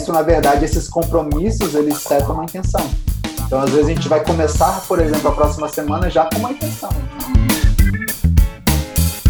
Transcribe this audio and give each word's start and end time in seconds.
isso, 0.00 0.12
na 0.14 0.22
verdade, 0.22 0.64
esses 0.64 0.88
compromissos, 0.88 1.74
eles 1.74 1.98
setam 1.98 2.32
uma 2.32 2.44
intenção. 2.44 2.90
Então, 3.46 3.60
às 3.60 3.70
vezes, 3.70 3.86
a 3.86 3.94
gente 3.94 4.08
vai 4.08 4.24
começar, 4.24 4.80
por 4.88 4.98
exemplo, 4.98 5.28
a 5.28 5.32
próxima 5.32 5.68
semana 5.68 6.08
já 6.08 6.24
com 6.24 6.38
uma 6.38 6.52
intenção. 6.52 6.88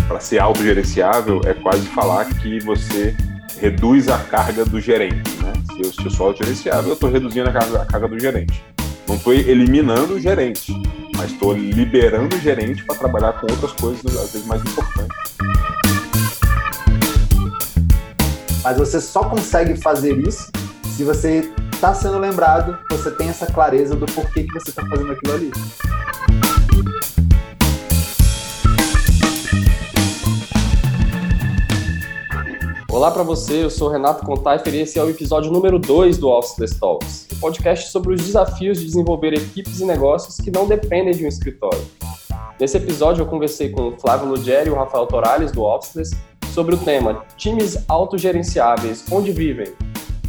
Para 0.07 0.21
ser 0.21 0.39
autogerenciável, 0.39 1.41
é 1.45 1.55
quase 1.55 1.87
falar 1.89 2.25
que 2.27 2.61
você 2.61 3.17
reduz 3.61 4.09
a 4.09 4.19
carga 4.19 4.65
do 4.65 4.81
gerente. 4.81 5.31
Né? 5.43 5.53
Se, 5.73 5.81
eu, 5.81 5.93
se 5.93 6.05
eu 6.05 6.11
sou 6.11 6.29
autogerenciável, 6.29 6.91
eu 6.91 6.95
estou 6.95 7.11
reduzindo 7.11 7.49
a 7.49 7.53
carga, 7.53 7.83
a 7.83 7.87
carga 7.87 8.09
do 8.09 8.19
gerente. 8.19 8.65
Não 9.09 9.17
estou 9.17 9.35
eliminando 9.35 10.15
o 10.15 10.21
gerente, 10.21 10.73
mas 11.17 11.33
estou 11.33 11.53
liberando 11.53 12.37
o 12.37 12.41
gerente 12.41 12.85
para 12.85 12.95
trabalhar 12.95 13.33
com 13.41 13.51
outras 13.51 13.73
coisas, 13.73 14.17
às 14.17 14.33
vezes 14.33 14.47
mais 14.47 14.63
importantes. 14.63 15.17
Mas 18.63 18.77
você 18.77 19.01
só 19.01 19.25
consegue 19.25 19.77
fazer 19.77 20.17
isso 20.19 20.60
se 21.01 21.05
você 21.05 21.51
está 21.73 21.95
sendo 21.95 22.19
lembrado, 22.19 22.79
você 22.91 23.11
tem 23.11 23.31
essa 23.31 23.47
clareza 23.47 23.97
do 23.97 24.05
porquê 24.05 24.45
que 24.45 24.53
você 24.53 24.69
está 24.69 24.85
fazendo 24.87 25.13
aquilo 25.13 25.33
ali. 25.33 25.51
Olá 32.91 33.11
para 33.11 33.23
você, 33.23 33.65
eu 33.65 33.71
sou 33.71 33.89
Renato 33.89 34.27
Contaifer 34.27 34.75
e 34.75 34.81
esse 34.81 34.99
é 34.99 35.03
o 35.03 35.09
episódio 35.09 35.51
número 35.51 35.79
2 35.79 36.19
do 36.19 36.29
Office 36.29 36.79
Talks, 36.79 37.27
um 37.33 37.41
podcast 37.41 37.91
sobre 37.91 38.13
os 38.13 38.21
desafios 38.21 38.79
de 38.79 38.85
desenvolver 38.85 39.33
equipes 39.33 39.81
e 39.81 39.87
negócios 39.87 40.37
que 40.37 40.51
não 40.51 40.69
dependem 40.69 41.15
de 41.15 41.25
um 41.25 41.29
escritório. 41.29 41.81
Nesse 42.61 42.77
episódio 42.77 43.23
eu 43.23 43.27
conversei 43.27 43.71
com 43.71 43.89
o 43.89 43.99
Flávio 43.99 44.29
Lugeri 44.29 44.69
e 44.69 44.71
o 44.71 44.77
Rafael 44.77 45.07
Torales 45.07 45.51
do 45.51 45.63
Officeless 45.63 46.15
sobre 46.53 46.75
o 46.75 46.79
tema 46.79 47.25
Times 47.39 47.83
autogerenciáveis, 47.89 49.07
onde 49.11 49.33
vivem? 49.33 49.73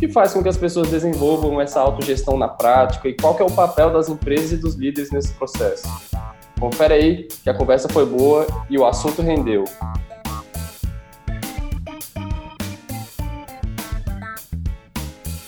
Que 0.01 0.07
faz 0.07 0.33
com 0.33 0.41
que 0.41 0.49
as 0.49 0.57
pessoas 0.57 0.89
desenvolvam 0.89 1.61
essa 1.61 1.79
autogestão 1.79 2.35
na 2.35 2.47
prática 2.47 3.07
e 3.07 3.13
qual 3.13 3.37
é 3.37 3.43
o 3.43 3.55
papel 3.55 3.93
das 3.93 4.09
empresas 4.09 4.53
e 4.53 4.57
dos 4.57 4.73
líderes 4.73 5.11
nesse 5.11 5.31
processo? 5.33 5.87
Confere 6.59 6.95
aí 6.95 7.27
que 7.27 7.47
a 7.47 7.53
conversa 7.53 7.87
foi 7.87 8.03
boa 8.03 8.47
e 8.67 8.79
o 8.79 8.85
assunto 8.87 9.21
rendeu. 9.21 9.63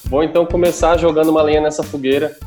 Vou 0.06 0.24
então 0.24 0.46
começar 0.46 1.00
jogando 1.00 1.30
uma 1.30 1.42
lenha 1.42 1.59
nessa 1.59 1.81
fogueira, 1.81 2.38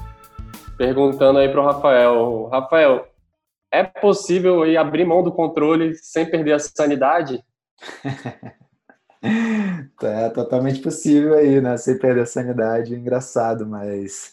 perguntando 0.79 1.41
aí 1.41 1.49
para 1.49 1.61
o 1.61 1.65
Rafael. 1.65 2.49
Rafael, 2.53 3.09
é 3.73 3.83
possível 3.83 4.62
abrir 4.79 5.05
mão 5.05 5.25
do 5.25 5.33
controle 5.33 5.97
sem 5.97 6.25
perder 6.25 6.53
a 6.53 6.61
sanidade? 6.61 7.43
é 10.03 10.29
totalmente 10.31 10.81
possível 10.81 11.35
aí, 11.35 11.61
né? 11.61 11.77
Sem 11.77 11.99
perder 11.99 12.23
a 12.23 12.27
sanidade, 12.27 12.95
engraçado, 12.95 13.67
mas 13.67 14.33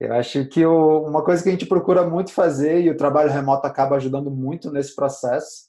eu 0.00 0.12
acho 0.14 0.46
que 0.46 0.64
o, 0.64 1.02
uma 1.02 1.22
coisa 1.24 1.42
que 1.42 1.48
a 1.48 1.52
gente 1.52 1.66
procura 1.66 2.08
muito 2.08 2.32
fazer, 2.32 2.82
e 2.82 2.90
o 2.90 2.96
trabalho 2.96 3.30
remoto 3.30 3.66
acaba 3.66 3.96
ajudando 3.96 4.30
muito 4.30 4.70
nesse 4.70 4.94
processo, 4.94 5.68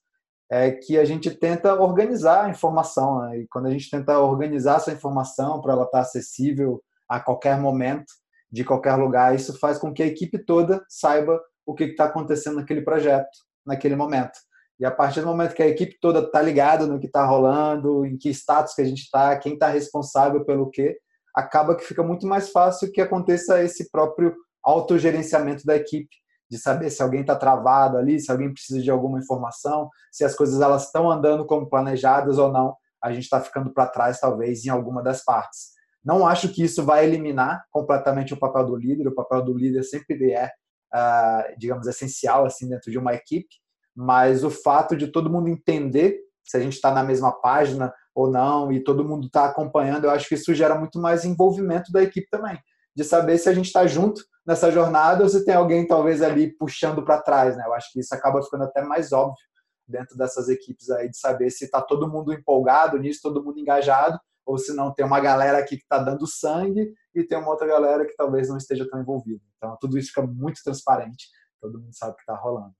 é 0.50 0.72
que 0.72 0.98
a 0.98 1.06
gente 1.06 1.32
tenta 1.32 1.74
organizar 1.74 2.46
a 2.46 2.50
informação. 2.50 3.22
Né? 3.22 3.40
E 3.40 3.48
quando 3.48 3.68
a 3.68 3.72
gente 3.72 3.90
tenta 3.90 4.20
organizar 4.20 4.78
essa 4.78 4.92
informação 4.92 5.62
para 5.62 5.74
ela 5.74 5.86
estar 5.86 6.02
acessível 6.02 6.82
a 7.08 7.20
qualquer 7.20 7.60
momento, 7.60 8.12
de 8.52 8.64
qualquer 8.64 8.96
lugar, 8.96 9.36
isso 9.36 9.58
faz 9.60 9.78
com 9.78 9.94
que 9.94 10.04
a 10.04 10.08
equipe 10.08 10.38
toda 10.40 10.84
saiba 10.88 11.42
o 11.66 11.74
que 11.74 11.86
está 11.86 12.06
acontecendo 12.06 12.58
naquele 12.58 12.82
projeto, 12.82 13.38
naquele 13.66 13.96
momento. 13.96 14.38
E 14.80 14.86
a 14.86 14.92
partir 14.92 15.22
do 15.22 15.28
momento 15.28 15.56
que 15.56 15.64
a 15.64 15.68
equipe 15.68 15.98
toda 16.02 16.20
está 16.20 16.42
ligada 16.42 16.86
no 16.86 17.00
que 17.00 17.06
está 17.06 17.26
rolando, 17.26 18.06
em 18.06 18.18
que 18.18 18.30
status 18.30 18.74
que 18.74 18.82
a 18.82 18.86
gente 18.86 19.04
está, 19.04 19.38
quem 19.38 19.54
está 19.54 19.70
responsável 19.70 20.44
pelo 20.44 20.70
quê, 20.70 20.98
acaba 21.34 21.76
que 21.76 21.86
fica 21.86 22.04
muito 22.04 22.28
mais 22.28 22.50
fácil 22.50 22.92
que 22.92 23.02
aconteça 23.02 23.62
esse 23.64 23.90
próprio 23.90 24.36
autogerenciamento 24.64 25.66
da 25.66 25.76
equipe, 25.76 26.16
de 26.50 26.58
saber 26.58 26.90
se 26.90 27.02
alguém 27.02 27.22
está 27.22 27.36
travado 27.36 27.98
ali, 27.98 28.20
se 28.20 28.32
alguém 28.32 28.52
precisa 28.52 28.82
de 28.82 28.92
alguma 28.92 29.20
informação, 29.20 29.90
se 30.12 30.26
as 30.26 30.36
coisas 30.36 30.62
elas 30.62 30.86
estão 30.86 31.10
andando 31.10 31.46
como 31.46 31.70
planejadas 31.70 32.38
ou 32.38 32.52
não. 32.52 32.76
A 33.02 33.12
gente 33.12 33.24
está 33.24 33.40
ficando 33.40 33.74
para 33.74 33.88
trás, 33.88 34.20
talvez, 34.20 34.66
em 34.66 34.70
alguma 34.70 35.02
das 35.02 35.24
partes. 35.24 35.74
Não 36.04 36.28
acho 36.28 36.50
que 36.50 36.64
isso 36.64 36.84
vai 36.84 37.06
eliminar 37.06 37.64
completamente 37.72 38.34
o 38.34 38.40
papel 38.40 38.66
do 38.66 38.76
líder. 38.76 39.08
O 39.08 39.16
papel 39.16 39.44
do 39.44 39.58
líder 39.58 39.84
sempre 39.84 40.32
é, 40.32 40.48
uh, 40.94 41.58
digamos, 41.58 41.88
essencial 41.88 42.46
assim 42.46 42.70
dentro 42.70 42.92
de 42.92 42.98
uma 42.98 43.14
equipe 43.14 43.56
mas 43.96 44.44
o 44.44 44.50
fato 44.50 44.96
de 44.96 45.08
todo 45.08 45.30
mundo 45.30 45.48
entender 45.48 46.20
se 46.44 46.58
a 46.58 46.60
gente 46.60 46.74
está 46.74 46.92
na 46.92 47.04
mesma 47.04 47.32
página 47.32 47.94
ou 48.14 48.30
não 48.30 48.72
e 48.72 48.84
todo 48.84 49.08
mundo 49.08 49.28
está 49.28 49.46
acompanhando, 49.46 50.06
eu 50.06 50.12
acho 50.12 50.28
que 50.28 50.36
isso 50.36 50.54
gera 50.54 50.76
muito 50.76 51.00
mais 51.00 51.26
envolvimento 51.26 51.92
da 51.92 52.04
equipe 52.04 52.28
também, 52.30 52.58
de 52.96 53.04
saber 53.04 53.38
se 53.38 53.50
a 53.50 53.54
gente 53.54 53.66
está 53.66 53.88
junto 53.88 54.22
nessa 54.46 54.72
jornada 54.72 55.24
ou 55.24 55.30
se 55.30 55.44
tem 55.44 55.56
alguém 55.56 55.88
talvez 55.88 56.22
ali 56.22 56.56
puxando 56.56 57.04
para 57.04 57.22
trás, 57.22 57.58
né? 57.58 57.64
Eu 57.66 57.74
acho 57.74 57.92
que 57.92 58.00
isso 58.00 58.14
acaba 58.14 58.44
ficando 58.44 58.64
até 58.64 58.84
mais 58.84 59.12
óbvio 59.12 59.44
dentro 59.88 60.16
dessas 60.18 60.48
equipes 60.50 60.90
aí 60.90 61.10
de 61.10 61.18
saber 61.18 61.50
se 61.50 61.66
está 61.66 61.82
todo 61.82 62.10
mundo 62.10 62.32
empolgado 62.32 62.98
nisso, 62.98 63.22
todo 63.24 63.44
mundo 63.44 63.60
engajado 63.60 64.20
ou 64.46 64.58
se 64.58 64.74
não 64.74 64.94
tem 64.94 65.04
uma 65.04 65.20
galera 65.20 65.58
aqui 65.58 65.76
que 65.78 65.84
está 65.84 65.98
dando 65.98 66.28
sangue 66.28 66.94
e 67.14 67.24
tem 67.24 67.38
uma 67.38 67.50
outra 67.50 67.66
galera 67.66 68.06
que 68.06 68.16
talvez 68.16 68.50
não 68.50 68.58
esteja 68.58 68.88
tão 68.88 69.02
envolvida. 69.02 69.42
Então 69.58 69.76
tudo 69.82 69.98
isso 69.98 70.10
fica 70.10 70.22
muito 70.22 70.62
transparente, 70.64 71.30
todo 71.60 71.80
mundo 71.80 71.96
sabe 71.96 72.14
o 72.14 72.16
que 72.16 72.22
está 72.22 72.36
rolando. 72.36 72.74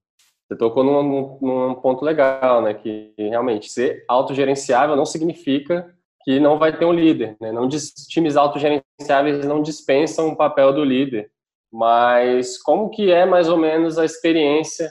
Você 0.48 0.56
tocou 0.56 0.84
num, 0.84 1.38
num, 1.40 1.74
ponto 1.74 2.04
legal, 2.04 2.62
né? 2.62 2.72
Que 2.72 3.12
realmente 3.18 3.70
ser 3.70 4.04
autogerenciável 4.06 4.94
não 4.94 5.04
significa 5.04 5.92
que 6.22 6.38
não 6.38 6.58
vai 6.58 6.76
ter 6.76 6.84
um 6.84 6.92
líder, 6.92 7.36
né? 7.40 7.50
Não 7.50 7.68
times 7.68 8.36
autogerenciáveis 8.36 9.44
não 9.44 9.60
dispensam 9.60 10.28
o 10.28 10.36
papel 10.36 10.72
do 10.72 10.84
líder, 10.84 11.30
mas 11.72 12.60
como 12.62 12.90
que 12.90 13.10
é 13.10 13.26
mais 13.26 13.48
ou 13.48 13.56
menos 13.56 13.98
a 13.98 14.04
experiência 14.04 14.90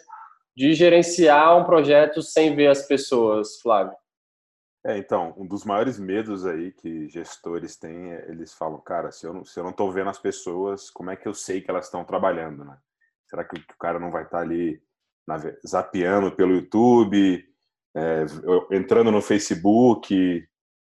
de 0.56 0.74
gerenciar 0.74 1.58
um 1.58 1.64
projeto 1.64 2.22
sem 2.22 2.56
ver 2.56 2.68
as 2.68 2.86
pessoas, 2.86 3.60
Flávio? 3.62 3.96
É, 4.86 4.98
então, 4.98 5.34
um 5.36 5.48
dos 5.48 5.66
maiores 5.66 5.98
medos 5.98 6.46
aí 6.46 6.72
que 6.72 7.10
gestores 7.10 7.76
têm, 7.76 8.14
é, 8.14 8.30
eles 8.30 8.54
falam, 8.54 8.80
cara, 8.80 9.12
se 9.12 9.26
eu 9.26 9.34
não, 9.34 9.44
se 9.44 9.60
eu 9.60 9.64
não 9.64 9.74
tô 9.74 9.90
vendo 9.90 10.12
as 10.12 10.20
pessoas, 10.20 10.92
como 10.92 11.10
é 11.10 11.16
que 11.16 11.28
eu 11.28 11.34
sei 11.34 11.60
que 11.60 11.72
elas 11.72 11.86
estão 11.86 12.06
trabalhando, 12.06 12.64
né? 12.64 12.78
Será 13.26 13.44
que 13.44 13.58
o 13.58 13.78
cara 13.80 14.00
não 14.00 14.12
vai 14.12 14.24
estar 14.24 14.38
tá 14.38 14.44
ali 14.44 14.80
zapeando 15.66 16.36
pelo 16.36 16.56
YouTube, 16.56 17.44
é, 17.96 18.26
entrando 18.72 19.12
no 19.12 19.22
Facebook. 19.22 20.46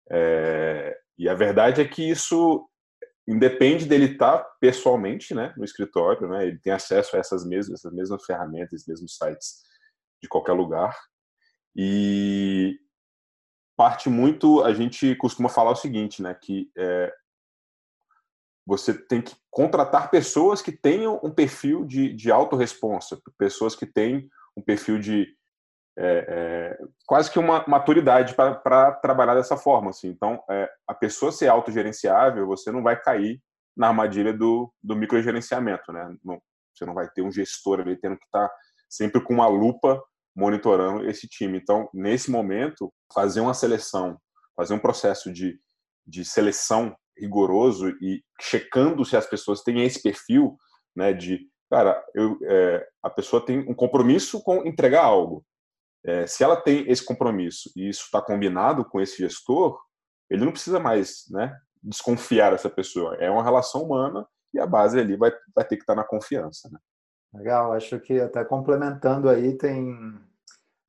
É, 0.09 0.97
e 1.17 1.27
a 1.27 1.33
verdade 1.33 1.81
é 1.81 1.87
que 1.87 2.09
isso 2.09 2.67
independe 3.27 3.85
dele 3.85 4.13
estar 4.13 4.39
pessoalmente 4.61 5.35
né, 5.35 5.53
no 5.57 5.65
escritório, 5.65 6.29
né, 6.29 6.47
ele 6.47 6.59
tem 6.59 6.71
acesso 6.71 7.15
a 7.15 7.19
essas 7.19 7.45
mesmas, 7.45 7.79
essas 7.79 7.93
mesmas 7.93 8.23
ferramentas, 8.23 8.73
esses 8.73 8.87
mesmos 8.87 9.17
sites 9.17 9.63
de 10.21 10.29
qualquer 10.29 10.53
lugar. 10.53 10.97
E 11.75 12.79
parte 13.75 14.09
muito, 14.09 14.63
a 14.63 14.73
gente 14.73 15.13
costuma 15.17 15.49
falar 15.49 15.71
o 15.71 15.75
seguinte, 15.75 16.21
né, 16.21 16.33
que 16.33 16.71
é, 16.77 17.13
você 18.67 18.93
tem 18.93 19.21
que 19.21 19.33
contratar 19.49 20.11
pessoas 20.11 20.61
que 20.61 20.73
tenham 20.73 21.17
um 21.23 21.31
perfil 21.31 21.85
de, 21.85 22.13
de 22.13 22.29
autorresponsa, 22.29 23.17
pessoas 23.37 23.73
que 23.73 23.85
têm 23.85 24.29
um 24.57 24.61
perfil 24.61 24.99
de 24.99 25.25
é, 25.97 26.25
é, 26.27 26.77
quase 27.07 27.31
que 27.31 27.39
uma 27.39 27.63
maturidade 27.65 28.35
para 28.35 28.91
trabalhar 29.01 29.35
dessa 29.35 29.55
forma. 29.55 29.91
Assim. 29.91 30.09
Então, 30.09 30.43
é, 30.49 30.69
a 30.85 30.93
pessoa 30.93 31.31
ser 31.31 31.47
autogerenciável, 31.47 32.45
você 32.45 32.69
não 32.69 32.83
vai 32.83 32.99
cair 33.01 33.41
na 33.75 33.87
armadilha 33.87 34.33
do, 34.33 34.71
do 34.83 34.97
microgerenciamento. 34.97 35.93
Né? 35.93 36.15
Não, 36.23 36.39
você 36.75 36.85
não 36.85 36.93
vai 36.93 37.09
ter 37.09 37.21
um 37.21 37.31
gestor 37.31 37.79
ali 37.79 37.95
tendo 37.95 38.17
que 38.17 38.25
estar 38.25 38.49
tá 38.49 38.55
sempre 38.89 39.23
com 39.23 39.33
uma 39.33 39.47
lupa 39.47 40.03
monitorando 40.35 41.09
esse 41.09 41.25
time. 41.25 41.57
Então, 41.57 41.89
nesse 41.93 42.29
momento, 42.29 42.93
fazer 43.13 43.39
uma 43.39 43.53
seleção, 43.53 44.19
fazer 44.57 44.73
um 44.73 44.79
processo 44.79 45.31
de, 45.31 45.57
de 46.05 46.25
seleção 46.25 46.93
rigoroso 47.19 47.89
e 48.01 48.23
checando 48.39 49.03
se 49.05 49.15
as 49.15 49.25
pessoas 49.25 49.61
têm 49.61 49.83
esse 49.83 50.01
perfil, 50.01 50.57
né, 50.95 51.13
de, 51.13 51.47
cara, 51.69 52.03
eu, 52.13 52.37
é, 52.43 52.87
a 53.03 53.09
pessoa 53.09 53.45
tem 53.45 53.59
um 53.59 53.73
compromisso 53.73 54.41
com 54.41 54.65
entregar 54.65 55.03
algo. 55.03 55.45
É, 56.05 56.25
se 56.25 56.43
ela 56.43 56.55
tem 56.55 56.89
esse 56.89 57.03
compromisso 57.03 57.71
e 57.75 57.89
isso 57.89 58.03
está 58.03 58.21
combinado 58.21 58.85
com 58.85 59.01
esse 59.01 59.17
gestor, 59.17 59.79
ele 60.29 60.45
não 60.45 60.51
precisa 60.51 60.79
mais, 60.79 61.25
né, 61.29 61.55
desconfiar 61.83 62.51
dessa 62.51 62.69
pessoa. 62.69 63.15
É 63.15 63.29
uma 63.29 63.43
relação 63.43 63.83
humana 63.83 64.25
e 64.53 64.59
a 64.59 64.65
base 64.65 64.99
ali 64.99 65.15
vai, 65.15 65.31
vai 65.55 65.65
ter 65.65 65.75
que 65.75 65.83
estar 65.83 65.95
tá 65.95 66.01
na 66.01 66.07
confiança, 66.07 66.69
né. 66.71 66.79
Legal, 67.33 67.73
acho 67.73 67.99
que 67.99 68.19
até 68.19 68.43
complementando 68.45 69.29
aí 69.29 69.57
tem 69.57 69.93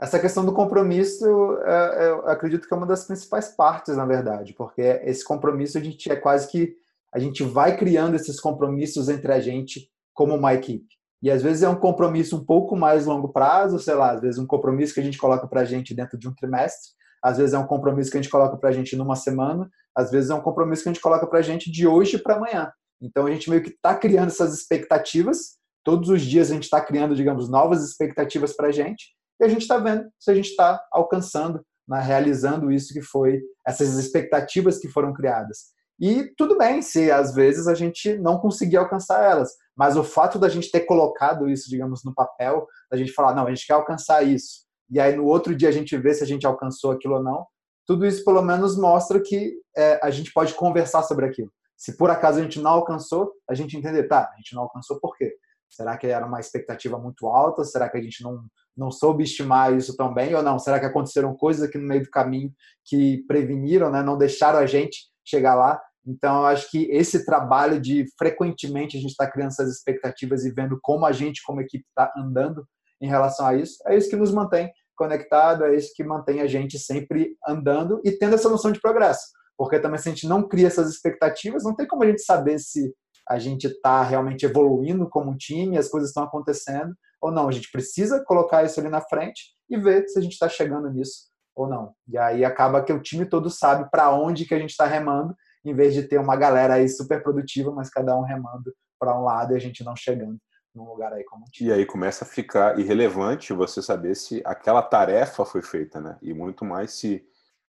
essa 0.01 0.19
questão 0.19 0.45
do 0.45 0.53
compromisso, 0.53 1.27
é, 1.65 2.05
é, 2.05 2.09
eu 2.11 2.29
acredito 2.29 2.69
que 2.69 2.73
é 2.73 2.77
uma 2.77 2.87
das 2.87 3.05
principais 3.05 3.49
partes, 3.49 3.97
na 3.97 4.07
verdade, 4.07 4.55
porque 4.55 4.81
esse 5.05 5.25
compromisso 5.25 5.77
a 5.77 5.81
gente 5.81 6.11
é 6.11 6.15
quase 6.15 6.49
que 6.49 6.77
a 7.13 7.19
gente 7.19 7.43
vai 7.43 7.77
criando 7.77 8.15
esses 8.15 8.39
compromissos 8.39 9.09
entre 9.09 9.33
a 9.33 9.41
gente 9.41 9.91
como 10.15 10.35
uma 10.35 10.55
equipe. 10.55 10.87
E 11.21 11.31
às 11.31 11.43
vezes 11.43 11.65
é 11.65 11.69
um 11.69 11.75
compromisso 11.75 12.37
um 12.37 12.45
pouco 12.45 12.77
mais 12.77 13.07
longo 13.07 13.29
prazo, 13.33 13.79
sei 13.81 13.95
lá, 13.95 14.13
às 14.13 14.21
vezes 14.21 14.39
um 14.39 14.47
compromisso 14.47 14.95
que 14.95 15.01
a 15.01 15.03
gente 15.03 15.19
coloca 15.19 15.49
para 15.49 15.63
a 15.63 15.65
gente 15.65 15.95
dentro 15.95 16.17
de 16.17 16.29
um 16.29 16.35
trimestre, 16.35 16.93
às 17.21 17.39
vezes 17.39 17.55
é 17.55 17.59
um 17.59 17.67
compromisso 17.67 18.11
que 18.11 18.19
a 18.19 18.23
gente 18.23 18.31
coloca 18.31 18.57
para 18.57 18.69
a 18.69 18.73
gente 18.73 18.95
numa 18.95 19.17
semana, 19.17 19.69
às 19.97 20.13
vezes 20.13 20.31
é 20.31 20.35
um 20.35 20.41
compromisso 20.41 20.85
que 20.85 20.89
a 20.91 20.93
gente 20.93 21.03
coloca 21.03 21.27
para 21.27 21.41
a 21.41 21.43
gente 21.43 21.73
de 21.73 21.89
hoje 21.89 22.19
para 22.19 22.37
amanhã. 22.37 22.71
Então 23.01 23.27
a 23.27 23.31
gente 23.33 23.51
meio 23.51 23.63
que 23.63 23.71
está 23.71 23.97
criando 23.97 24.29
essas 24.29 24.55
expectativas, 24.55 25.57
todos 25.83 26.09
os 26.09 26.23
dias 26.23 26.53
a 26.53 26.55
gente 26.55 26.65
está 26.65 26.81
criando, 26.81 27.17
digamos, 27.17 27.49
novas 27.49 27.83
expectativas 27.85 28.55
para 28.55 28.69
a 28.69 28.73
gente, 28.73 29.17
e 29.41 29.45
a 29.45 29.49
gente 29.49 29.63
está 29.63 29.79
vendo 29.79 30.09
se 30.19 30.31
a 30.31 30.35
gente 30.35 30.51
está 30.51 30.81
alcançando, 30.93 31.65
né, 31.87 32.01
realizando 32.01 32.71
isso 32.71 32.93
que 32.93 33.03
foi, 33.03 33.41
essas 33.67 33.95
expectativas 33.99 34.79
que 34.79 34.89
foram 34.89 35.13
criadas. 35.13 35.77
E 36.01 36.33
tudo 36.37 36.57
bem 36.57 36.81
se 36.81 37.11
às 37.11 37.35
vezes 37.35 37.67
a 37.67 37.75
gente 37.75 38.17
não 38.19 38.39
conseguir 38.39 38.77
alcançar 38.77 39.25
elas, 39.25 39.51
mas 39.77 39.97
o 39.97 40.05
fato 40.05 40.39
da 40.39 40.49
gente 40.49 40.71
ter 40.71 40.81
colocado 40.81 41.49
isso, 41.49 41.69
digamos, 41.69 42.05
no 42.05 42.15
papel, 42.15 42.67
da 42.91 42.97
gente 42.97 43.13
falar, 43.13 43.35
não, 43.35 43.47
a 43.47 43.51
gente 43.51 43.67
quer 43.67 43.73
alcançar 43.73 44.23
isso, 44.23 44.67
e 44.91 45.01
aí 45.01 45.17
no 45.17 45.25
outro 45.25 45.55
dia 45.55 45.69
a 45.69 45.73
gente 45.73 45.97
vê 45.97 46.15
se 46.15 46.23
a 46.23 46.27
gente 46.27 46.47
alcançou 46.47 46.93
aquilo 46.93 47.17
ou 47.17 47.23
não, 47.23 47.47
tudo 47.87 48.07
isso 48.07 48.25
pelo 48.25 48.43
menos 48.43 48.77
mostra 48.77 49.21
que 49.21 49.55
é, 49.77 49.99
a 50.03 50.11
gente 50.11 50.33
pode 50.33 50.55
conversar 50.55 51.03
sobre 51.03 51.27
aquilo. 51.27 51.51
Se 51.77 51.97
por 51.97 52.11
acaso 52.11 52.39
a 52.39 52.43
gente 52.43 52.61
não 52.61 52.73
alcançou, 52.73 53.33
a 53.49 53.55
gente 53.55 53.77
entender, 53.77 54.05
tá, 54.05 54.31
a 54.33 54.37
gente 54.37 54.55
não 54.55 54.63
alcançou 54.63 55.01
por 55.01 55.17
quê? 55.17 55.35
Será 55.71 55.97
que 55.97 56.07
era 56.07 56.27
uma 56.27 56.41
expectativa 56.41 56.99
muito 56.99 57.27
alta? 57.27 57.65
Será 57.65 57.89
que 57.89 57.97
a 57.97 58.03
gente 58.03 58.23
não, 58.23 58.45
não 58.79 58.91
soube 58.91 59.25
estimar 59.25 59.77
isso 59.77 59.97
tão 59.97 60.15
bem 60.15 60.35
ou 60.35 60.43
não? 60.43 60.59
Será 60.59 60.79
que 60.79 60.87
aconteceram 60.87 61.35
coisas 61.35 61.63
aqui 61.63 61.77
no 61.77 61.89
meio 61.89 62.05
do 62.05 62.11
caminho 62.11 62.53
que 62.85 63.25
preveniram, 63.27 63.91
né? 63.91 64.03
não 64.03 64.17
deixaram 64.17 64.61
a 64.61 64.67
gente 64.67 65.09
chegar 65.25 65.57
lá? 65.57 65.81
Então, 66.07 66.41
eu 66.41 66.47
acho 66.47 66.71
que 66.71 66.85
esse 66.91 67.27
trabalho 67.27 67.81
de 67.81 68.07
frequentemente 68.17 68.97
a 68.97 69.01
gente 69.01 69.11
estar 69.11 69.27
tá 69.27 69.33
criando 69.33 69.49
essas 69.49 69.71
expectativas 69.71 70.45
e 70.45 70.51
vendo 70.51 70.79
como 70.81 71.05
a 71.05 71.13
gente, 71.13 71.43
como 71.45 71.61
equipe, 71.61 71.85
está 71.87 72.11
andando 72.17 72.65
em 73.01 73.09
relação 73.09 73.47
a 73.47 73.55
isso, 73.55 73.77
é 73.87 73.97
isso 73.97 74.09
que 74.09 74.17
nos 74.17 74.33
mantém 74.33 74.73
conectado, 74.97 75.65
é 75.65 75.77
isso 75.77 75.93
que 75.95 76.03
mantém 76.03 76.41
a 76.41 76.47
gente 76.47 76.79
sempre 76.79 77.37
andando 77.47 78.01
e 78.05 78.13
tendo 78.13 78.35
essa 78.35 78.49
noção 78.49 78.73
de 78.73 78.81
progresso. 78.81 79.27
Porque 79.57 79.79
também, 79.79 79.99
se 79.99 80.09
a 80.09 80.13
gente 80.13 80.27
não 80.27 80.49
cria 80.49 80.69
essas 80.69 80.89
expectativas, 80.91 81.63
não 81.63 81.75
tem 81.75 81.87
como 81.87 82.05
a 82.05 82.07
gente 82.07 82.23
saber 82.23 82.59
se 82.59 82.93
a 83.29 83.39
gente 83.39 83.67
está 83.67 84.03
realmente 84.03 84.47
evoluindo 84.47 85.09
como 85.09 85.37
time, 85.37 85.77
as 85.77 85.89
coisas 85.89 86.11
estão 86.11 86.25
acontecendo 86.25 86.95
ou 87.21 87.31
não. 87.31 87.49
A 87.49 87.53
gente 87.53 87.71
precisa 87.71 88.23
colocar 88.25 88.65
isso 88.65 88.79
ali 88.81 88.89
na 88.89 89.01
frente 89.01 89.55
e 89.69 89.77
ver 89.77 90.09
se 90.09 90.19
a 90.19 90.23
gente 90.23 90.33
está 90.33 90.49
chegando 90.49 90.91
nisso 90.91 91.29
ou 91.55 91.69
não. 91.69 91.93
E 92.07 92.17
aí 92.17 92.45
acaba 92.45 92.83
que 92.83 92.93
o 92.93 93.03
time 93.03 93.27
todo 93.27 93.51
sabe 93.51 93.91
para 93.91 94.11
onde 94.11 94.45
que 94.45 94.55
a 94.55 94.59
gente 94.59 94.71
está 94.71 94.87
remando 94.87 95.35
em 95.65 95.75
vez 95.75 95.93
de 95.93 96.05
ter 96.05 96.19
uma 96.19 96.37
galera 96.37 96.75
aí 96.75 96.89
super 96.89 97.23
produtiva, 97.23 97.73
mas 97.73 97.91
cada 97.91 98.17
um 98.17 98.23
remando 98.23 98.73
para 98.99 99.19
um 99.19 99.25
lado 99.25 99.53
e 99.53 99.57
a 99.57 99.61
gente 99.61 99.85
não 99.85 99.97
chegando 99.97 100.39
num 100.75 100.85
lugar 100.85 101.13
aí 101.13 101.25
como 101.25 101.45
time. 101.47 101.71
E 101.71 101.73
aí 101.73 101.85
começa 101.85 102.25
a 102.25 102.29
ficar 102.29 102.79
irrelevante 102.79 103.53
você 103.53 103.83
saber 103.83 104.15
se 104.15 104.41
aquela 104.45 104.83
tarefa 104.83 105.45
foi 105.45 105.63
feita, 105.63 106.01
né? 106.01 106.17
E 106.23 106.33
muito 106.33 106.65
mais 106.65 106.93
se 106.93 107.27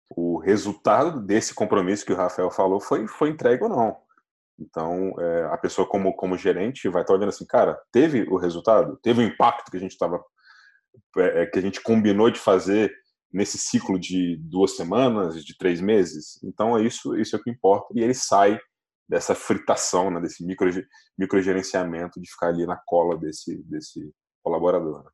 o 0.09 0.37
resultado 0.37 1.19
desse 1.19 1.53
compromisso 1.53 2.05
que 2.05 2.13
o 2.13 2.15
Rafael 2.15 2.51
falou 2.51 2.79
foi, 2.79 3.07
foi 3.07 3.29
entregue 3.29 3.63
ou 3.63 3.69
não. 3.69 3.97
Então, 4.59 5.13
é, 5.19 5.43
a 5.45 5.57
pessoa 5.57 5.87
como, 5.87 6.13
como 6.15 6.37
gerente 6.37 6.87
vai 6.89 7.01
estar 7.01 7.13
olhando 7.13 7.29
assim, 7.29 7.45
cara, 7.45 7.79
teve 7.91 8.23
o 8.29 8.37
resultado? 8.37 8.97
Teve 9.01 9.21
o 9.21 9.25
impacto 9.25 9.71
que 9.71 9.77
a 9.77 9.79
gente 9.79 9.91
estava 9.91 10.23
é, 11.17 11.43
é, 11.43 11.45
que 11.45 11.59
a 11.59 11.61
gente 11.61 11.81
combinou 11.81 12.29
de 12.29 12.39
fazer 12.39 12.91
nesse 13.31 13.57
ciclo 13.57 13.99
de 13.99 14.37
duas 14.37 14.75
semanas, 14.75 15.43
de 15.43 15.57
três 15.57 15.81
meses. 15.81 16.39
Então 16.43 16.77
é 16.77 16.83
isso, 16.83 17.15
isso 17.15 17.35
é 17.35 17.39
o 17.39 17.41
que 17.41 17.49
importa. 17.49 17.87
E 17.95 18.01
ele 18.01 18.13
sai 18.13 18.59
dessa 19.09 19.33
fritação, 19.33 20.11
né, 20.11 20.21
desse 20.21 20.45
micro, 20.45 20.69
microgerenciamento 21.17 22.21
de 22.21 22.29
ficar 22.29 22.49
ali 22.49 22.65
na 22.65 22.77
cola 22.85 23.17
desse, 23.17 23.63
desse 23.63 24.11
colaborador. 24.43 25.03
Né? 25.03 25.09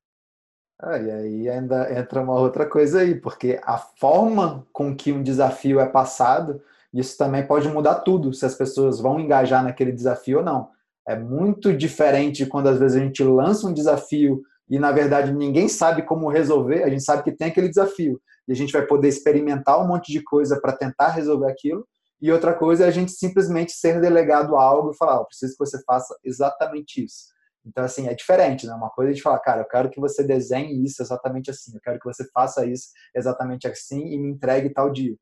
Ah, 0.82 0.98
e 0.98 1.12
aí 1.12 1.50
ainda 1.50 1.98
entra 1.98 2.22
uma 2.22 2.40
outra 2.40 2.66
coisa 2.66 3.02
aí, 3.02 3.16
porque 3.16 3.60
a 3.64 3.78
forma 3.78 4.66
com 4.72 4.96
que 4.96 5.12
um 5.12 5.24
desafio 5.24 5.80
é 5.80 5.88
passado, 5.88 6.62
isso 6.94 7.18
também 7.18 7.46
pode 7.46 7.68
mudar 7.68 7.96
tudo, 7.96 8.34
se 8.34 8.46
as 8.46 8.56
pessoas 8.56 9.00
vão 9.00 9.20
engajar 9.20 9.64
naquele 9.64 9.92
desafio 9.92 10.40
ou 10.40 10.44
não. 10.44 10.70
É 11.08 11.18
muito 11.18 11.76
diferente 11.76 12.46
quando 12.46 12.68
às 12.68 12.80
vezes 12.80 12.98
a 12.98 13.04
gente 13.04 13.24
lança 13.24 13.68
um 13.68 13.74
desafio 13.74 14.42
e 14.70 14.78
na 14.78 14.92
verdade 14.92 15.34
ninguém 15.34 15.68
sabe 15.68 16.04
como 16.04 16.30
resolver, 16.30 16.84
a 16.84 16.90
gente 16.90 17.04
sabe 17.04 17.24
que 17.24 17.32
tem 17.32 17.48
aquele 17.48 17.70
desafio 17.70 18.20
e 18.48 18.52
a 18.52 18.56
gente 18.56 18.74
vai 18.74 18.86
poder 18.86 19.08
experimentar 19.08 19.80
um 19.80 19.88
monte 19.88 20.12
de 20.12 20.24
coisa 20.24 20.60
para 20.60 20.74
tentar 20.74 21.10
resolver 21.10 21.52
aquilo. 21.52 21.88
E 22.22 22.32
outra 22.32 22.54
coisa 22.54 22.84
é 22.84 22.88
a 22.88 22.92
gente 22.92 23.12
simplesmente 23.12 23.72
ser 23.72 24.02
delegado 24.02 24.56
a 24.58 24.64
algo 24.64 24.92
e 24.92 24.98
falar, 24.98 25.22
oh, 25.22 25.26
preciso 25.26 25.54
que 25.54 25.66
você 25.66 25.82
faça 25.84 26.14
exatamente 26.24 27.06
isso. 27.06 27.28
Então, 27.66 27.84
assim, 27.84 28.08
é 28.08 28.14
diferente, 28.14 28.66
né? 28.66 28.74
Uma 28.74 28.90
coisa 28.90 29.12
é 29.12 29.14
de 29.14 29.22
falar, 29.22 29.40
cara, 29.40 29.62
eu 29.62 29.68
quero 29.68 29.90
que 29.90 30.00
você 30.00 30.24
desenhe 30.24 30.84
isso 30.84 31.02
exatamente 31.02 31.50
assim, 31.52 31.72
eu 31.76 31.82
quero 31.82 32.00
que 32.00 32.06
você 32.06 32.28
faça 32.34 32.66
isso 32.66 32.90
exatamente 33.16 33.68
assim 33.68 34.02
e 34.02 34.18
me 34.18 34.30
entregue 34.30 34.74
tal 34.74 34.92
dia. 34.92 35.16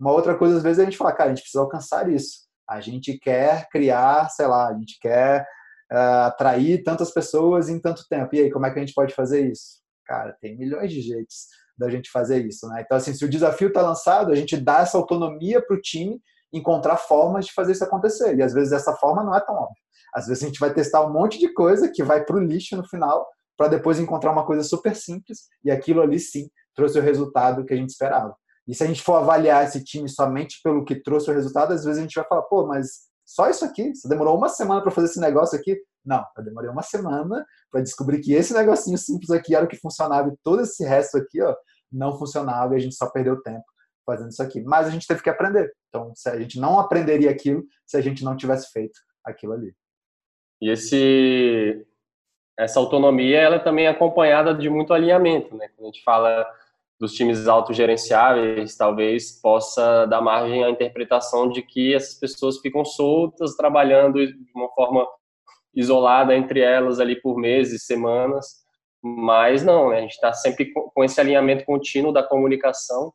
Uma 0.00 0.12
outra 0.12 0.34
coisa, 0.34 0.56
às 0.56 0.62
vezes, 0.62 0.78
é 0.78 0.82
a 0.82 0.84
gente 0.86 0.96
falar, 0.96 1.12
cara, 1.12 1.30
a 1.30 1.34
gente 1.34 1.42
precisa 1.42 1.62
alcançar 1.62 2.10
isso. 2.10 2.48
A 2.66 2.80
gente 2.80 3.18
quer 3.18 3.68
criar, 3.68 4.30
sei 4.30 4.46
lá, 4.46 4.68
a 4.68 4.74
gente 4.74 4.98
quer 4.98 5.42
uh, 5.92 6.26
atrair 6.26 6.82
tantas 6.82 7.10
pessoas 7.10 7.68
em 7.68 7.78
tanto 7.78 8.06
tempo. 8.08 8.34
E 8.34 8.40
aí, 8.40 8.50
como 8.50 8.64
é 8.64 8.70
que 8.70 8.78
a 8.78 8.80
gente 8.80 8.94
pode 8.94 9.14
fazer 9.14 9.50
isso? 9.50 9.80
Cara, 10.06 10.34
tem 10.40 10.56
milhões 10.56 10.90
de 10.90 11.02
jeitos 11.02 11.46
da 11.76 11.90
gente 11.90 12.10
fazer 12.10 12.44
isso, 12.46 12.66
né? 12.68 12.82
Então, 12.84 12.96
assim, 12.96 13.12
se 13.12 13.24
o 13.24 13.28
desafio 13.28 13.68
está 13.68 13.82
lançado, 13.82 14.32
a 14.32 14.34
gente 14.34 14.56
dá 14.56 14.80
essa 14.80 14.96
autonomia 14.96 15.60
para 15.64 15.76
o 15.76 15.80
time 15.80 16.20
encontrar 16.52 16.96
formas 16.96 17.46
de 17.46 17.52
fazer 17.52 17.72
isso 17.72 17.84
acontecer. 17.84 18.36
E 18.36 18.42
às 18.42 18.52
vezes 18.52 18.72
essa 18.72 18.92
forma 18.94 19.22
não 19.22 19.34
é 19.34 19.40
tão 19.40 19.54
óbvia. 19.54 19.82
Às 20.14 20.26
vezes 20.26 20.42
a 20.42 20.46
gente 20.46 20.58
vai 20.58 20.72
testar 20.72 21.04
um 21.06 21.12
monte 21.12 21.38
de 21.38 21.52
coisa 21.52 21.90
que 21.90 22.02
vai 22.02 22.24
para 22.24 22.36
o 22.36 22.40
lixo 22.40 22.76
no 22.76 22.86
final, 22.88 23.26
para 23.56 23.68
depois 23.68 24.00
encontrar 24.00 24.32
uma 24.32 24.44
coisa 24.44 24.62
super 24.62 24.96
simples 24.96 25.48
e 25.64 25.70
aquilo 25.70 26.02
ali 26.02 26.18
sim 26.18 26.48
trouxe 26.74 26.98
o 26.98 27.02
resultado 27.02 27.64
que 27.64 27.74
a 27.74 27.76
gente 27.76 27.90
esperava. 27.90 28.34
E 28.70 28.74
se 28.74 28.84
a 28.84 28.86
gente 28.86 29.02
for 29.02 29.16
avaliar 29.16 29.64
esse 29.64 29.82
time 29.82 30.08
somente 30.08 30.60
pelo 30.62 30.84
que 30.84 30.94
trouxe 30.94 31.28
o 31.28 31.34
resultado, 31.34 31.72
às 31.72 31.84
vezes 31.84 31.98
a 31.98 32.02
gente 32.02 32.14
vai 32.14 32.24
falar, 32.24 32.42
pô, 32.42 32.64
mas 32.64 33.08
só 33.26 33.50
isso 33.50 33.64
aqui? 33.64 33.92
Você 33.92 34.08
demorou 34.08 34.36
uma 34.36 34.48
semana 34.48 34.80
para 34.80 34.92
fazer 34.92 35.08
esse 35.08 35.20
negócio 35.20 35.58
aqui? 35.58 35.76
Não, 36.04 36.24
eu 36.38 36.44
demorei 36.44 36.70
uma 36.70 36.82
semana 36.82 37.44
para 37.68 37.80
descobrir 37.80 38.20
que 38.20 38.32
esse 38.32 38.54
negocinho 38.54 38.96
simples 38.96 39.30
aqui 39.32 39.56
era 39.56 39.64
o 39.64 39.68
que 39.68 39.76
funcionava 39.76 40.28
e 40.28 40.36
todo 40.44 40.62
esse 40.62 40.84
resto 40.84 41.18
aqui, 41.18 41.42
ó, 41.42 41.52
não 41.90 42.16
funcionava 42.16 42.74
e 42.74 42.76
a 42.76 42.80
gente 42.80 42.94
só 42.94 43.10
perdeu 43.10 43.42
tempo 43.42 43.64
fazendo 44.06 44.30
isso 44.30 44.40
aqui. 44.40 44.62
Mas 44.62 44.86
a 44.86 44.90
gente 44.90 45.04
teve 45.04 45.20
que 45.20 45.30
aprender. 45.30 45.72
Então, 45.88 46.12
a 46.26 46.38
gente 46.38 46.60
não 46.60 46.78
aprenderia 46.78 47.30
aquilo 47.30 47.64
se 47.84 47.96
a 47.96 48.00
gente 48.00 48.22
não 48.22 48.36
tivesse 48.36 48.70
feito 48.70 48.96
aquilo 49.26 49.52
ali. 49.52 49.74
E 50.62 50.70
esse 50.70 51.84
essa 52.56 52.78
autonomia 52.78 53.40
ela 53.40 53.56
é 53.56 53.58
também 53.58 53.88
acompanhada 53.88 54.54
de 54.54 54.68
muito 54.68 54.92
alinhamento, 54.92 55.56
né? 55.56 55.68
Quando 55.74 55.88
a 55.88 55.92
gente 55.92 56.04
fala 56.04 56.46
dos 57.00 57.14
times 57.14 57.48
autogerenciáveis, 57.48 58.76
talvez 58.76 59.40
possa 59.40 60.04
dar 60.04 60.20
margem 60.20 60.62
à 60.62 60.68
interpretação 60.68 61.48
de 61.48 61.62
que 61.62 61.94
essas 61.94 62.14
pessoas 62.14 62.58
ficam 62.58 62.84
soltas, 62.84 63.56
trabalhando 63.56 64.26
de 64.26 64.52
uma 64.54 64.68
forma 64.74 65.08
isolada 65.74 66.36
entre 66.36 66.60
elas 66.60 67.00
ali 67.00 67.18
por 67.18 67.38
meses, 67.38 67.86
semanas, 67.86 68.60
mas 69.02 69.64
não, 69.64 69.88
né? 69.88 69.98
a 69.98 70.00
gente 70.02 70.12
está 70.12 70.32
sempre 70.34 70.70
com 70.72 71.02
esse 71.02 71.18
alinhamento 71.18 71.64
contínuo 71.64 72.12
da 72.12 72.22
comunicação 72.22 73.14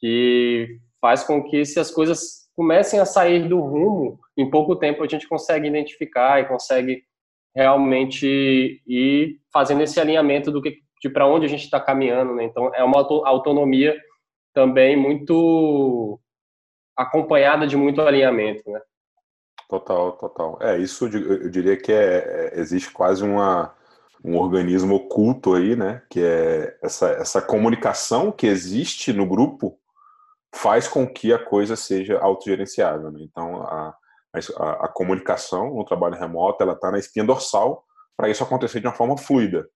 que 0.00 0.80
faz 1.00 1.22
com 1.22 1.42
que 1.44 1.64
se 1.64 1.78
as 1.78 1.92
coisas 1.92 2.48
comecem 2.56 2.98
a 2.98 3.06
sair 3.06 3.48
do 3.48 3.60
rumo, 3.60 4.18
em 4.36 4.50
pouco 4.50 4.74
tempo 4.74 5.04
a 5.04 5.06
gente 5.06 5.28
consegue 5.28 5.68
identificar 5.68 6.40
e 6.40 6.48
consegue 6.48 7.04
realmente 7.54 8.82
ir 8.84 9.40
fazendo 9.52 9.82
esse 9.82 10.00
alinhamento 10.00 10.50
do 10.50 10.60
que 10.60 10.82
de 11.04 11.10
para 11.10 11.26
onde 11.26 11.44
a 11.44 11.48
gente 11.48 11.64
está 11.64 11.78
caminhando, 11.78 12.34
né? 12.34 12.44
Então 12.44 12.74
é 12.74 12.82
uma 12.82 12.98
autonomia 12.98 13.94
também 14.54 14.96
muito 14.96 16.18
acompanhada 16.96 17.66
de 17.66 17.76
muito 17.76 18.00
alinhamento, 18.00 18.62
né? 18.70 18.80
Total, 19.68 20.12
total. 20.12 20.58
É 20.62 20.78
isso. 20.78 21.06
Eu 21.06 21.50
diria 21.50 21.76
que 21.76 21.92
é, 21.92 22.52
é, 22.54 22.58
existe 22.58 22.90
quase 22.90 23.22
uma 23.22 23.74
um 24.24 24.38
organismo 24.38 24.94
oculto 24.94 25.54
aí, 25.54 25.76
né? 25.76 26.02
Que 26.08 26.24
é 26.24 26.78
essa 26.82 27.10
essa 27.10 27.42
comunicação 27.42 28.32
que 28.32 28.46
existe 28.46 29.12
no 29.12 29.26
grupo 29.26 29.78
faz 30.54 30.88
com 30.88 31.06
que 31.06 31.34
a 31.34 31.44
coisa 31.44 31.76
seja 31.76 32.18
autogerenciável. 32.18 33.10
Né? 33.10 33.20
Então 33.24 33.60
a, 33.62 33.94
a, 34.56 34.70
a 34.86 34.88
comunicação 34.88 35.74
no 35.74 35.84
trabalho 35.84 36.16
remoto 36.16 36.62
ela 36.62 36.72
está 36.72 36.90
na 36.90 36.98
espinha 36.98 37.26
dorsal 37.26 37.84
para 38.16 38.30
isso 38.30 38.42
acontecer 38.42 38.80
de 38.80 38.86
uma 38.86 38.94
forma 38.94 39.18
fluida. 39.18 39.68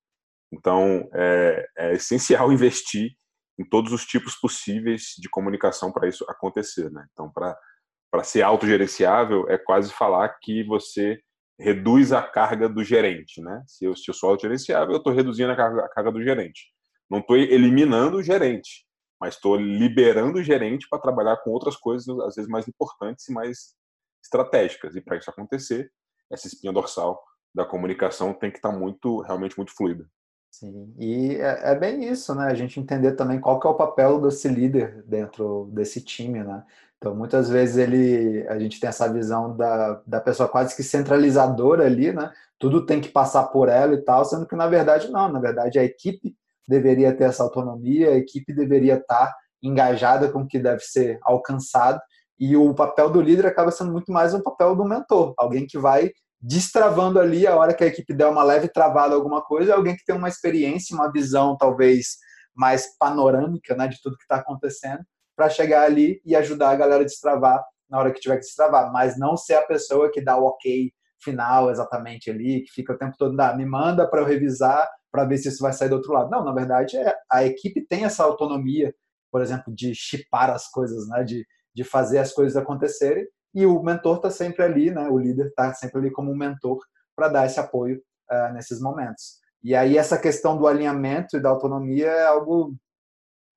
Então, 0.53 1.09
é, 1.15 1.67
é 1.77 1.93
essencial 1.95 2.51
investir 2.53 3.11
em 3.59 3.65
todos 3.69 3.93
os 3.93 4.05
tipos 4.05 4.37
possíveis 4.37 5.15
de 5.19 5.29
comunicação 5.29 5.93
para 5.93 6.09
isso 6.09 6.25
acontecer. 6.29 6.91
Né? 6.91 7.05
Então, 7.13 7.31
para 7.33 8.25
ser 8.25 8.43
autogerenciável, 8.43 9.49
é 9.49 9.59
quase 9.59 9.93
falar 9.93 10.29
que 10.41 10.63
você 10.65 11.21
reduz 11.59 12.13
a 12.13 12.23
carga 12.23 12.69
do 12.69 12.85
gerente. 12.85 13.43
Né? 13.43 13.63
Se, 13.67 13.85
eu, 13.85 13.97
se 13.97 14.09
eu 14.09 14.15
sou 14.15 14.31
autogerenciável, 14.31 14.93
eu 14.93 14.99
estou 14.99 15.13
reduzindo 15.13 15.51
a 15.51 15.57
carga, 15.57 15.85
a 15.85 15.89
carga 15.89 16.13
do 16.13 16.23
gerente. 16.23 16.73
Não 17.11 17.19
estou 17.19 17.37
eliminando 17.37 18.19
o 18.19 18.23
gerente, 18.23 18.87
mas 19.21 19.35
estou 19.35 19.57
liberando 19.57 20.39
o 20.39 20.43
gerente 20.43 20.87
para 20.89 21.01
trabalhar 21.01 21.39
com 21.39 21.51
outras 21.51 21.77
coisas, 21.77 22.09
às 22.21 22.37
vezes 22.37 22.49
mais 22.49 22.69
importantes 22.69 23.29
e 23.29 23.33
mais 23.33 23.75
estratégicas. 24.23 24.95
E 24.95 25.01
para 25.01 25.17
isso 25.17 25.31
acontecer, 25.31 25.91
essa 26.31 26.47
espinha 26.47 26.73
dorsal 26.73 27.21
da 27.55 27.65
comunicação 27.65 28.33
tem 28.33 28.51
que 28.51 28.59
estar 28.59 28.71
tá 28.71 28.79
muito, 28.79 29.21
realmente 29.23 29.57
muito 29.57 29.75
fluida. 29.75 30.09
Sim, 30.51 30.93
e 30.99 31.37
é, 31.37 31.73
é, 31.73 31.75
bem 31.75 32.05
isso, 32.11 32.35
né? 32.35 32.47
A 32.47 32.55
gente 32.55 32.81
entender 32.81 33.13
também 33.13 33.41
qual 33.41 33.61
que 33.61 33.67
é 33.67 33.71
o 33.71 33.75
papel 33.75 34.21
desse 34.21 34.49
líder 34.49 35.05
dentro 35.07 35.69
desse 35.73 36.01
time, 36.03 36.43
né? 36.43 36.65
Então, 36.97 37.15
muitas 37.15 37.49
vezes 37.49 37.77
ele, 37.77 38.47
a 38.49 38.59
gente 38.59 38.81
tem 38.81 38.89
essa 38.89 39.13
visão 39.13 39.57
da, 39.57 40.03
da 40.05 40.21
pessoa 40.21 40.49
quase 40.49 40.75
que 40.75 40.83
centralizadora 40.83 41.85
ali, 41.87 42.13
né? 42.13 42.33
Tudo 42.59 42.85
tem 42.85 43.01
que 43.01 43.09
passar 43.09 43.45
por 43.49 43.69
ela 43.69 43.95
e 43.95 44.03
tal, 44.03 44.25
sendo 44.25 44.47
que 44.47 44.57
na 44.57 44.67
verdade 44.67 45.09
não, 45.11 45.31
na 45.31 45.39
verdade 45.39 45.79
a 45.79 45.85
equipe 45.85 46.35
deveria 46.67 47.15
ter 47.15 47.25
essa 47.25 47.43
autonomia, 47.45 48.11
a 48.11 48.17
equipe 48.17 48.53
deveria 48.53 48.95
estar 48.97 49.33
engajada 49.63 50.29
com 50.29 50.41
o 50.41 50.47
que 50.47 50.59
deve 50.59 50.81
ser 50.81 51.19
alcançado, 51.23 52.01
e 52.39 52.57
o 52.57 52.75
papel 52.75 53.11
do 53.11 53.21
líder 53.21 53.47
acaba 53.47 53.71
sendo 53.71 53.93
muito 53.93 54.13
mais 54.13 54.35
um 54.35 54.43
papel 54.43 54.75
do 54.75 54.85
mentor, 54.85 55.35
alguém 55.39 55.67
que 55.67 55.79
vai 55.79 56.11
destravando 56.41 57.19
ali 57.19 57.47
a 57.47 57.57
hora 57.57 57.75
que 57.75 57.83
a 57.83 57.87
equipe 57.87 58.15
der 58.15 58.27
uma 58.27 58.43
leve 58.43 58.69
travada 58.69 59.15
alguma 59.15 59.43
coisa, 59.43 59.75
alguém 59.75 59.97
que 59.97 60.05
tem 60.05 60.15
uma 60.15 60.29
experiência, 60.29 60.95
uma 60.95 61.11
visão 61.11 61.57
talvez 61.57 62.17
mais 62.55 62.97
panorâmica 62.99 63.75
né, 63.75 63.89
de 63.89 64.01
tudo 64.03 64.17
que 64.17 64.23
está 64.23 64.37
acontecendo, 64.37 65.05
para 65.37 65.49
chegar 65.49 65.85
ali 65.85 66.21
e 66.25 66.35
ajudar 66.35 66.71
a 66.71 66.77
galera 66.77 67.03
a 67.03 67.07
destravar 67.07 67.65
na 67.89 67.99
hora 67.99 68.13
que 68.13 68.21
tiver 68.21 68.37
que 68.37 68.45
destravar, 68.45 68.93
mas 68.93 69.19
não 69.19 69.37
ser 69.37 69.55
a 69.55 69.67
pessoa 69.67 70.11
que 70.11 70.21
dá 70.21 70.37
o 70.37 70.45
ok 70.45 70.93
final 71.21 71.71
exatamente 71.71 72.31
ali, 72.31 72.63
que 72.63 72.73
fica 72.73 72.93
o 72.93 72.99
tempo 72.99 73.17
todo, 73.19 73.39
ah, 73.41 73.55
me 73.57 73.65
manda 73.65 74.09
para 74.09 74.21
eu 74.21 74.27
revisar 74.27 74.89
para 75.11 75.25
ver 75.25 75.39
se 75.39 75.49
isso 75.49 75.63
vai 75.63 75.73
sair 75.73 75.89
do 75.89 75.97
outro 75.97 76.13
lado. 76.13 76.31
Não, 76.31 76.45
na 76.45 76.53
verdade, 76.53 76.97
é, 76.97 77.15
a 77.31 77.45
equipe 77.45 77.85
tem 77.87 78.05
essa 78.05 78.23
autonomia, 78.25 78.95
por 79.31 79.41
exemplo, 79.41 79.75
de 79.75 79.95
chipar 79.95 80.51
as 80.51 80.69
coisas, 80.71 81.09
né, 81.09 81.25
de, 81.25 81.47
de 81.75 81.85
fazer 81.85 82.19
as 82.19 82.33
coisas 82.33 82.57
acontecerem, 82.57 83.27
e 83.55 83.67
o 83.67 83.83
mentor 83.83 84.17
está 84.17 84.31
sempre 84.31 84.63
ali, 84.63 84.91
né? 84.91 85.09
O 85.09 85.19
líder 85.19 85.47
está 85.47 85.73
sempre 85.75 85.99
ali 85.99 86.11
como 86.11 86.31
um 86.31 86.37
mentor 86.37 86.79
para 87.17 87.29
dar 87.29 87.47
esse 87.47 87.59
apoio 87.59 88.01
uh, 88.31 88.53
nesses 88.53 88.81
momentos. 88.81 89.39
E 89.63 89.75
aí 89.75 89.99
essa 89.99 90.19
questão 90.19 90.57
do 90.57 90.67
alinhamento 90.67 91.37
e 91.37 91.41
da 91.41 91.49
autonomia 91.49 92.07
é 92.07 92.27
algo 92.27 92.77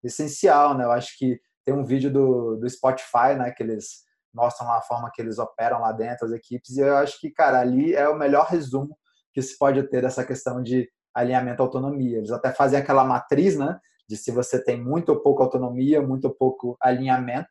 essencial, 0.04 0.76
né? 0.76 0.84
Eu 0.84 0.92
acho 0.92 1.18
que 1.18 1.40
tem 1.64 1.74
um 1.74 1.86
vídeo 1.86 2.12
do, 2.12 2.56
do 2.58 2.70
Spotify, 2.70 3.36
né? 3.38 3.52
Que 3.52 3.64
eles 3.64 4.04
mostram 4.34 4.72
a 4.72 4.82
forma 4.82 5.12
que 5.14 5.22
eles 5.22 5.38
operam 5.38 5.82
lá 5.82 5.92
dentro, 5.92 6.26
as 6.26 6.32
equipes, 6.32 6.78
e 6.78 6.80
eu 6.80 6.96
acho 6.98 7.20
que, 7.20 7.30
cara, 7.30 7.60
ali 7.60 7.94
é 7.94 8.08
o 8.08 8.18
melhor 8.18 8.48
resumo 8.48 8.98
que 9.34 9.42
se 9.42 9.58
pode 9.58 9.84
ter 9.90 10.02
dessa 10.02 10.26
questão 10.26 10.64
de 10.64 10.90
alinhamento 11.14 11.62
autonomia. 11.62 12.18
Eles 12.18 12.32
até 12.32 12.52
fazem 12.52 12.80
aquela 12.80 13.04
matriz, 13.04 13.58
né? 13.58 13.80
De 14.08 14.18
se 14.18 14.32
você 14.32 14.64
tem 14.64 14.82
muito 14.82 15.10
ou 15.10 15.22
pouco 15.22 15.44
autonomia, 15.44 16.02
muito 16.02 16.26
ou 16.26 16.34
pouco 16.34 16.78
alinhamento, 16.82 17.50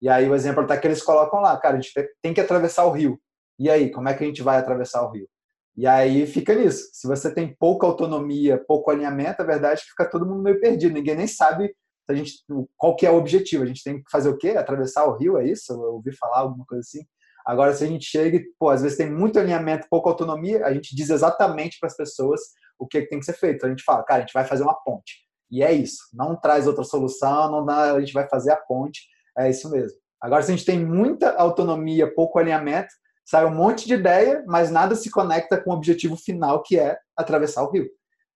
e 0.00 0.08
aí 0.08 0.28
o 0.28 0.34
exemplo 0.34 0.62
está 0.62 0.76
que 0.78 0.86
eles 0.86 1.02
colocam 1.02 1.40
lá, 1.40 1.56
cara, 1.58 1.76
a 1.76 1.80
gente 1.80 1.92
tem 2.22 2.32
que 2.32 2.40
atravessar 2.40 2.84
o 2.84 2.90
rio. 2.90 3.20
E 3.58 3.68
aí, 3.68 3.90
como 3.90 4.08
é 4.08 4.14
que 4.14 4.24
a 4.24 4.26
gente 4.26 4.42
vai 4.42 4.56
atravessar 4.56 5.02
o 5.02 5.10
rio? 5.10 5.28
E 5.76 5.86
aí 5.86 6.26
fica 6.26 6.54
nisso. 6.54 6.88
Se 6.92 7.06
você 7.06 7.32
tem 7.32 7.54
pouca 7.58 7.86
autonomia, 7.86 8.62
pouco 8.66 8.90
alinhamento, 8.90 9.42
a 9.42 9.44
verdade 9.44 9.80
é 9.80 9.82
que 9.82 9.90
fica 9.90 10.08
todo 10.08 10.26
mundo 10.26 10.42
meio 10.42 10.58
perdido. 10.60 10.94
Ninguém 10.94 11.14
nem 11.14 11.26
sabe 11.26 11.74
a 12.08 12.14
gente, 12.14 12.42
qual 12.76 12.96
que 12.96 13.06
é 13.06 13.10
o 13.10 13.16
objetivo. 13.16 13.62
A 13.62 13.66
gente 13.66 13.84
tem 13.84 14.02
que 14.02 14.10
fazer 14.10 14.28
o 14.30 14.36
quê? 14.36 14.50
Atravessar 14.50 15.04
o 15.04 15.16
rio, 15.16 15.38
é 15.38 15.46
isso? 15.46 15.72
Eu 15.72 15.94
ouvi 15.94 16.16
falar 16.16 16.40
alguma 16.40 16.64
coisa 16.66 16.80
assim. 16.80 17.04
Agora, 17.46 17.72
se 17.74 17.84
a 17.84 17.86
gente 17.86 18.04
chega 18.04 18.36
e, 18.36 18.44
pô, 18.58 18.70
às 18.70 18.82
vezes 18.82 18.98
tem 18.98 19.10
muito 19.10 19.38
alinhamento, 19.38 19.86
pouca 19.90 20.10
autonomia, 20.10 20.64
a 20.64 20.72
gente 20.72 20.94
diz 20.94 21.10
exatamente 21.10 21.78
para 21.78 21.88
as 21.88 21.96
pessoas 21.96 22.40
o 22.78 22.86
que, 22.86 23.02
que 23.02 23.08
tem 23.08 23.18
que 23.18 23.26
ser 23.26 23.34
feito. 23.34 23.64
A 23.64 23.68
gente 23.68 23.84
fala, 23.84 24.02
cara, 24.02 24.18
a 24.18 24.20
gente 24.22 24.32
vai 24.32 24.44
fazer 24.44 24.62
uma 24.62 24.74
ponte. 24.74 25.26
E 25.50 25.62
é 25.62 25.72
isso. 25.72 25.98
Não 26.12 26.36
traz 26.36 26.66
outra 26.66 26.84
solução, 26.84 27.50
não 27.50 27.64
dá, 27.64 27.94
a 27.94 28.00
gente 28.00 28.12
vai 28.12 28.28
fazer 28.28 28.52
a 28.52 28.56
ponte 28.56 29.00
é 29.46 29.50
isso 29.50 29.70
mesmo. 29.70 29.98
Agora, 30.20 30.42
se 30.42 30.52
a 30.52 30.56
gente 30.56 30.66
tem 30.66 30.84
muita 30.84 31.34
autonomia, 31.36 32.12
pouco 32.12 32.38
alinhamento, 32.38 32.92
sai 33.24 33.44
um 33.44 33.54
monte 33.54 33.86
de 33.86 33.94
ideia, 33.94 34.44
mas 34.46 34.70
nada 34.70 34.94
se 34.94 35.10
conecta 35.10 35.60
com 35.60 35.70
o 35.70 35.74
objetivo 35.74 36.16
final, 36.16 36.62
que 36.62 36.78
é 36.78 36.98
atravessar 37.16 37.62
o 37.62 37.70
rio. 37.70 37.88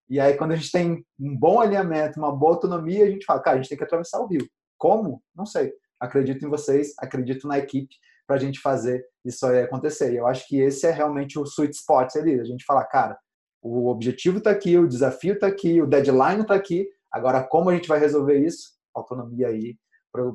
E 0.08 0.20
aí, 0.20 0.36
quando 0.36 0.52
a 0.52 0.56
gente 0.56 0.70
tem 0.70 1.04
um 1.18 1.36
bom 1.36 1.60
alinhamento, 1.60 2.18
uma 2.18 2.34
boa 2.34 2.52
autonomia, 2.52 3.04
a 3.04 3.10
gente 3.10 3.24
fala, 3.24 3.40
cara, 3.40 3.56
a 3.56 3.60
gente 3.60 3.68
tem 3.68 3.78
que 3.78 3.84
atravessar 3.84 4.20
o 4.20 4.26
rio. 4.26 4.46
Como? 4.78 5.22
Não 5.34 5.46
sei. 5.46 5.72
Acredito 6.00 6.44
em 6.44 6.48
vocês, 6.48 6.94
acredito 6.98 7.46
na 7.48 7.58
equipe 7.58 7.94
para 8.26 8.36
a 8.36 8.38
gente 8.38 8.60
fazer 8.60 9.04
isso 9.24 9.46
aí 9.46 9.62
acontecer. 9.62 10.12
E 10.12 10.16
eu 10.16 10.26
acho 10.26 10.46
que 10.46 10.60
esse 10.60 10.86
é 10.86 10.90
realmente 10.90 11.38
o 11.38 11.44
sweet 11.44 11.74
spot 11.74 12.16
ali, 12.16 12.40
a 12.40 12.44
gente 12.44 12.64
falar, 12.64 12.84
cara, 12.86 13.18
o 13.62 13.88
objetivo 13.88 14.38
está 14.38 14.50
aqui, 14.50 14.76
o 14.76 14.88
desafio 14.88 15.34
está 15.34 15.46
aqui, 15.46 15.80
o 15.80 15.86
deadline 15.86 16.42
está 16.42 16.54
aqui, 16.54 16.86
agora 17.10 17.42
como 17.42 17.70
a 17.70 17.74
gente 17.74 17.88
vai 17.88 17.98
resolver 17.98 18.38
isso? 18.38 18.74
Autonomia 18.94 19.48
aí 19.48 19.76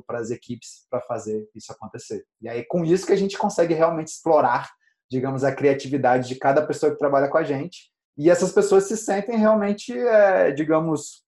para 0.06 0.18
as 0.18 0.30
equipes 0.30 0.86
para 0.90 1.00
fazer 1.02 1.48
isso 1.54 1.72
acontecer. 1.72 2.24
E 2.40 2.48
aí, 2.48 2.64
com 2.64 2.84
isso 2.84 3.06
que 3.06 3.12
a 3.12 3.16
gente 3.16 3.38
consegue 3.38 3.74
realmente 3.74 4.08
explorar, 4.08 4.70
digamos, 5.10 5.44
a 5.44 5.54
criatividade 5.54 6.28
de 6.28 6.36
cada 6.36 6.66
pessoa 6.66 6.92
que 6.92 6.98
trabalha 6.98 7.28
com 7.28 7.38
a 7.38 7.42
gente. 7.42 7.90
E 8.16 8.28
essas 8.28 8.52
pessoas 8.52 8.84
se 8.84 8.96
sentem 8.96 9.38
realmente, 9.38 9.96
é, 9.96 10.52
digamos, 10.52 11.24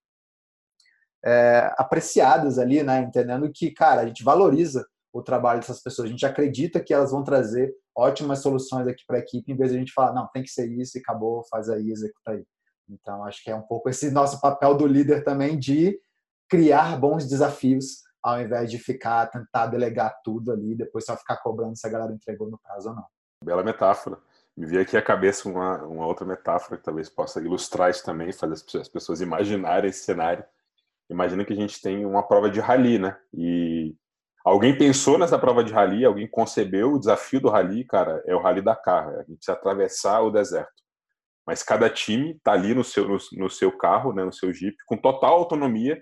é, 1.25 1.73
apreciadas 1.77 2.59
ali, 2.59 2.83
né? 2.83 2.99
Entendendo 2.99 3.51
que, 3.51 3.71
cara, 3.71 4.01
a 4.01 4.05
gente 4.05 4.23
valoriza 4.23 4.85
o 5.11 5.21
trabalho 5.21 5.59
dessas 5.59 5.81
pessoas, 5.81 6.07
a 6.07 6.11
gente 6.11 6.25
acredita 6.25 6.83
que 6.83 6.93
elas 6.93 7.11
vão 7.11 7.23
trazer 7.23 7.73
ótimas 7.95 8.39
soluções 8.39 8.87
aqui 8.87 9.03
para 9.05 9.17
a 9.17 9.19
equipe, 9.19 9.51
em 9.51 9.55
vez 9.55 9.69
de 9.69 9.77
a 9.77 9.79
gente 9.79 9.93
falar, 9.93 10.13
não, 10.13 10.27
tem 10.33 10.41
que 10.41 10.49
ser 10.49 10.71
isso 10.71 10.97
e 10.97 11.01
acabou, 11.01 11.43
faz 11.49 11.69
aí, 11.69 11.91
executa 11.91 12.31
aí. 12.31 12.43
Então, 12.89 13.23
acho 13.23 13.43
que 13.43 13.51
é 13.51 13.55
um 13.55 13.61
pouco 13.61 13.89
esse 13.89 14.09
nosso 14.09 14.41
papel 14.41 14.75
do 14.75 14.87
líder 14.87 15.23
também 15.23 15.57
de 15.57 15.99
criar 16.49 16.99
bons 16.99 17.27
desafios 17.27 18.01
ao 18.23 18.41
invés 18.41 18.71
de 18.71 18.79
ficar, 18.79 19.27
tentar 19.27 19.67
delegar 19.67 20.21
tudo 20.23 20.51
ali 20.51 20.75
depois 20.75 21.05
só 21.05 21.17
ficar 21.17 21.37
cobrando 21.37 21.75
se 21.75 21.85
a 21.85 21.89
galera 21.89 22.13
entregou 22.13 22.49
no 22.49 22.57
prazo 22.57 22.89
ou 22.89 22.95
não. 22.95 23.05
Bela 23.43 23.63
metáfora. 23.63 24.17
Me 24.55 24.65
veio 24.65 24.81
aqui 24.81 24.95
à 24.95 25.01
cabeça 25.01 25.49
uma, 25.49 25.83
uma 25.83 26.05
outra 26.05 26.25
metáfora 26.25 26.77
que 26.77 26.83
talvez 26.83 27.09
possa 27.09 27.41
ilustrar 27.41 27.89
isso 27.89 28.05
também, 28.05 28.31
fazer 28.31 28.53
as 28.79 28.87
pessoas 28.87 29.19
imaginarem 29.19 29.89
esse 29.89 30.03
cenário. 30.03 30.45
Imagina 31.09 31.43
que 31.43 31.53
a 31.53 31.55
gente 31.55 31.81
tem 31.81 32.05
uma 32.05 32.23
prova 32.23 32.49
de 32.49 32.59
rally, 32.59 32.97
né? 32.99 33.17
E 33.33 33.95
alguém 34.45 34.77
pensou 34.77 35.17
nessa 35.17 35.37
prova 35.37 35.63
de 35.63 35.73
rally, 35.73 36.05
alguém 36.05 36.29
concebeu 36.29 36.93
o 36.93 36.99
desafio 36.99 37.41
do 37.41 37.49
rally, 37.49 37.83
cara, 37.83 38.23
é 38.25 38.35
o 38.35 38.41
rally 38.41 38.61
da 38.61 38.75
carro, 38.75 39.09
a 39.15 39.23
gente 39.23 39.37
precisa 39.37 39.53
atravessar 39.53 40.21
o 40.21 40.31
deserto. 40.31 40.71
Mas 41.45 41.61
cada 41.61 41.89
time 41.89 42.31
está 42.31 42.53
ali 42.53 42.73
no 42.73 42.83
seu, 42.83 43.07
no, 43.07 43.17
no, 43.33 43.49
seu 43.49 43.75
carro, 43.75 44.13
né, 44.13 44.23
no 44.23 44.31
seu 44.31 44.53
Jeep, 44.53 44.77
com 44.85 44.95
total 44.95 45.33
autonomia, 45.33 46.01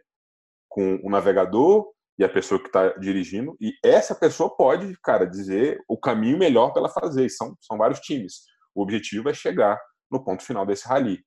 com 0.69 0.99
o 1.03 1.09
navegador, 1.09 1.91
e 2.21 2.23
a 2.23 2.29
pessoa 2.29 2.59
que 2.59 2.67
está 2.67 2.89
dirigindo, 2.99 3.57
e 3.59 3.73
essa 3.83 4.13
pessoa 4.13 4.55
pode, 4.55 4.95
cara, 5.01 5.25
dizer 5.25 5.83
o 5.89 5.97
caminho 5.97 6.37
melhor 6.37 6.69
para 6.69 6.83
ela 6.83 6.89
fazer. 6.89 7.27
São, 7.29 7.57
são 7.59 7.79
vários 7.79 7.99
times. 7.99 8.43
O 8.75 8.83
objetivo 8.83 9.27
é 9.27 9.33
chegar 9.33 9.81
no 10.11 10.23
ponto 10.23 10.43
final 10.43 10.63
desse 10.63 10.87
rally. 10.87 11.19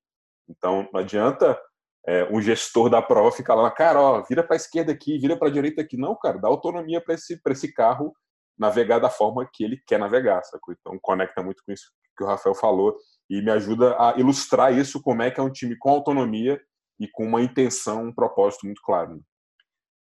Então, 0.49 0.89
não 0.93 1.01
adianta 1.01 1.61
é, 2.07 2.33
um 2.33 2.41
gestor 2.41 2.89
da 2.89 3.03
prova 3.03 3.33
ficar 3.33 3.57
lá, 3.57 3.73
cara, 3.73 4.01
ó, 4.01 4.23
vira 4.23 4.45
para 4.45 4.55
a 4.55 4.57
esquerda 4.57 4.93
aqui, 4.93 5.19
vira 5.19 5.37
para 5.37 5.49
a 5.49 5.51
direita 5.51 5.83
aqui. 5.83 5.97
Não, 5.97 6.17
cara, 6.17 6.39
dá 6.39 6.47
autonomia 6.47 7.01
para 7.01 7.15
esse, 7.15 7.41
esse 7.45 7.75
carro 7.75 8.15
navegar 8.57 9.01
da 9.01 9.11
forma 9.11 9.51
que 9.53 9.65
ele 9.65 9.83
quer 9.89 9.99
navegar, 9.99 10.45
sacou? 10.45 10.73
Então, 10.79 10.97
conecta 11.03 11.43
muito 11.43 11.61
com 11.67 11.73
isso 11.73 11.91
que 12.17 12.23
o 12.23 12.27
Rafael 12.29 12.55
falou 12.55 12.97
e 13.29 13.43
me 13.43 13.51
ajuda 13.51 13.97
a 13.99 14.15
ilustrar 14.17 14.73
isso, 14.73 15.03
como 15.03 15.25
é 15.25 15.31
que 15.33 15.41
é 15.41 15.43
um 15.43 15.51
time 15.51 15.77
com 15.77 15.91
autonomia 15.91 16.61
e 17.01 17.09
com 17.09 17.27
uma 17.27 17.43
intenção, 17.43 18.05
um 18.05 18.15
propósito 18.15 18.65
muito 18.65 18.81
claro. 18.85 19.21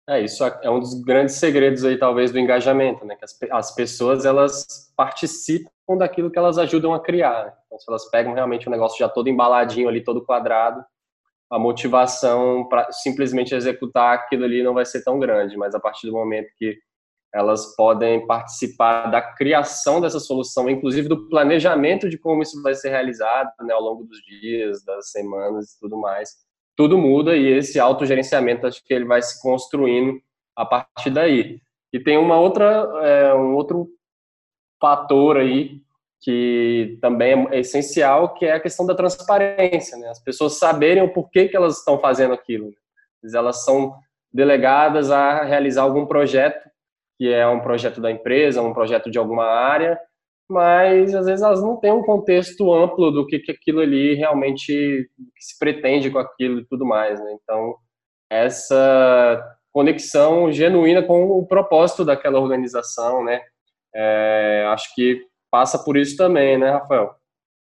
É, 0.09 0.21
isso 0.21 0.45
é 0.45 0.69
um 0.69 0.81
dos 0.81 0.95
grandes 0.95 1.37
segredos 1.37 1.85
aí, 1.85 1.97
talvez, 1.97 2.33
do 2.33 2.39
engajamento, 2.39 3.05
né? 3.05 3.15
Que 3.15 3.25
as, 3.25 3.39
as 3.51 3.75
pessoas, 3.75 4.25
elas 4.25 4.93
participam 4.97 5.97
daquilo 5.97 6.31
que 6.31 6.39
elas 6.39 6.59
ajudam 6.59 6.93
a 6.93 7.01
criar. 7.01 7.47
Né? 7.47 7.53
Então, 7.67 7.79
se 7.79 7.85
elas 7.89 8.11
pegam 8.11 8.35
realmente 8.35 8.67
o 8.67 8.71
um 8.71 8.73
negócio 8.73 8.99
já 8.99 9.09
todo 9.09 9.29
embaladinho 9.29 9.89
ali, 9.89 10.03
todo 10.03 10.25
quadrado, 10.25 10.85
a 11.51 11.59
motivação 11.59 12.67
para 12.69 12.91
simplesmente 12.91 13.55
executar 13.55 14.15
aquilo 14.15 14.45
ali 14.45 14.63
não 14.63 14.75
vai 14.75 14.87
ser 14.87 15.05
tão 15.05 15.19
grande, 15.19 15.57
mas 15.57 15.75
a 15.75 15.81
partir 15.81 16.07
do 16.07 16.15
momento 16.15 16.49
que 16.57 16.79
elas 17.33 17.77
podem 17.77 18.27
participar 18.27 19.11
da 19.11 19.23
criação 19.23 20.01
dessa 20.01 20.19
solução, 20.19 20.69
inclusive 20.69 21.09
do 21.09 21.29
planejamento 21.29 22.09
de 22.09 22.19
como 22.19 22.43
isso 22.43 22.61
vai 22.63 22.75
ser 22.75 22.91
realizado 22.91 23.51
né, 23.61 23.73
ao 23.73 23.83
longo 23.83 24.05
dos 24.05 24.19
dias, 24.23 24.85
das 24.85 25.11
semanas 25.11 25.73
e 25.73 25.81
tudo 25.81 25.99
mais, 25.99 26.31
tudo 26.77 26.99
muda 26.99 27.37
e 27.37 27.47
esse 27.47 27.79
autogerenciamento 27.79 28.67
acho 28.67 28.83
que 28.85 28.93
ele 28.93 29.05
vai 29.05 29.21
se 29.23 29.41
construindo 29.41 30.21
a 30.57 30.65
partir 30.65 31.11
daí. 31.11 31.61
E 31.93 32.01
tem 32.01 32.17
uma 32.17 32.39
outra, 32.39 32.67
é, 33.03 33.35
um 33.35 33.55
outro 33.55 33.89
fator 34.81 35.37
aí 35.37 35.81
que 36.23 36.99
também 37.01 37.49
é 37.51 37.59
essencial, 37.59 38.33
que 38.35 38.47
é 38.47 38.53
a 38.53 38.61
questão 38.61 38.87
da 38.87 38.95
transparência, 38.95 39.99
né? 39.99 40.09
As 40.09 40.23
pessoas 40.23 40.57
saberem 40.57 41.03
o 41.03 41.13
porquê 41.13 41.49
que 41.49 41.57
elas 41.57 41.79
estão 41.79 41.99
fazendo 41.99 42.33
aquilo. 42.33 42.73
Elas 43.35 43.65
são 43.65 43.97
delegadas 44.33 45.11
a 45.11 45.43
realizar 45.43 45.83
algum 45.83 46.07
projeto, 46.07 46.71
que 47.19 47.29
é 47.33 47.47
um 47.47 47.61
projeto 47.61 48.01
da 48.01 48.11
empresa, 48.11 48.63
um 48.63 48.73
projeto 48.73 49.11
de 49.11 49.19
alguma 49.19 49.45
área, 49.45 49.99
mas 50.53 51.15
às 51.15 51.27
vezes 51.27 51.43
elas 51.43 51.63
não 51.63 51.77
têm 51.77 51.93
um 51.93 52.03
contexto 52.03 52.73
amplo 52.73 53.11
do 53.11 53.27
que, 53.27 53.39
que 53.39 53.51
aquilo 53.51 53.81
ali 53.81 54.15
realmente 54.15 55.09
se 55.39 55.59
pretende 55.59 56.11
com 56.11 56.19
aquilo 56.19 56.61
e 56.61 56.67
tudo 56.67 56.85
mais. 56.85 57.19
Né? 57.19 57.37
Então, 57.43 57.77
essa 58.31 59.59
conexão 59.73 60.53
genuína 60.53 61.03
com 61.03 61.31
o 61.31 61.47
propósito 61.47 62.05
daquela 62.05 62.39
organização, 62.39 63.25
né? 63.25 63.41
É, 63.95 64.67
acho 64.69 64.95
que 64.95 65.27
passa 65.51 65.79
por 65.79 65.97
isso 65.97 66.17
também, 66.17 66.59
né, 66.59 66.71
Rafael? 66.71 67.15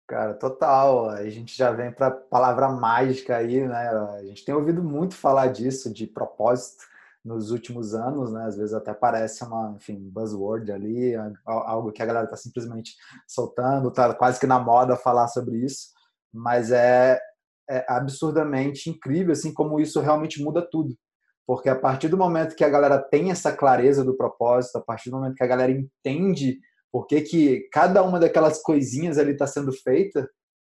Cara, 0.06 0.32
total. 0.34 1.10
A 1.10 1.28
gente 1.28 1.54
já 1.56 1.70
vem 1.70 1.92
para 1.92 2.06
a 2.06 2.10
palavra 2.10 2.68
mágica 2.68 3.36
aí, 3.36 3.60
né? 3.66 3.90
A 4.18 4.24
gente 4.24 4.44
tem 4.44 4.54
ouvido 4.54 4.82
muito 4.82 5.14
falar 5.14 5.48
disso, 5.48 5.92
de 5.92 6.06
propósito, 6.06 6.82
nos 7.28 7.50
últimos 7.50 7.94
anos, 7.94 8.32
né? 8.32 8.44
Às 8.44 8.56
vezes 8.56 8.72
até 8.72 8.94
parece 8.94 9.44
uma, 9.44 9.74
enfim, 9.76 9.96
buzzword 10.10 10.72
ali, 10.72 11.14
algo 11.44 11.92
que 11.92 12.02
a 12.02 12.06
galera 12.06 12.24
está 12.24 12.36
simplesmente 12.36 12.94
soltando, 13.26 13.92
tá 13.92 14.14
quase 14.14 14.40
que 14.40 14.46
na 14.46 14.58
moda 14.58 14.96
falar 14.96 15.28
sobre 15.28 15.58
isso, 15.58 15.88
mas 16.32 16.72
é, 16.72 17.20
é 17.68 17.84
absurdamente 17.88 18.88
incrível, 18.88 19.32
assim, 19.32 19.52
como 19.52 19.78
isso 19.78 20.00
realmente 20.00 20.42
muda 20.42 20.66
tudo. 20.68 20.96
Porque 21.46 21.68
a 21.68 21.78
partir 21.78 22.08
do 22.08 22.16
momento 22.16 22.56
que 22.56 22.64
a 22.64 22.68
galera 22.68 22.98
tem 22.98 23.30
essa 23.30 23.52
clareza 23.52 24.02
do 24.02 24.16
propósito, 24.16 24.76
a 24.76 24.82
partir 24.82 25.10
do 25.10 25.16
momento 25.16 25.34
que 25.34 25.44
a 25.44 25.46
galera 25.46 25.72
entende 25.72 26.58
por 26.90 27.06
que, 27.06 27.20
que 27.20 27.68
cada 27.70 28.02
uma 28.02 28.18
daquelas 28.18 28.62
coisinhas 28.62 29.18
ali 29.18 29.32
está 29.32 29.46
sendo 29.46 29.72
feita, 29.72 30.28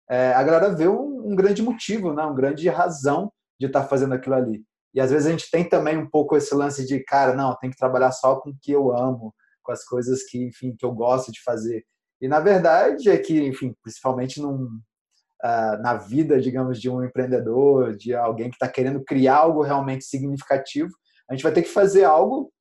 é, 0.09 0.33
a 0.33 0.43
galera 0.43 0.69
vê 0.69 0.87
um, 0.87 1.31
um, 1.31 1.35
grande 1.35 1.61
motivo, 1.61 2.13
né? 2.13 2.23
um 2.23 2.35
grande 2.35 2.67
razão 2.69 3.31
de 3.59 3.67
estar 3.67 3.83
tá 3.83 3.87
fazendo 3.87 4.13
aquilo 4.13 4.35
ali. 4.35 4.63
E 4.98 5.00
às 5.00 5.12
vezes 5.12 5.27
a 5.27 5.30
gente 5.30 5.51
tem 5.51 5.63
também 5.63 5.96
um 5.96 6.10
pouco 6.10 6.36
esse 6.36 6.56
lance 6.56 6.84
de, 6.84 7.00
cara, 7.04 7.36
não, 7.36 7.56
tem 7.58 7.70
que 7.70 7.77
trabalhar 7.77 8.12
só 8.12 8.38
com 8.38 8.50
o 8.50 8.58
que 8.60 8.72
eu 8.72 8.92
amo, 8.92 9.32
com 9.62 9.72
as 9.72 9.86
coisas 9.86 10.24
que, 10.24 10.44
enfim, 10.44 10.75
que 10.75 10.84
eu 10.84 10.92
gosto 10.92 11.32
de 11.32 11.39
fazer. 11.44 11.86
E 12.20 12.27
na 12.27 12.39
verdade 12.39 13.08
é 13.08 13.16
que, 13.16 13.39
enfim, 13.46 13.75
principalmente 13.84 14.42
num, 14.42 14.63
uh, 14.63 15.82
na 15.84 15.94
vida, 15.94 16.42
digamos, 16.42 16.82
de 16.82 16.89
um 16.89 17.04
empreendedor, 17.04 17.96
de 17.96 18.16
alguém 18.16 18.50
que 18.50 18.56
está 18.56 18.68
querendo 18.68 19.04
criar 19.04 19.36
algo 19.36 19.62
realmente 19.62 20.04
significativo, 20.04 20.89
a 21.30 21.36
gente 21.36 21.44
vai 21.44 21.51
ter 21.51 21.62
que 21.62 21.70
fazer 21.70 22.04
algo 22.04 22.51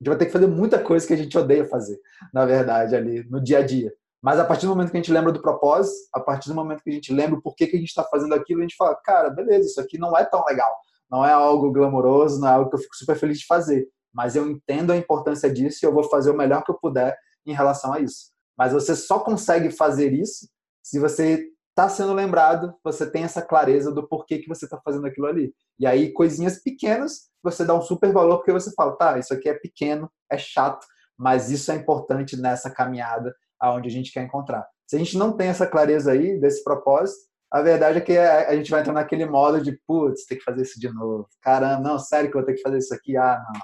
a 0.00 0.04
gente 0.04 0.08
vai 0.08 0.18
ter 0.18 0.26
que 0.26 0.32
fazer 0.32 0.46
muita 0.48 0.80
coisa 0.80 1.04
que 1.06 1.12
a 1.12 1.16
gente 1.16 1.36
odeia 1.36 1.64
fazer, 1.64 1.98
na 2.32 2.46
verdade, 2.46 2.94
ali 2.94 3.24
no 3.28 3.42
dia 3.42 3.58
a 3.58 3.66
dia. 3.66 3.92
Mas 4.22 4.38
a 4.38 4.44
partir 4.44 4.66
do 4.66 4.70
momento 4.70 4.90
que 4.90 4.96
a 4.96 5.00
gente 5.00 5.12
lembra 5.12 5.32
do 5.32 5.42
propósito, 5.42 6.08
a 6.12 6.20
partir 6.20 6.48
do 6.48 6.54
momento 6.54 6.82
que 6.82 6.90
a 6.90 6.92
gente 6.92 7.12
lembra 7.12 7.40
por 7.40 7.54
que, 7.54 7.66
que 7.66 7.76
a 7.76 7.78
gente 7.78 7.88
está 7.88 8.04
fazendo 8.04 8.32
aquilo, 8.34 8.60
a 8.60 8.62
gente 8.62 8.76
fala, 8.76 8.96
cara, 9.04 9.30
beleza, 9.30 9.66
isso 9.66 9.80
aqui 9.80 9.98
não 9.98 10.16
é 10.16 10.24
tão 10.24 10.44
legal, 10.44 10.72
não 11.10 11.24
é 11.24 11.32
algo 11.32 11.70
glamouroso, 11.72 12.40
não 12.40 12.48
é 12.48 12.52
algo 12.52 12.70
que 12.70 12.76
eu 12.76 12.80
fico 12.80 12.96
super 12.96 13.16
feliz 13.16 13.38
de 13.38 13.46
fazer, 13.46 13.88
mas 14.12 14.36
eu 14.36 14.48
entendo 14.48 14.92
a 14.92 14.96
importância 14.96 15.52
disso 15.52 15.78
e 15.82 15.86
eu 15.86 15.92
vou 15.92 16.04
fazer 16.04 16.30
o 16.30 16.36
melhor 16.36 16.64
que 16.64 16.70
eu 16.70 16.78
puder 16.78 17.16
em 17.46 17.52
relação 17.52 17.92
a 17.92 18.00
isso. 18.00 18.32
Mas 18.56 18.72
você 18.72 18.96
só 18.96 19.20
consegue 19.20 19.70
fazer 19.70 20.12
isso 20.12 20.48
se 20.82 20.98
você 20.98 21.48
está 21.70 21.88
sendo 21.88 22.12
lembrado, 22.12 22.74
você 22.82 23.08
tem 23.08 23.22
essa 23.22 23.40
clareza 23.40 23.92
do 23.92 24.08
porquê 24.08 24.38
que 24.38 24.48
você 24.48 24.64
está 24.64 24.80
fazendo 24.84 25.06
aquilo 25.06 25.26
ali. 25.26 25.54
E 25.78 25.86
aí, 25.86 26.12
coisinhas 26.12 26.60
pequenas, 26.60 27.28
você 27.42 27.64
dá 27.64 27.72
um 27.74 27.82
super 27.82 28.12
valor 28.12 28.38
porque 28.38 28.52
você 28.52 28.72
fala, 28.72 28.96
tá, 28.96 29.18
isso 29.18 29.32
aqui 29.32 29.48
é 29.48 29.54
pequeno, 29.54 30.10
é 30.30 30.36
chato, 30.36 30.84
mas 31.16 31.50
isso 31.50 31.70
é 31.70 31.76
importante 31.76 32.36
nessa 32.36 32.68
caminhada 32.68 33.32
aonde 33.60 33.88
a 33.88 33.92
gente 33.92 34.12
quer 34.12 34.24
encontrar. 34.24 34.66
Se 34.88 34.96
a 34.96 34.98
gente 34.98 35.16
não 35.16 35.36
tem 35.36 35.48
essa 35.48 35.66
clareza 35.66 36.10
aí 36.12 36.40
desse 36.40 36.64
propósito, 36.64 37.28
a 37.50 37.62
verdade 37.62 37.98
é 37.98 38.00
que 38.00 38.16
a 38.16 38.54
gente 38.54 38.70
vai 38.70 38.80
entrar 38.80 38.92
naquele 38.92 39.24
modo 39.24 39.62
de, 39.62 39.72
putz, 39.86 40.26
tem 40.26 40.36
que 40.36 40.44
fazer 40.44 40.62
isso 40.62 40.78
de 40.78 40.92
novo. 40.92 41.26
Caramba, 41.40 41.80
não, 41.82 41.98
sério 41.98 42.30
que 42.30 42.36
eu 42.36 42.40
vou 42.40 42.46
ter 42.46 42.54
que 42.54 42.62
fazer 42.62 42.78
isso 42.78 42.94
aqui? 42.94 43.16
Ah, 43.16 43.42
não. 43.42 43.60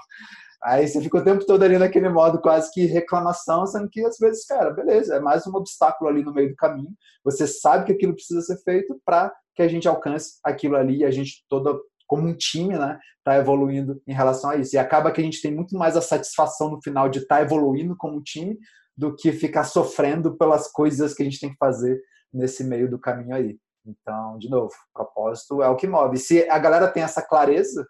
Aí 0.63 0.87
você 0.87 0.99
fica 0.99 1.17
o 1.17 1.23
tempo 1.23 1.45
todo 1.45 1.61
ali 1.61 1.77
naquele 1.77 2.09
modo 2.09 2.41
quase 2.41 2.71
que 2.71 2.85
reclamação, 2.85 3.67
sendo 3.67 3.87
que 3.87 4.03
às 4.03 4.17
vezes, 4.17 4.45
cara, 4.47 4.71
beleza, 4.71 5.15
é 5.15 5.19
mais 5.19 5.45
um 5.45 5.55
obstáculo 5.55 6.09
ali 6.09 6.23
no 6.23 6.33
meio 6.33 6.49
do 6.49 6.55
caminho. 6.55 6.89
Você 7.23 7.45
sabe 7.45 7.85
que 7.85 7.91
aquilo 7.91 8.15
precisa 8.15 8.41
ser 8.41 8.57
feito 8.63 8.99
para 9.05 9.31
que 9.53 9.61
a 9.61 9.67
gente 9.67 9.87
alcance 9.87 10.39
aquilo 10.43 10.75
ali 10.75 10.97
e 10.97 11.05
a 11.05 11.11
gente 11.11 11.45
toda 11.47 11.79
como 12.07 12.27
um 12.27 12.35
time, 12.35 12.77
né, 12.77 12.99
tá 13.23 13.37
evoluindo 13.37 14.01
em 14.07 14.13
relação 14.13 14.49
a 14.49 14.55
isso. 14.55 14.75
E 14.75 14.79
acaba 14.79 15.11
que 15.11 15.21
a 15.21 15.23
gente 15.23 15.41
tem 15.41 15.53
muito 15.53 15.77
mais 15.77 15.95
a 15.95 16.01
satisfação 16.01 16.71
no 16.71 16.81
final 16.81 17.09
de 17.09 17.19
estar 17.19 17.37
tá 17.37 17.41
evoluindo 17.41 17.95
como 17.95 18.17
um 18.17 18.23
time 18.23 18.57
do 18.97 19.15
que 19.15 19.31
ficar 19.31 19.65
sofrendo 19.65 20.35
pelas 20.37 20.71
coisas 20.71 21.13
que 21.13 21.21
a 21.21 21.25
gente 21.25 21.39
tem 21.39 21.51
que 21.51 21.57
fazer 21.57 21.99
nesse 22.33 22.63
meio 22.63 22.89
do 22.89 22.99
caminho 22.99 23.35
aí. 23.35 23.57
Então, 23.85 24.37
de 24.37 24.49
novo, 24.49 24.73
propósito 24.93 25.61
é 25.61 25.69
o 25.69 25.75
que 25.75 25.87
move. 25.87 26.17
Se 26.17 26.49
a 26.49 26.57
galera 26.57 26.87
tem 26.87 27.03
essa 27.03 27.21
clareza, 27.21 27.87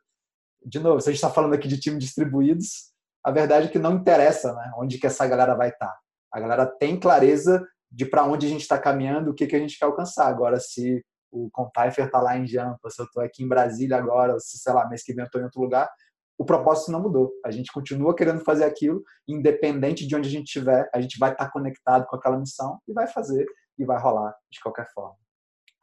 de 0.66 0.80
novo, 0.80 1.00
se 1.00 1.10
a 1.10 1.12
gente 1.12 1.22
está 1.24 1.30
falando 1.30 1.54
aqui 1.54 1.68
de 1.68 1.80
times 1.80 2.04
distribuídos, 2.04 2.92
a 3.24 3.32
verdade 3.32 3.68
é 3.68 3.70
que 3.70 3.80
não 3.80 3.94
interessa 3.94 4.54
né, 4.54 4.72
onde 4.78 5.00
que 5.00 5.08
essa 5.08 5.26
galera 5.26 5.56
vai 5.56 5.70
estar. 5.70 5.88
Tá. 5.88 6.00
A 6.34 6.40
galera 6.40 6.66
tem 6.66 7.00
clareza 7.00 7.66
de 7.90 8.06
para 8.06 8.26
onde 8.26 8.46
a 8.46 8.50
gente 8.50 8.62
está 8.62 8.78
caminhando, 8.78 9.32
o 9.32 9.34
que, 9.34 9.48
que 9.48 9.56
a 9.56 9.60
gente 9.60 9.80
quer 9.80 9.86
alcançar. 9.86 10.28
Agora, 10.28 10.60
se 10.60 11.04
o 11.32 11.50
Contaifer 11.52 12.06
está 12.06 12.20
lá 12.20 12.38
em 12.38 12.46
Jampa, 12.46 12.90
se 12.90 13.02
eu 13.02 13.06
estou 13.06 13.24
aqui 13.24 13.44
em 13.44 13.48
Brasília 13.48 13.98
agora, 13.98 14.34
ou 14.34 14.40
se, 14.40 14.58
sei 14.58 14.74
lá, 14.74 14.88
mês 14.88 15.04
que 15.04 15.14
vem 15.14 15.24
eu 15.24 15.26
estou 15.26 15.40
em 15.40 15.46
outro 15.46 15.62
lugar, 15.62 15.90
o 16.38 16.46
propósito 16.46 16.92
não 16.92 17.02
mudou. 17.02 17.32
A 17.46 17.52
gente 17.52 17.72
continua 17.72 18.16
querendo 18.16 18.44
fazer 18.44 18.66
aquilo, 18.66 19.02
independente 19.28 20.06
de 20.06 20.16
onde 20.16 20.28
a 20.28 20.32
gente 20.32 20.48
estiver, 20.48 20.90
a 20.94 21.00
gente 21.00 21.18
vai 21.18 21.32
estar 21.32 21.46
tá 21.46 21.52
conectado 21.52 22.06
com 22.08 22.16
aquela 22.16 22.38
missão 22.38 22.80
e 22.88 22.94
vai 22.94 23.08
fazer 23.08 23.46
e 23.78 23.86
vai 23.86 24.00
rolar 24.00 24.36
de 24.52 24.60
qualquer 24.60 24.88
forma. 24.94 25.16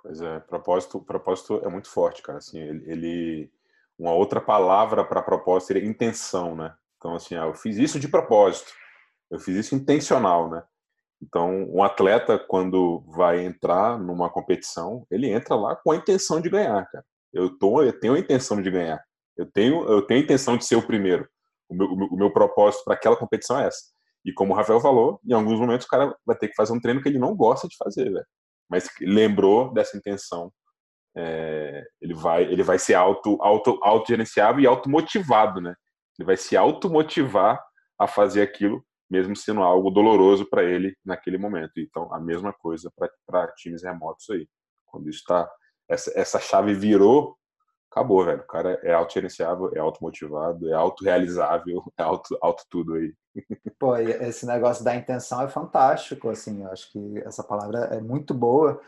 Pois 0.02 0.20
é, 0.20 0.40
propósito, 0.40 1.00
propósito 1.00 1.60
é 1.64 1.68
muito 1.68 1.88
forte, 1.88 2.22
cara. 2.22 2.38
Assim, 2.38 2.58
ele, 2.58 2.90
ele 2.90 3.52
uma 3.98 4.12
outra 4.12 4.40
palavra 4.40 5.04
para 5.04 5.22
propósito 5.22 5.68
seria 5.68 5.88
intenção, 5.88 6.56
né? 6.56 6.74
Então, 6.96 7.14
assim, 7.14 7.36
ah, 7.36 7.46
eu 7.46 7.54
fiz 7.54 7.76
isso 7.76 8.00
de 8.00 8.08
propósito, 8.08 8.72
eu 9.30 9.38
fiz 9.38 9.56
isso 9.56 9.74
intencional, 9.74 10.50
né? 10.50 10.62
Então, 11.22 11.68
um 11.70 11.84
atleta, 11.84 12.36
quando 12.36 13.04
vai 13.06 13.44
entrar 13.44 13.96
numa 13.96 14.28
competição, 14.28 15.06
ele 15.08 15.30
entra 15.30 15.54
lá 15.54 15.76
com 15.76 15.92
a 15.92 15.96
intenção 15.96 16.40
de 16.40 16.50
ganhar, 16.50 16.84
cara. 16.90 17.04
Eu, 17.32 17.56
tô, 17.56 17.82
eu 17.82 17.98
tenho 17.98 18.14
a 18.14 18.18
intenção 18.18 18.60
de 18.60 18.70
ganhar. 18.70 19.00
Eu 19.36 19.46
tenho, 19.46 19.88
eu 19.88 20.02
tenho 20.02 20.20
a 20.20 20.24
intenção 20.24 20.56
de 20.56 20.64
ser 20.64 20.76
o 20.76 20.86
primeiro. 20.86 21.28
O 21.68 21.74
meu, 21.74 21.86
o 21.86 22.16
meu 22.16 22.32
propósito 22.32 22.84
para 22.84 22.94
aquela 22.94 23.16
competição 23.16 23.58
é 23.58 23.68
essa. 23.68 23.92
E 24.24 24.32
como 24.32 24.52
o 24.52 24.56
Rafael 24.56 24.80
falou, 24.80 25.20
em 25.24 25.32
alguns 25.32 25.58
momentos 25.60 25.86
o 25.86 25.90
cara 25.90 26.14
vai 26.26 26.36
ter 26.36 26.48
que 26.48 26.54
fazer 26.56 26.72
um 26.72 26.80
treino 26.80 27.00
que 27.00 27.08
ele 27.08 27.18
não 27.18 27.36
gosta 27.36 27.68
de 27.68 27.76
fazer, 27.76 28.10
velho. 28.10 28.26
Mas 28.72 28.88
lembrou 29.00 29.72
dessa 29.72 29.96
intenção 29.96 30.50
é, 31.14 31.84
ele 32.00 32.14
vai 32.14 32.42
ele 32.44 32.62
vai 32.62 32.78
ser 32.78 32.94
auto 32.94 33.36
auto 33.42 33.78
autogerenciável 33.82 34.62
e 34.62 34.66
automotivado, 34.66 35.60
né? 35.60 35.74
Ele 36.18 36.26
vai 36.26 36.36
se 36.36 36.56
automotivar 36.56 37.62
a 37.98 38.06
fazer 38.06 38.42
aquilo, 38.42 38.84
mesmo 39.10 39.36
sendo 39.36 39.62
algo 39.62 39.90
doloroso 39.90 40.48
para 40.48 40.64
ele 40.64 40.96
naquele 41.04 41.36
momento. 41.36 41.72
Então, 41.78 42.12
a 42.14 42.18
mesma 42.20 42.52
coisa 42.52 42.90
para 43.26 43.52
times 43.52 43.82
remotos 43.82 44.28
aí. 44.30 44.48
Quando 44.86 45.08
está 45.08 45.50
essa, 45.88 46.12
essa 46.14 46.40
chave 46.40 46.74
virou, 46.74 47.36
acabou, 47.92 48.24
velho. 48.24 48.40
O 48.40 48.46
cara 48.46 48.80
é 48.82 48.92
autogerenciável, 48.92 49.70
é 49.74 49.78
automotivado, 49.78 50.68
é 50.68 50.74
autorrealizável, 50.74 51.84
é 51.96 52.02
auto, 52.02 52.36
auto 52.40 52.64
tudo 52.68 52.94
aí. 52.94 53.14
Pô, 53.78 53.96
esse 53.96 54.46
negócio 54.46 54.84
da 54.84 54.96
intenção 54.96 55.40
é 55.42 55.48
fantástico, 55.48 56.28
assim, 56.28 56.62
eu 56.62 56.70
acho 56.70 56.90
que 56.90 57.18
essa 57.24 57.42
palavra 57.42 57.78
é 57.92 58.00
muito 58.00 58.34
boa 58.34 58.80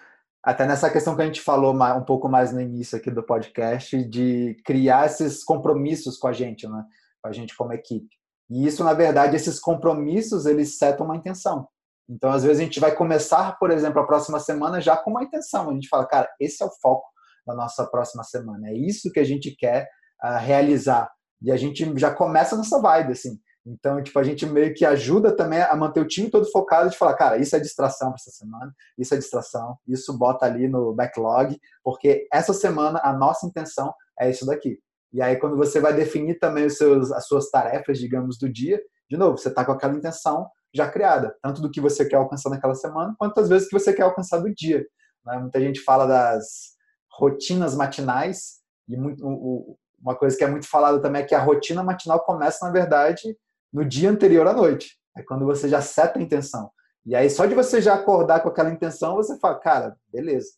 até 0.45 0.67
nessa 0.67 0.91
questão 0.91 1.17
que 1.17 1.23
a 1.23 1.25
gente 1.27 1.41
falou 1.41 1.75
um 1.75 2.05
pouco 2.05 2.29
mais 2.29 2.53
no 2.53 2.61
início 2.61 2.99
aqui 2.99 3.11
do 3.11 3.23
podcast, 3.23 4.05
de 4.05 4.55
criar 4.63 5.07
esses 5.07 5.43
compromissos 5.43 6.19
com 6.19 6.29
a 6.29 6.33
gente, 6.35 6.69
né? 6.69 6.85
com 7.23 7.29
a 7.29 7.33
gente 7.33 7.57
como 7.57 7.73
equipe. 7.73 8.15
E 8.51 8.67
isso, 8.67 8.85
na 8.85 8.93
verdade, 8.93 9.35
esses 9.35 9.59
compromissos, 9.59 10.45
eles 10.45 10.77
setam 10.77 11.07
uma 11.07 11.17
intenção. 11.17 11.67
Então, 12.07 12.31
às 12.31 12.45
vezes, 12.45 12.61
a 12.61 12.65
gente 12.65 12.79
vai 12.79 12.95
começar, 12.95 13.59
por 13.59 13.71
exemplo, 13.71 14.03
a 14.03 14.07
próxima 14.07 14.39
semana 14.39 14.83
já 14.83 14.95
com 14.99 15.13
uma 15.13 15.25
intenção. 15.25 15.71
A 15.71 15.73
gente 15.73 15.89
fala, 15.89 16.07
cara, 16.07 16.29
esse 16.39 16.63
é 16.63 16.67
o 16.67 16.71
foco 16.83 17.07
da 17.47 17.55
nossa 17.55 17.87
próxima 17.87 18.23
semana. 18.25 18.69
É 18.69 18.75
isso 18.75 19.11
que 19.11 19.21
a 19.21 19.25
gente 19.25 19.55
quer 19.57 19.89
uh, 20.23 20.39
realizar. 20.39 21.11
E 21.43 21.53
a 21.53 21.57
gente 21.57 21.93
já 21.99 22.13
começa 22.13 22.57
nessa 22.57 22.81
vibe, 22.81 23.13
assim. 23.13 23.39
Então, 23.67 24.03
tipo, 24.03 24.19
a 24.19 24.23
gente 24.23 24.45
meio 24.45 24.75
que 24.75 24.85
ajuda 24.85 25.35
também 25.35 25.61
a 25.63 25.75
manter 25.75 26.01
o 26.01 26.07
time 26.07 26.31
todo 26.31 26.51
focado 26.51 26.91
de 26.91 26.99
falar, 26.99 27.15
cara, 27.15 27.39
isso 27.39 27.57
é 27.57 27.61
distração 27.61 28.09
para 28.09 28.17
essa 28.17 28.31
semana, 28.31 28.75
isso 28.99 29.15
é 29.15 29.17
distração, 29.17 29.79
isso 29.89 30.17
bota 30.19 30.45
ali 30.45 30.69
no 30.69 30.93
backlog, 30.93 31.59
porque 31.83 32.27
essa 32.31 32.53
semana 32.53 33.01
a 33.03 33.13
nossa 33.15 33.47
intenção 33.47 33.95
é 34.21 34.29
isso 34.29 34.45
daqui. 34.45 34.79
E 35.15 35.23
aí, 35.23 35.37
quando 35.37 35.57
você 35.57 35.81
vai 35.81 35.95
definir 35.95 36.39
também 36.39 36.67
os 36.67 36.77
seus, 36.77 37.11
as 37.11 37.27
suas 37.27 37.49
tarefas, 37.49 37.99
digamos, 37.99 38.37
do 38.37 38.53
dia, 38.53 38.79
de 39.09 39.17
novo, 39.17 39.39
você 39.39 39.49
está 39.49 39.65
com 39.65 39.73
aquela 39.73 39.95
intenção 39.95 40.47
já 40.75 40.91
criada, 40.91 41.35
tanto 41.43 41.63
do 41.63 41.71
que 41.71 41.81
você 41.81 42.05
quer 42.05 42.17
alcançar 42.17 42.51
naquela 42.51 42.75
semana, 42.75 43.15
quanto 43.19 43.39
as 43.39 43.49
vezes 43.49 43.69
que 43.69 43.79
você 43.79 43.93
quer 43.93 44.03
alcançar 44.03 44.39
do 44.39 44.53
dia. 44.53 44.85
Né? 45.25 45.39
Muita 45.39 45.61
gente 45.61 45.81
fala 45.81 46.05
das 46.07 46.74
rotinas 47.17 47.75
matinais, 47.75 48.61
e 48.89 48.97
muito, 48.97 49.27
o, 49.27 49.77
uma 50.01 50.15
coisa 50.15 50.37
que 50.37 50.45
é 50.45 50.49
muito 50.49 50.69
falada 50.69 51.01
também 51.01 51.23
é 51.23 51.25
que 51.25 51.35
a 51.35 51.43
rotina 51.43 51.83
matinal 51.83 52.21
começa, 52.25 52.65
na 52.67 52.73
verdade, 52.73 53.37
no 53.73 53.85
dia 53.85 54.11
anterior 54.11 54.47
à 54.47 54.53
noite. 54.53 54.99
É 55.17 55.23
quando 55.23 55.45
você 55.45 55.69
já 55.69 55.81
seta 55.81 56.19
a 56.19 56.23
intenção. 56.23 56.71
E 57.07 57.15
aí, 57.15 57.31
só 57.31 57.47
de 57.47 57.55
você 57.55 57.81
já 57.81 57.95
acordar 57.95 58.41
com 58.41 58.49
aquela 58.49 58.71
intenção, 58.71 59.15
você 59.15 59.39
fala, 59.39 59.59
cara, 59.59 59.97
beleza, 60.13 60.49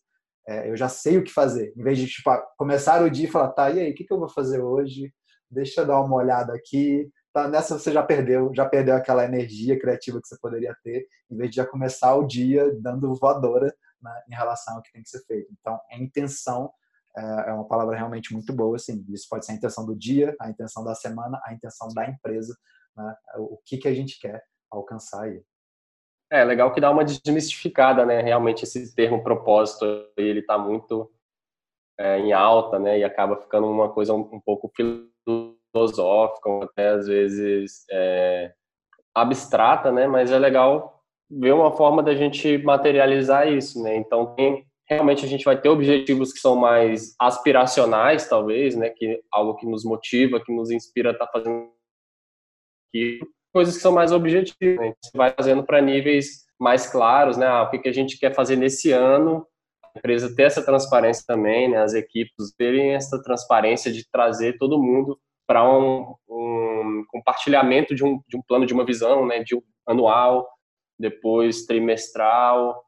é, 0.47 0.69
eu 0.69 0.75
já 0.75 0.89
sei 0.89 1.17
o 1.17 1.23
que 1.23 1.31
fazer. 1.31 1.73
Em 1.77 1.83
vez 1.83 1.97
de 1.97 2.07
tipo, 2.07 2.29
começar 2.57 3.03
o 3.03 3.09
dia 3.09 3.27
e 3.27 3.31
falar, 3.31 3.49
tá, 3.49 3.69
e 3.69 3.79
aí, 3.79 3.91
o 3.91 3.95
que, 3.95 4.03
que 4.03 4.13
eu 4.13 4.19
vou 4.19 4.29
fazer 4.29 4.61
hoje? 4.61 5.13
Deixa 5.49 5.81
eu 5.81 5.85
dar 5.85 6.01
uma 6.01 6.15
olhada 6.15 6.53
aqui. 6.53 7.09
Tá, 7.33 7.47
nessa 7.47 7.77
você 7.77 7.91
já 7.91 8.01
perdeu, 8.01 8.51
já 8.55 8.65
perdeu 8.65 8.95
aquela 8.95 9.23
energia 9.23 9.79
criativa 9.79 10.19
que 10.19 10.27
você 10.27 10.37
poderia 10.41 10.75
ter, 10.83 11.05
em 11.29 11.37
vez 11.37 11.51
de 11.51 11.57
já 11.57 11.65
começar 11.65 12.15
o 12.15 12.25
dia 12.25 12.73
dando 12.81 13.13
voadora 13.13 13.73
em 14.29 14.35
relação 14.35 14.75
ao 14.75 14.81
que 14.81 14.91
tem 14.91 15.01
que 15.01 15.09
ser 15.09 15.23
feito. 15.25 15.49
Então, 15.59 15.79
a 15.91 15.97
intenção 15.97 16.71
é, 17.17 17.49
é 17.49 17.53
uma 17.53 17.67
palavra 17.67 17.95
realmente 17.95 18.33
muito 18.33 18.53
boa, 18.53 18.75
assim. 18.75 19.05
Isso 19.09 19.27
pode 19.29 19.45
ser 19.45 19.53
a 19.53 19.55
intenção 19.55 19.85
do 19.85 19.95
dia, 19.95 20.35
a 20.39 20.49
intenção 20.49 20.83
da 20.83 20.93
semana, 20.93 21.41
a 21.45 21.53
intenção 21.53 21.87
da 21.89 22.07
empresa, 22.07 22.55
né? 22.95 23.15
o 23.37 23.57
que, 23.65 23.77
que 23.77 23.87
a 23.87 23.93
gente 23.93 24.19
quer 24.19 24.43
alcançar 24.71 25.23
aí. 25.23 25.41
É, 26.29 26.43
legal 26.43 26.73
que 26.73 26.81
dá 26.81 26.91
uma 26.91 27.05
desmistificada, 27.05 28.05
né? 28.05 28.21
Realmente 28.21 28.63
esse 28.63 28.93
termo 28.93 29.23
propósito, 29.23 29.85
ele 30.17 30.41
está 30.41 30.57
muito 30.57 31.09
é, 31.97 32.19
em 32.19 32.33
alta, 32.33 32.77
né? 32.77 32.99
E 32.99 33.03
acaba 33.03 33.41
ficando 33.41 33.67
uma 33.67 33.91
coisa 33.91 34.13
um, 34.13 34.29
um 34.33 34.41
pouco 34.41 34.71
filosófica, 35.73 36.49
até 36.63 36.89
às 36.89 37.07
vezes 37.07 37.85
é, 37.89 38.53
abstrata, 39.15 39.91
né? 39.91 40.05
Mas 40.05 40.29
é 40.29 40.37
legal 40.37 40.96
ver 41.29 41.53
uma 41.53 41.75
forma 41.75 42.01
da 42.01 42.15
gente 42.15 42.57
materializar 42.59 43.47
isso, 43.51 43.81
né? 43.81 43.95
Então, 43.95 44.33
tem, 44.35 44.65
realmente 44.89 45.25
a 45.25 45.27
gente 45.27 45.43
vai 45.43 45.59
ter 45.59 45.69
objetivos 45.69 46.31
que 46.31 46.39
são 46.39 46.55
mais 46.55 47.13
aspiracionais, 47.19 48.27
talvez, 48.27 48.75
né? 48.75 48.89
Que 48.89 49.21
algo 49.31 49.55
que 49.55 49.65
nos 49.65 49.83
motiva, 49.83 50.43
que 50.43 50.53
nos 50.53 50.71
inspira 50.71 51.09
a 51.09 51.13
estar 51.13 51.25
tá 51.25 51.31
fazendo 51.31 51.69
aquilo. 52.89 53.27
Coisas 53.53 53.75
que 53.75 53.81
são 53.81 53.91
mais 53.91 54.11
objetivas, 54.11 54.79
né? 54.79 54.93
Você 55.01 55.17
vai 55.17 55.33
fazendo 55.33 55.63
para 55.63 55.81
níveis 55.81 56.45
mais 56.59 56.89
claros, 56.89 57.37
né? 57.37 57.45
Ah, 57.45 57.63
o 57.63 57.69
que, 57.69 57.79
que 57.79 57.89
a 57.89 57.93
gente 57.93 58.17
quer 58.17 58.33
fazer 58.33 58.55
nesse 58.55 58.91
ano, 58.91 59.45
a 59.83 59.99
empresa 59.99 60.33
ter 60.35 60.43
essa 60.43 60.63
transparência 60.63 61.23
também, 61.27 61.69
né? 61.69 61.81
As 61.81 61.93
equipes 61.93 62.53
terem 62.57 62.93
essa 62.93 63.21
transparência 63.21 63.91
de 63.91 64.09
trazer 64.09 64.57
todo 64.57 64.81
mundo 64.81 65.19
para 65.45 65.67
um, 65.67 66.13
um, 66.29 67.05
compartilhamento 67.09 67.95
de 67.95 68.03
um, 68.03 68.21
de 68.27 68.37
um 68.37 68.41
plano, 68.41 68.65
de 68.65 68.73
uma 68.73 68.85
visão, 68.85 69.25
né? 69.25 69.43
De 69.43 69.55
um 69.55 69.61
anual, 69.85 70.47
depois 70.99 71.65
trimestral, 71.65 72.83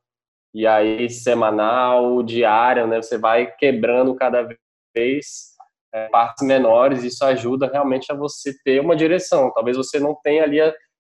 e 0.54 0.66
aí 0.66 1.10
semanal, 1.10 2.24
diário, 2.24 2.88
né? 2.88 3.02
Você 3.02 3.18
vai 3.18 3.52
quebrando 3.56 4.16
cada 4.16 4.48
vez 4.96 5.50
é, 5.94 6.08
partes 6.10 6.46
menores, 6.46 7.04
isso 7.04 7.24
ajuda 7.24 7.68
realmente 7.68 8.12
a 8.12 8.16
você 8.16 8.54
ter 8.64 8.80
uma 8.80 8.96
direção. 8.96 9.52
Talvez 9.54 9.78
você 9.78 10.00
não 10.00 10.16
tenha 10.24 10.44
ali 10.44 10.60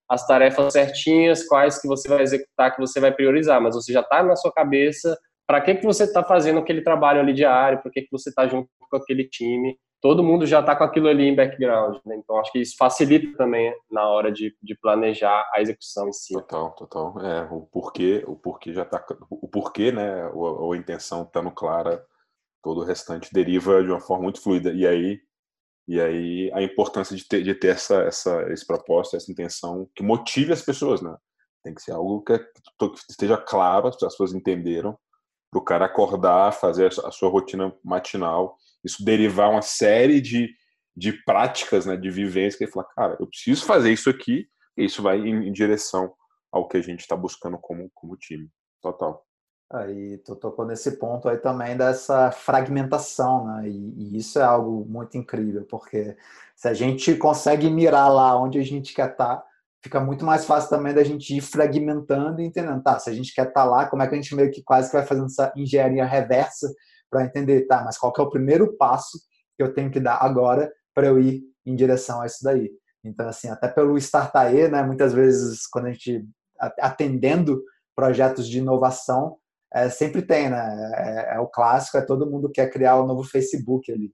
as 0.10 0.26
tarefas 0.26 0.74
certinhas, 0.74 1.45
quais 1.48 1.80
que 1.80 1.88
você 1.88 2.08
vai 2.08 2.22
executar, 2.22 2.76
que 2.76 2.82
você 2.82 3.00
vai 3.00 3.12
priorizar, 3.12 3.62
mas 3.62 3.76
você 3.76 3.93
já 3.93 4.02
está 4.02 4.24
na 4.24 4.36
sua 4.36 4.52
cabeça 4.52 5.17
para 5.48 5.62
que, 5.62 5.76
que 5.76 5.86
você 5.86 6.04
está 6.04 6.24
fazendo 6.24 6.60
aquele 6.60 6.82
trabalho 6.82 7.19
ali 7.19 7.34
diário, 7.34 7.82
para 7.82 7.91
que, 7.91 8.02
que 8.02 8.12
você 8.12 8.30
está 8.30 8.48
junto 8.48 8.69
com 8.80 8.98
aquele 8.98 9.28
time, 9.28 9.78
todo 10.01 10.23
mundo 10.23 10.45
já 10.45 10.62
está 10.62 10.75
com 10.75 10.83
aquilo 10.83 11.07
ali 11.07 11.23
em 11.23 11.35
background, 11.35 11.97
né? 12.05 12.15
Então 12.15 12.39
acho 12.39 12.51
que 12.51 12.59
isso 12.59 12.75
facilita 12.77 13.38
também 13.38 13.73
na 13.91 14.07
hora 14.07 14.31
de, 14.31 14.55
de 14.62 14.75
planejar 14.75 15.49
a 15.53 15.62
execução 15.62 16.07
em 16.07 16.13
si. 16.13 16.33
Total, 16.33 16.71
total. 16.71 17.19
É, 17.19 17.47
o 17.51 17.62
porquê, 17.62 18.23
o 18.25 18.35
porquê 18.35 18.73
já 18.73 18.83
está, 18.83 19.05
o 19.29 19.47
porquê, 19.47 19.91
né? 19.91 20.27
Ou, 20.29 20.73
a 20.73 20.77
intenção 20.77 21.23
estando 21.23 21.51
clara, 21.51 22.03
todo 22.63 22.81
o 22.81 22.85
restante 22.85 23.33
deriva 23.33 23.83
de 23.83 23.89
uma 23.89 23.99
forma 23.99 24.23
muito 24.23 24.41
fluida. 24.41 24.71
E 24.71 24.88
aí, 24.88 25.19
e 25.88 25.99
aí 25.99 26.51
a 26.53 26.62
importância 26.62 27.15
de 27.15 27.27
ter, 27.27 27.43
de 27.43 27.53
ter 27.53 27.69
essa, 27.69 28.01
essa, 28.03 28.41
esse 28.51 28.65
propósito, 28.65 29.17
essa 29.17 29.31
intenção 29.31 29.89
que 29.95 30.03
motive 30.03 30.53
as 30.53 30.62
pessoas, 30.62 31.01
né? 31.01 31.15
Tem 31.62 31.73
que 31.73 31.81
ser 31.81 31.91
algo 31.91 32.21
que, 32.21 32.39
que 32.39 32.95
esteja 33.09 33.38
claro, 33.38 33.89
as 33.89 33.97
pessoas 33.97 34.33
entenderam, 34.33 34.97
para 35.51 35.59
o 35.59 35.63
cara 35.63 35.85
acordar, 35.85 36.53
fazer 36.53 36.88
a 37.03 37.12
sua 37.12 37.29
rotina 37.29 37.73
matinal 37.83 38.55
isso 38.84 39.04
derivar 39.04 39.50
uma 39.50 39.62
série 39.62 40.22
de, 40.22 40.50
de 40.96 41.13
práticas, 41.24 41.86
né, 41.86 41.96
de 41.96 42.10
vivência, 42.10 42.58
que 42.58 42.63
ele 42.65 42.72
fala, 42.72 42.88
cara, 42.96 43.18
eu 43.20 43.28
preciso 43.28 43.65
fazer 43.65 43.92
isso 43.92 44.10
aqui, 44.10 44.48
e 44.78 44.86
isso 44.86 45.02
vai 45.02 45.20
em, 45.20 45.48
em 45.48 45.52
direção 45.52 46.13
ao 46.52 46.68
que 46.68 46.78
a 46.78 46.82
gente 46.82 47.02
está 47.02 47.15
buscando 47.15 47.58
como, 47.58 47.89
como 47.94 48.18
time. 48.18 48.50
Total. 48.82 49.24
Aí 49.72 50.18
tu 50.20 50.36
tocou 50.36 50.65
nesse 50.65 50.98
ponto 50.98 51.30
aí 51.30 51.38
também 51.38 51.78
dessa 51.78 52.32
fragmentação, 52.32 53.46
né? 53.46 53.70
E, 53.70 53.94
e, 53.98 54.18
isso 54.18 54.39
é 54.39 54.44
algo 54.44 54.84
muito 54.89 55.15
incrível, 55.15 55.63
porque 55.70 56.18
se 56.56 56.68
a 56.68 56.74
gente 56.74 57.15
consegue 57.15 57.70
mirar 57.70 58.08
lá 58.08 58.36
onde 58.36 58.58
a 58.58 58.63
gente 58.63 58.96
quer 58.96 59.12
estar, 59.12 59.38
tá, 59.38 59.46
fica 59.84 60.00
muito 60.00 60.26
mais 60.26 60.44
fácil 60.44 60.72
também 60.72 60.92
da 60.92 61.04
gente 61.04 61.38
ir 61.38 61.42
fragmentando 61.42 62.42
e 62.42 62.46
entendendo, 62.46 62.82
tá? 62.82 62.98
Se 62.98 63.12
a 63.12 63.13
gente 63.13 63.32
quer 63.32 63.48
estar 63.48 63.62
tá 63.62 63.70
lá, 63.70 63.88
como 63.88 64.02
é 64.02 64.08
que 64.08 64.15
a 64.15 64.18
gente 64.18 64.34
meio 64.34 64.50
que 64.50 64.63
quase 64.63 64.89
que 64.89 64.98
vai 64.98 65.06
fazendo 65.06 65.28
essa 65.28 65.54
engenharia 65.56 66.04
reversa 66.04 66.68
para 67.10 67.26
entender, 67.26 67.65
tá, 67.67 67.84
mas 67.84 67.98
qual 67.98 68.13
que 68.13 68.22
é 68.22 68.24
o 68.24 68.30
primeiro 68.30 68.76
passo 68.78 69.17
que 69.56 69.63
eu 69.63 69.74
tenho 69.74 69.91
que 69.91 70.00
dar 70.00 70.17
agora 70.22 70.72
para 70.93 71.08
eu 71.08 71.19
ir 71.19 71.41
em 71.65 71.76
direção 71.76 72.22
a 72.22 72.26
isso 72.26 72.43
daí. 72.43 72.72
Então, 73.04 73.28
assim, 73.28 73.48
até 73.50 73.67
pelo 73.67 73.98
Startae, 73.98 74.67
né, 74.67 74.84
muitas 74.84 75.13
vezes, 75.13 75.67
quando 75.67 75.88
a 75.88 75.91
gente 75.91 76.26
atendendo 76.80 77.63
projetos 77.95 78.48
de 78.48 78.60
inovação, 78.60 79.38
é, 79.74 79.89
sempre 79.89 80.22
tem, 80.22 80.50
né? 80.50 80.91
É, 80.95 81.36
é, 81.36 81.39
o 81.39 81.48
clássico, 81.48 81.98
é 81.98 82.02
todo 82.02 82.30
mundo 82.30 82.52
quer 82.52 82.69
criar 82.69 82.95
o 82.95 83.04
um 83.04 83.08
novo 83.08 83.24
Facebook 83.24 83.91
ali. 83.91 84.12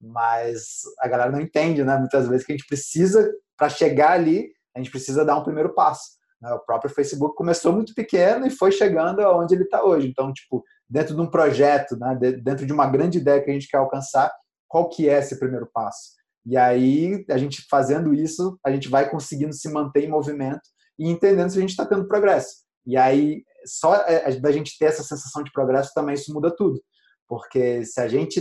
Mas 0.00 0.82
a 1.00 1.08
galera 1.08 1.30
não 1.30 1.40
entende, 1.40 1.82
né? 1.84 1.96
Muitas 1.96 2.28
vezes 2.28 2.44
que 2.44 2.52
a 2.52 2.56
gente 2.56 2.66
precisa, 2.66 3.32
para 3.56 3.68
chegar 3.68 4.12
ali, 4.12 4.50
a 4.74 4.78
gente 4.78 4.90
precisa 4.90 5.24
dar 5.24 5.38
um 5.38 5.44
primeiro 5.44 5.74
passo. 5.74 6.16
Né? 6.46 6.52
O 6.52 6.60
próprio 6.60 6.94
Facebook 6.94 7.34
começou 7.34 7.72
muito 7.72 7.92
pequeno 7.92 8.46
e 8.46 8.50
foi 8.50 8.70
chegando 8.70 9.20
aonde 9.20 9.54
ele 9.54 9.64
está 9.64 9.84
hoje. 9.84 10.08
Então, 10.08 10.32
tipo, 10.32 10.62
dentro 10.88 11.14
de 11.14 11.20
um 11.20 11.28
projeto, 11.28 11.96
né, 11.96 12.14
dentro 12.14 12.64
de 12.64 12.72
uma 12.72 12.86
grande 12.86 13.18
ideia 13.18 13.42
que 13.42 13.50
a 13.50 13.52
gente 13.52 13.68
quer 13.68 13.78
alcançar, 13.78 14.32
qual 14.68 14.88
que 14.88 15.08
é 15.08 15.18
esse 15.18 15.38
primeiro 15.38 15.68
passo? 15.72 16.14
E 16.46 16.56
aí, 16.56 17.24
a 17.28 17.36
gente 17.36 17.66
fazendo 17.68 18.14
isso, 18.14 18.56
a 18.64 18.70
gente 18.70 18.88
vai 18.88 19.10
conseguindo 19.10 19.52
se 19.52 19.68
manter 19.68 20.04
em 20.04 20.08
movimento 20.08 20.62
e 20.96 21.08
entendendo 21.08 21.50
se 21.50 21.58
a 21.58 21.60
gente 21.60 21.70
está 21.70 21.84
tendo 21.84 22.06
progresso. 22.06 22.64
E 22.86 22.96
aí, 22.96 23.42
só 23.66 23.96
é, 23.96 24.30
da 24.36 24.52
gente 24.52 24.78
ter 24.78 24.86
essa 24.86 25.02
sensação 25.02 25.42
de 25.42 25.50
progresso 25.50 25.90
também 25.92 26.14
isso 26.14 26.32
muda 26.32 26.54
tudo. 26.54 26.80
Porque 27.26 27.84
se 27.84 28.00
a 28.00 28.06
gente 28.06 28.40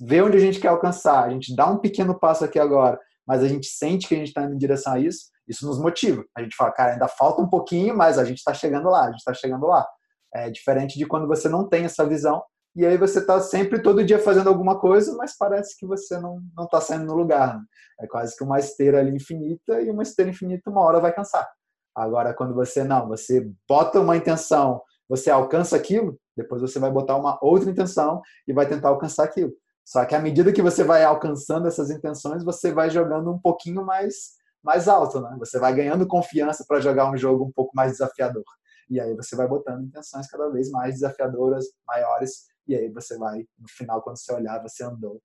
vê 0.00 0.22
onde 0.22 0.38
a 0.38 0.40
gente 0.40 0.58
quer 0.58 0.68
alcançar, 0.68 1.24
a 1.24 1.30
gente 1.30 1.54
dá 1.54 1.70
um 1.70 1.78
pequeno 1.78 2.18
passo 2.18 2.42
aqui 2.42 2.58
agora, 2.58 2.98
mas 3.26 3.42
a 3.42 3.48
gente 3.48 3.66
sente 3.66 4.08
que 4.08 4.14
a 4.14 4.18
gente 4.18 4.28
está 4.28 4.42
indo 4.42 4.54
em 4.54 4.58
direção 4.58 4.94
a 4.94 4.98
isso, 4.98 5.26
isso 5.52 5.66
nos 5.66 5.78
motiva. 5.78 6.24
A 6.36 6.42
gente 6.42 6.56
fala, 6.56 6.72
cara, 6.72 6.92
ainda 6.92 7.08
falta 7.08 7.40
um 7.40 7.48
pouquinho, 7.48 7.96
mas 7.96 8.18
a 8.18 8.24
gente 8.24 8.38
está 8.38 8.52
chegando 8.52 8.88
lá, 8.88 9.04
a 9.04 9.10
gente 9.10 9.18
está 9.18 9.32
chegando 9.32 9.66
lá. 9.66 9.86
É 10.34 10.50
diferente 10.50 10.98
de 10.98 11.06
quando 11.06 11.28
você 11.28 11.48
não 11.48 11.68
tem 11.68 11.84
essa 11.84 12.04
visão 12.06 12.42
e 12.74 12.86
aí 12.86 12.96
você 12.96 13.18
está 13.18 13.38
sempre 13.38 13.82
todo 13.82 14.04
dia 14.04 14.18
fazendo 14.18 14.48
alguma 14.48 14.80
coisa, 14.80 15.14
mas 15.14 15.36
parece 15.36 15.76
que 15.78 15.86
você 15.86 16.18
não 16.18 16.40
está 16.60 16.80
saindo 16.80 17.04
no 17.04 17.14
lugar. 17.14 17.58
Né? 17.58 17.64
É 18.00 18.06
quase 18.06 18.34
que 18.36 18.42
uma 18.42 18.58
esteira 18.58 18.98
ali 18.98 19.14
infinita 19.14 19.80
e 19.82 19.90
uma 19.90 20.02
esteira 20.02 20.30
infinita 20.30 20.70
uma 20.70 20.80
hora 20.80 20.98
vai 20.98 21.12
cansar. 21.12 21.46
Agora 21.94 22.32
quando 22.32 22.54
você 22.54 22.82
não, 22.82 23.08
você 23.08 23.50
bota 23.68 24.00
uma 24.00 24.16
intenção, 24.16 24.80
você 25.06 25.30
alcança 25.30 25.76
aquilo, 25.76 26.18
depois 26.34 26.62
você 26.62 26.78
vai 26.78 26.90
botar 26.90 27.16
uma 27.16 27.38
outra 27.42 27.70
intenção 27.70 28.22
e 28.48 28.54
vai 28.54 28.66
tentar 28.66 28.88
alcançar 28.88 29.24
aquilo. 29.24 29.52
Só 29.84 30.04
que 30.06 30.14
à 30.14 30.18
medida 30.18 30.52
que 30.52 30.62
você 30.62 30.82
vai 30.82 31.04
alcançando 31.04 31.68
essas 31.68 31.90
intenções, 31.90 32.42
você 32.42 32.72
vai 32.72 32.88
jogando 32.88 33.30
um 33.30 33.38
pouquinho 33.38 33.84
mais 33.84 34.40
mais 34.62 34.88
alto, 34.88 35.20
né? 35.20 35.34
Você 35.38 35.58
vai 35.58 35.74
ganhando 35.74 36.06
confiança 36.06 36.64
para 36.66 36.80
jogar 36.80 37.10
um 37.10 37.16
jogo 37.16 37.44
um 37.44 37.52
pouco 37.52 37.72
mais 37.74 37.92
desafiador. 37.92 38.44
E 38.88 39.00
aí 39.00 39.14
você 39.14 39.34
vai 39.34 39.48
botando 39.48 39.84
intenções 39.84 40.26
cada 40.28 40.48
vez 40.50 40.70
mais 40.70 40.94
desafiadoras, 40.94 41.66
maiores, 41.86 42.46
e 42.66 42.76
aí 42.76 42.88
você 42.90 43.16
vai, 43.18 43.44
no 43.58 43.68
final, 43.68 44.02
quando 44.02 44.18
você 44.18 44.32
olhar, 44.32 44.62
você 44.62 44.84
andou 44.84 45.20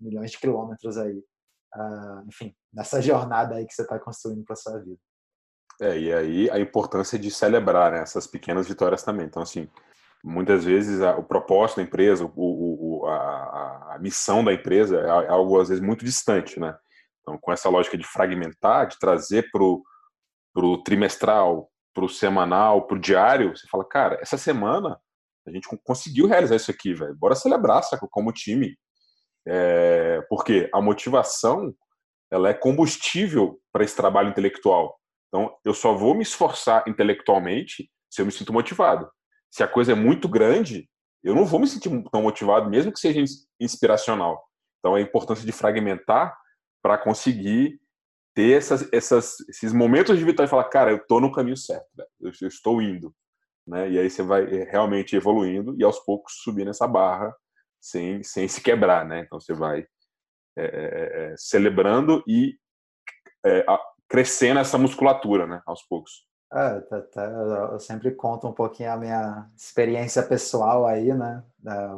milhões 0.00 0.30
de 0.30 0.38
quilômetros 0.38 0.96
aí, 0.96 1.18
uh, 1.76 2.26
enfim, 2.26 2.54
nessa 2.72 3.00
jornada 3.02 3.56
aí 3.56 3.66
que 3.66 3.74
você 3.74 3.82
está 3.82 3.98
construindo 3.98 4.44
para 4.44 4.56
sua 4.56 4.78
vida. 4.78 4.98
É, 5.80 5.98
e 5.98 6.12
aí 6.12 6.50
a 6.50 6.58
importância 6.58 7.18
de 7.18 7.30
celebrar 7.30 7.92
né, 7.92 8.00
essas 8.00 8.26
pequenas 8.26 8.66
vitórias 8.66 9.02
também. 9.02 9.26
Então, 9.26 9.42
assim, 9.42 9.68
muitas 10.24 10.64
vezes 10.64 11.00
a, 11.00 11.16
o 11.16 11.22
propósito 11.22 11.76
da 11.76 11.82
empresa, 11.84 12.24
o, 12.24 12.32
o, 12.36 13.06
a, 13.06 13.94
a, 13.94 13.98
missão 14.00 14.42
da 14.42 14.52
empresa 14.52 15.00
é, 15.00 15.26
é 15.26 15.28
algo, 15.28 15.60
às 15.60 15.68
vezes, 15.68 15.82
muito 15.82 16.04
distante, 16.04 16.58
né? 16.58 16.76
Então, 17.28 17.38
com 17.38 17.52
essa 17.52 17.68
lógica 17.68 17.98
de 17.98 18.04
fragmentar, 18.04 18.88
de 18.88 18.98
trazer 18.98 19.50
para 19.50 19.62
o 19.62 20.82
trimestral, 20.82 21.70
para 21.94 22.04
o 22.04 22.08
semanal, 22.08 22.86
para 22.86 22.96
o 22.96 23.00
diário, 23.00 23.54
você 23.54 23.66
fala, 23.68 23.84
cara, 23.86 24.18
essa 24.22 24.38
semana 24.38 24.98
a 25.46 25.50
gente 25.50 25.68
conseguiu 25.84 26.26
realizar 26.26 26.56
isso 26.56 26.70
aqui, 26.70 26.94
velho. 26.94 27.14
Bora 27.16 27.34
celebrar, 27.34 27.82
saca, 27.82 28.06
como 28.10 28.32
time. 28.32 28.76
É, 29.46 30.22
porque 30.28 30.70
a 30.72 30.80
motivação, 30.80 31.74
ela 32.30 32.48
é 32.48 32.54
combustível 32.54 33.58
para 33.72 33.84
esse 33.84 33.96
trabalho 33.96 34.30
intelectual. 34.30 34.98
Então, 35.28 35.54
eu 35.64 35.74
só 35.74 35.94
vou 35.94 36.14
me 36.14 36.22
esforçar 36.22 36.84
intelectualmente 36.86 37.90
se 38.10 38.22
eu 38.22 38.26
me 38.26 38.32
sinto 38.32 38.52
motivado. 38.52 39.10
Se 39.50 39.62
a 39.62 39.68
coisa 39.68 39.92
é 39.92 39.94
muito 39.94 40.28
grande, 40.28 40.88
eu 41.22 41.34
não 41.34 41.44
vou 41.44 41.60
me 41.60 41.66
sentir 41.66 41.90
tão 42.10 42.22
motivado, 42.22 42.70
mesmo 42.70 42.92
que 42.92 43.00
seja 43.00 43.22
inspiracional. 43.60 44.42
Então, 44.78 44.94
a 44.94 45.00
importância 45.00 45.44
de 45.44 45.52
fragmentar 45.52 46.34
para 46.82 46.98
conseguir 46.98 47.80
ter 48.34 48.56
essas, 48.56 48.88
essas, 48.92 49.40
esses 49.48 49.72
momentos 49.72 50.16
de 50.16 50.24
vitória 50.24 50.46
e 50.46 50.50
falar, 50.50 50.68
cara, 50.68 50.92
eu 50.92 50.98
estou 50.98 51.20
no 51.20 51.32
caminho 51.32 51.56
certo, 51.56 51.86
eu, 52.20 52.30
eu, 52.40 52.48
estou 52.48 52.80
indo. 52.80 53.12
Né? 53.66 53.90
E 53.90 53.98
aí 53.98 54.08
você 54.08 54.22
vai 54.22 54.44
realmente 54.64 55.16
evoluindo 55.16 55.74
e 55.78 55.82
aos 55.82 55.98
poucos 56.00 56.34
subindo 56.42 56.70
essa 56.70 56.86
barra 56.86 57.34
sem, 57.80 58.22
sem 58.22 58.46
se 58.46 58.60
quebrar. 58.60 59.04
Né? 59.04 59.20
Então 59.20 59.40
você 59.40 59.52
vai 59.52 59.86
é, 60.56 61.32
é, 61.32 61.34
celebrando 61.36 62.22
e 62.26 62.56
é, 63.44 63.64
crescendo 64.08 64.60
essa 64.60 64.78
musculatura 64.78 65.46
né? 65.46 65.60
aos 65.66 65.82
poucos. 65.82 66.27
É, 66.50 66.80
tá, 66.80 67.02
tá, 67.02 67.24
eu 67.72 67.78
sempre 67.78 68.10
conto 68.12 68.48
um 68.48 68.52
pouquinho 68.52 68.90
a 68.90 68.96
minha 68.96 69.50
experiência 69.54 70.22
pessoal 70.22 70.86
aí, 70.86 71.12
né? 71.12 71.42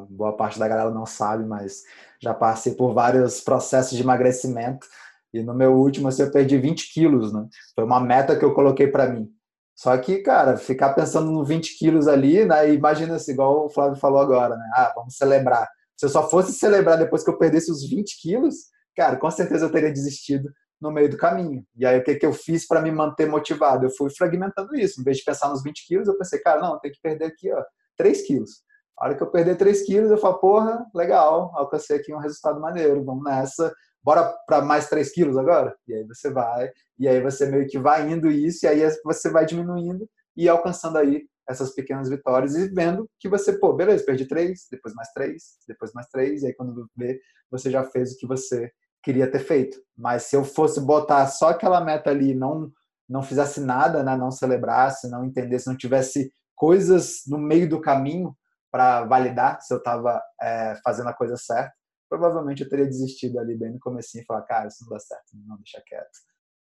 Boa 0.09 0.37
parte 0.37 0.59
da 0.59 0.67
galera 0.67 0.91
não 0.91 1.07
sabe, 1.07 1.45
mas 1.45 1.83
já 2.21 2.35
passei 2.35 2.75
por 2.75 2.93
vários 2.93 3.41
processos 3.41 3.97
de 3.97 4.03
emagrecimento 4.03 4.89
e 5.33 5.43
no 5.43 5.55
meu 5.55 5.75
último, 5.75 6.09
assim, 6.09 6.23
eu 6.23 6.33
perdi 6.33 6.59
20 6.59 6.93
quilos, 6.93 7.33
né? 7.33 7.47
Foi 7.75 7.85
uma 7.85 8.01
meta 8.01 8.37
que 8.37 8.45
eu 8.45 8.53
coloquei 8.53 8.89
para 8.89 9.09
mim. 9.09 9.31
Só 9.77 9.97
que, 9.97 10.19
cara, 10.19 10.57
ficar 10.57 10.95
pensando 10.95 11.31
no 11.31 11.45
20 11.45 11.79
quilos 11.79 12.09
ali, 12.09 12.45
né? 12.45 12.73
Imagina 12.75 13.15
assim, 13.15 13.33
igual 13.33 13.67
o 13.67 13.71
Flávio 13.71 13.97
falou 13.97 14.21
agora, 14.21 14.57
né? 14.57 14.71
Ah, 14.75 14.93
vamos 14.97 15.17
celebrar. 15.17 15.69
Se 15.97 16.07
eu 16.07 16.11
só 16.11 16.29
fosse 16.29 16.53
celebrar 16.53 16.99
depois 16.99 17.23
que 17.23 17.31
eu 17.31 17.39
perdesse 17.39 17.71
os 17.71 17.89
20 17.89 18.21
quilos, 18.21 18.57
cara, 18.97 19.17
com 19.17 19.31
certeza 19.31 19.67
eu 19.67 19.73
teria 19.73 19.93
desistido 19.93 20.51
no 20.81 20.91
meio 20.91 21.11
do 21.11 21.17
caminho. 21.17 21.65
E 21.77 21.85
aí, 21.85 21.99
o 21.99 22.05
que, 22.05 22.15
que 22.15 22.27
eu 22.27 22.33
fiz 22.33 22.67
para 22.67 22.81
me 22.81 22.91
manter 22.91 23.29
motivado? 23.29 23.87
Eu 23.87 23.91
fui 23.91 24.11
fragmentando 24.11 24.75
isso. 24.75 25.01
Em 25.01 25.05
vez 25.05 25.19
de 25.19 25.25
pensar 25.25 25.49
nos 25.49 25.63
20 25.63 25.87
quilos, 25.87 26.09
eu 26.09 26.17
pensei, 26.17 26.39
cara, 26.41 26.61
não, 26.61 26.79
tem 26.79 26.91
que 26.91 27.01
perder 27.03 27.27
aqui, 27.27 27.53
ó, 27.53 27.63
3 27.97 28.27
quilos. 28.27 28.63
A 28.99 29.07
hora 29.07 29.17
que 29.17 29.23
eu 29.23 29.31
perder 29.31 29.57
3 29.57 29.83
quilos, 29.85 30.11
eu 30.11 30.19
falo, 30.19 30.39
porra, 30.39 30.87
legal, 30.95 31.53
alcancei 31.55 31.97
aqui 31.97 32.15
um 32.15 32.19
resultado 32.19 32.61
maneiro, 32.61 33.05
vamos 33.05 33.25
nessa. 33.25 33.73
Bora 34.03 34.35
para 34.47 34.63
mais 34.63 34.89
3 34.89 35.13
quilos 35.13 35.37
agora? 35.37 35.75
E 35.87 35.95
aí 35.95 36.05
você 36.07 36.31
vai, 36.31 36.71
e 36.99 37.07
aí 37.07 37.21
você 37.21 37.47
meio 37.47 37.67
que 37.67 37.79
vai 37.79 38.11
indo 38.11 38.31
isso, 38.31 38.65
e 38.65 38.69
aí 38.69 38.81
você 39.05 39.31
vai 39.31 39.45
diminuindo 39.45 40.09
e 40.37 40.49
alcançando 40.49 40.97
aí 40.97 41.23
essas 41.49 41.75
pequenas 41.75 42.09
vitórias 42.09 42.55
e 42.55 42.69
vendo 42.69 43.09
que 43.19 43.29
você, 43.29 43.59
pô, 43.59 43.73
beleza, 43.73 44.05
perdi 44.05 44.27
três, 44.27 44.67
depois 44.71 44.95
mais 44.95 45.09
três, 45.13 45.57
depois 45.67 45.93
mais 45.93 46.07
três, 46.09 46.43
e 46.43 46.47
aí 46.47 46.55
quando 46.55 46.89
vê, 46.97 47.21
você 47.51 47.71
já 47.71 47.85
fez 47.85 48.13
o 48.13 48.17
que 48.17 48.27
você 48.27 48.71
queria 49.03 49.31
ter 49.31 49.41
feito. 49.41 49.79
Mas 49.97 50.25
se 50.25 50.37
eu 50.37 50.45
fosse 50.45 50.81
botar 50.81 51.27
só 51.27 51.51
aquela 51.51 51.81
meta 51.81 52.11
ali, 52.11 52.35
não 52.35 52.71
não 53.09 53.25
fizesse 53.25 53.61
nada, 53.61 54.05
né, 54.05 54.17
não 54.17 54.31
celebrasse, 54.31 55.11
não 55.11 55.25
entendesse, 55.25 55.67
não 55.67 55.77
tivesse 55.77 56.33
coisas 56.55 57.23
no 57.27 57.39
meio 57.39 57.69
do 57.69 57.81
caminho 57.81 58.37
para 58.71 59.05
validar 59.05 59.61
se 59.61 59.75
eu 59.75 59.79
estava 59.79 60.23
é, 60.41 60.77
fazendo 60.85 61.09
a 61.09 61.13
coisa 61.13 61.37
certa, 61.37 61.73
provavelmente 62.09 62.63
eu 62.63 62.69
teria 62.69 62.87
desistido 62.87 63.41
ali 63.41 63.57
bem 63.57 63.73
no 63.73 63.81
comecinho 63.81 64.23
e 64.23 64.25
falar, 64.27 64.43
cara, 64.43 64.69
isso 64.69 64.85
não 64.85 64.91
dá 64.91 65.01
certo, 65.01 65.25
não 65.45 65.57
deixa 65.57 65.83
quieto. 65.85 66.09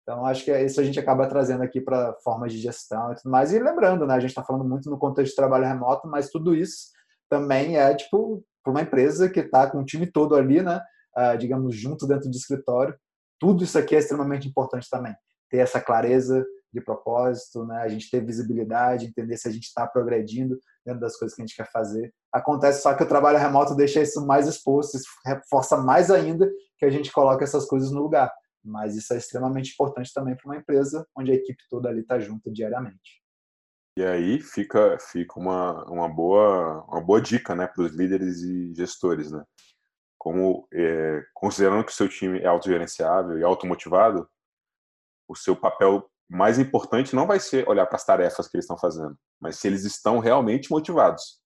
Então, 0.02 0.26
acho 0.26 0.44
que 0.44 0.52
é 0.52 0.66
isso 0.66 0.82
a 0.82 0.84
gente 0.84 1.00
acaba 1.00 1.28
trazendo 1.28 1.62
aqui 1.62 1.80
para 1.80 2.16
formas 2.24 2.52
de 2.52 2.58
gestão 2.58 3.12
e 3.12 3.16
tudo 3.16 3.30
mais. 3.30 3.54
E 3.54 3.60
lembrando, 3.60 4.08
né, 4.08 4.16
a 4.16 4.20
gente 4.20 4.32
está 4.32 4.44
falando 4.44 4.68
muito 4.68 4.90
no 4.90 4.98
contexto 4.98 5.32
de 5.32 5.36
trabalho 5.36 5.66
remoto, 5.66 6.08
mas 6.08 6.32
tudo 6.32 6.56
isso 6.56 6.88
também 7.30 7.78
é, 7.78 7.94
tipo, 7.94 8.44
para 8.64 8.72
uma 8.72 8.82
empresa 8.82 9.30
que 9.30 9.42
está 9.42 9.70
com 9.70 9.80
o 9.80 9.86
time 9.86 10.08
todo 10.08 10.36
ali, 10.36 10.62
né, 10.62 10.82
uh, 11.18 11.38
digamos, 11.38 11.76
junto 11.76 12.08
dentro 12.08 12.30
do 12.30 12.36
escritório. 12.36 12.96
Tudo 13.40 13.64
isso 13.64 13.78
aqui 13.78 13.96
é 13.96 14.00
extremamente 14.00 14.48
importante 14.48 14.88
também. 14.90 15.16
Ter 15.50 15.58
essa 15.58 15.82
clareza 15.82 16.46
de 16.74 16.82
propósito, 16.82 17.66
né? 17.66 17.82
a 17.82 17.88
gente 17.88 18.10
ter 18.10 18.26
visibilidade, 18.26 19.06
entender 19.06 19.36
se 19.38 19.48
a 19.48 19.52
gente 19.52 19.66
está 19.66 19.86
progredindo 19.86 20.58
dentro 20.86 21.02
das 21.02 21.18
coisas 21.18 21.36
que 21.36 21.42
a 21.42 21.46
gente 21.46 21.56
quer 21.56 21.70
fazer. 21.72 22.14
Acontece 22.32 22.82
só 22.82 22.94
que 22.94 23.04
o 23.04 23.08
trabalho 23.08 23.38
remoto 23.38 23.76
deixa 23.76 24.02
isso 24.02 24.26
mais 24.26 24.48
exposto, 24.48 24.96
isso 24.96 25.10
reforça 25.26 25.78
mais 25.78 26.10
ainda 26.10 26.50
que 26.78 26.86
a 26.86 26.90
gente 26.90 27.12
coloca 27.12 27.44
essas 27.44 27.66
coisas 27.66 27.92
no 27.92 28.02
lugar. 28.02 28.32
Mas 28.64 28.96
isso 28.96 29.14
é 29.14 29.18
extremamente 29.18 29.74
importante 29.74 30.14
também 30.14 30.36
para 30.36 30.50
uma 30.50 30.58
empresa 30.58 31.06
onde 31.18 31.32
a 31.32 31.36
equipe 31.36 31.62
toda 31.70 31.90
ali 31.90 32.02
está 32.02 32.20
junto 32.20 32.52
diariamente. 32.52 33.22
E 33.98 34.04
aí 34.06 34.40
fica, 34.40 34.98
fica 35.00 35.38
uma, 35.38 35.84
uma, 35.90 36.08
boa, 36.08 36.86
uma 36.88 37.02
boa 37.02 37.22
dica 37.22 37.54
né, 37.54 37.68
para 37.68 37.84
os 37.84 37.92
líderes 37.92 38.42
e 38.42 38.74
gestores. 38.74 39.32
Né? 39.32 39.44
Como 40.22 40.68
é, 40.72 41.26
considerando 41.34 41.84
que 41.84 41.92
o 41.92 41.96
seu 41.96 42.08
time 42.08 42.40
é 42.42 42.46
autogerenciável 42.46 43.40
e 43.40 43.44
automotivado, 43.44 44.30
o 45.28 45.36
seu 45.36 45.56
papel 45.56 46.08
mais 46.30 46.60
importante 46.60 47.16
não 47.16 47.26
vai 47.26 47.40
ser 47.40 47.68
olhar 47.68 47.88
para 47.88 47.96
as 47.96 48.06
tarefas 48.06 48.48
que 48.48 48.56
eles 48.56 48.66
estão 48.66 48.78
fazendo, 48.78 49.18
mas 49.42 49.56
se 49.56 49.66
eles 49.66 49.84
estão 49.84 50.20
realmente 50.20 50.70
motivados. 50.70 51.42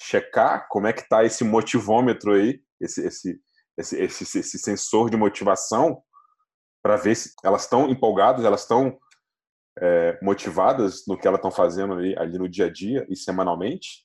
Checar 0.00 0.66
como 0.70 0.86
é 0.86 0.92
que 0.94 1.02
está 1.02 1.22
esse 1.22 1.44
motivômetro 1.44 2.32
aí, 2.32 2.62
esse, 2.80 3.06
esse, 3.06 3.38
esse, 3.76 4.02
esse, 4.02 4.38
esse 4.38 4.58
sensor 4.58 5.10
de 5.10 5.18
motivação, 5.18 6.02
para 6.82 6.96
ver 6.96 7.16
se 7.16 7.34
elas 7.44 7.64
estão 7.64 7.90
empolgadas, 7.90 8.42
elas 8.42 8.62
estão 8.62 8.98
é, 9.78 10.18
motivadas 10.22 11.06
no 11.06 11.18
que 11.18 11.28
elas 11.28 11.40
estão 11.40 11.50
fazendo 11.50 11.92
ali, 11.92 12.18
ali 12.18 12.38
no 12.38 12.48
dia 12.48 12.66
a 12.66 12.72
dia 12.72 13.06
e 13.10 13.16
semanalmente, 13.16 14.03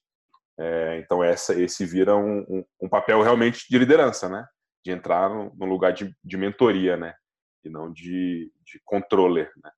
é, 0.59 0.99
então 0.99 1.23
essa, 1.23 1.57
esse 1.57 1.85
vira 1.85 2.17
um, 2.17 2.39
um, 2.41 2.65
um, 2.81 2.89
papel 2.89 3.21
realmente 3.21 3.65
de 3.69 3.77
liderança, 3.77 4.27
né? 4.27 4.45
De 4.83 4.91
entrar 4.91 5.29
no, 5.29 5.53
no 5.55 5.65
lugar 5.65 5.93
de, 5.93 6.13
de, 6.21 6.37
mentoria, 6.37 6.97
né? 6.97 7.13
E 7.63 7.69
não 7.69 7.89
de, 7.89 8.51
de 8.65 8.81
controller, 8.83 9.49
né? 9.63 9.71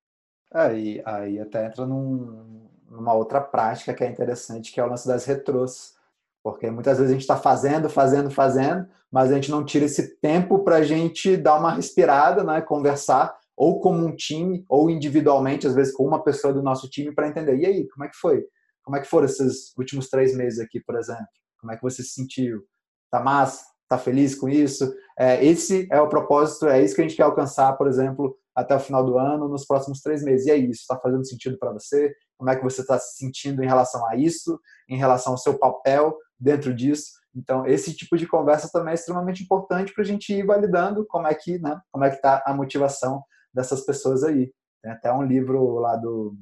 Aí, 0.52 0.98
é, 0.98 1.02
aí 1.06 1.38
até 1.38 1.66
entra 1.66 1.86
num, 1.86 2.68
numa 2.90 3.14
outra 3.14 3.40
prática 3.40 3.94
que 3.94 4.02
é 4.02 4.10
interessante, 4.10 4.72
que 4.72 4.80
é 4.80 4.84
o 4.84 4.88
lance 4.88 5.06
das 5.06 5.24
retrôs. 5.24 5.94
Porque 6.42 6.68
muitas 6.68 6.98
vezes 6.98 7.10
a 7.10 7.14
gente 7.14 7.22
está 7.22 7.36
fazendo, 7.36 7.88
fazendo, 7.88 8.28
fazendo, 8.28 8.88
mas 9.08 9.30
a 9.30 9.36
gente 9.36 9.52
não 9.52 9.64
tira 9.64 9.84
esse 9.84 10.16
tempo 10.16 10.64
para 10.64 10.76
a 10.76 10.82
gente 10.82 11.36
dar 11.36 11.60
uma 11.60 11.72
respirada, 11.72 12.42
né? 12.42 12.60
Conversar, 12.60 13.38
ou 13.56 13.78
como 13.78 14.04
um 14.04 14.16
time, 14.16 14.64
ou 14.68 14.90
individualmente, 14.90 15.64
às 15.64 15.76
vezes 15.76 15.94
com 15.94 16.04
uma 16.04 16.24
pessoa 16.24 16.52
do 16.52 16.60
nosso 16.60 16.90
time, 16.90 17.14
para 17.14 17.28
entender. 17.28 17.56
E 17.58 17.66
aí, 17.66 17.88
como 17.88 18.04
é 18.04 18.08
que 18.08 18.16
foi? 18.16 18.44
Como 18.82 18.96
é 18.96 19.00
que 19.00 19.08
foram 19.08 19.26
esses 19.26 19.76
últimos 19.76 20.08
três 20.08 20.36
meses 20.36 20.58
aqui, 20.60 20.80
por 20.80 20.96
exemplo? 20.96 21.26
Como 21.58 21.72
é 21.72 21.76
que 21.76 21.82
você 21.82 22.02
se 22.02 22.10
sentiu? 22.10 22.62
Tá 23.10 23.20
massa? 23.20 23.64
Tá 23.88 23.98
feliz 23.98 24.34
com 24.34 24.48
isso? 24.48 24.92
É, 25.18 25.44
esse 25.44 25.86
é 25.90 26.00
o 26.00 26.08
propósito, 26.08 26.66
é 26.66 26.82
isso 26.82 26.94
que 26.94 27.02
a 27.02 27.04
gente 27.04 27.16
quer 27.16 27.24
alcançar, 27.24 27.74
por 27.74 27.86
exemplo, 27.86 28.36
até 28.54 28.74
o 28.74 28.80
final 28.80 29.04
do 29.04 29.18
ano, 29.18 29.48
nos 29.48 29.66
próximos 29.66 30.00
três 30.00 30.22
meses. 30.22 30.46
E 30.46 30.50
é 30.50 30.56
isso, 30.56 30.80
está 30.80 30.98
fazendo 30.98 31.26
sentido 31.26 31.58
para 31.58 31.72
você? 31.72 32.14
Como 32.36 32.50
é 32.50 32.56
que 32.56 32.64
você 32.64 32.80
está 32.80 32.98
se 32.98 33.18
sentindo 33.18 33.62
em 33.62 33.66
relação 33.66 34.06
a 34.06 34.16
isso, 34.16 34.58
em 34.88 34.96
relação 34.96 35.32
ao 35.32 35.38
seu 35.38 35.58
papel 35.58 36.16
dentro 36.38 36.74
disso? 36.74 37.12
Então, 37.34 37.66
esse 37.66 37.94
tipo 37.94 38.16
de 38.16 38.26
conversa 38.26 38.68
também 38.70 38.92
é 38.92 38.94
extremamente 38.94 39.42
importante 39.42 39.92
para 39.92 40.02
a 40.02 40.06
gente 40.06 40.32
ir 40.32 40.44
validando 40.44 41.06
como 41.06 41.26
é 41.26 41.34
que, 41.34 41.58
né, 41.58 41.80
como 41.90 42.04
é 42.04 42.10
que 42.10 42.16
está 42.16 42.42
a 42.44 42.54
motivação 42.54 43.22
dessas 43.54 43.84
pessoas 43.84 44.22
aí. 44.22 44.52
Tem 44.82 44.92
até 44.92 45.12
um 45.12 45.22
livro 45.22 45.78
lá 45.78 45.96
do 45.96 46.34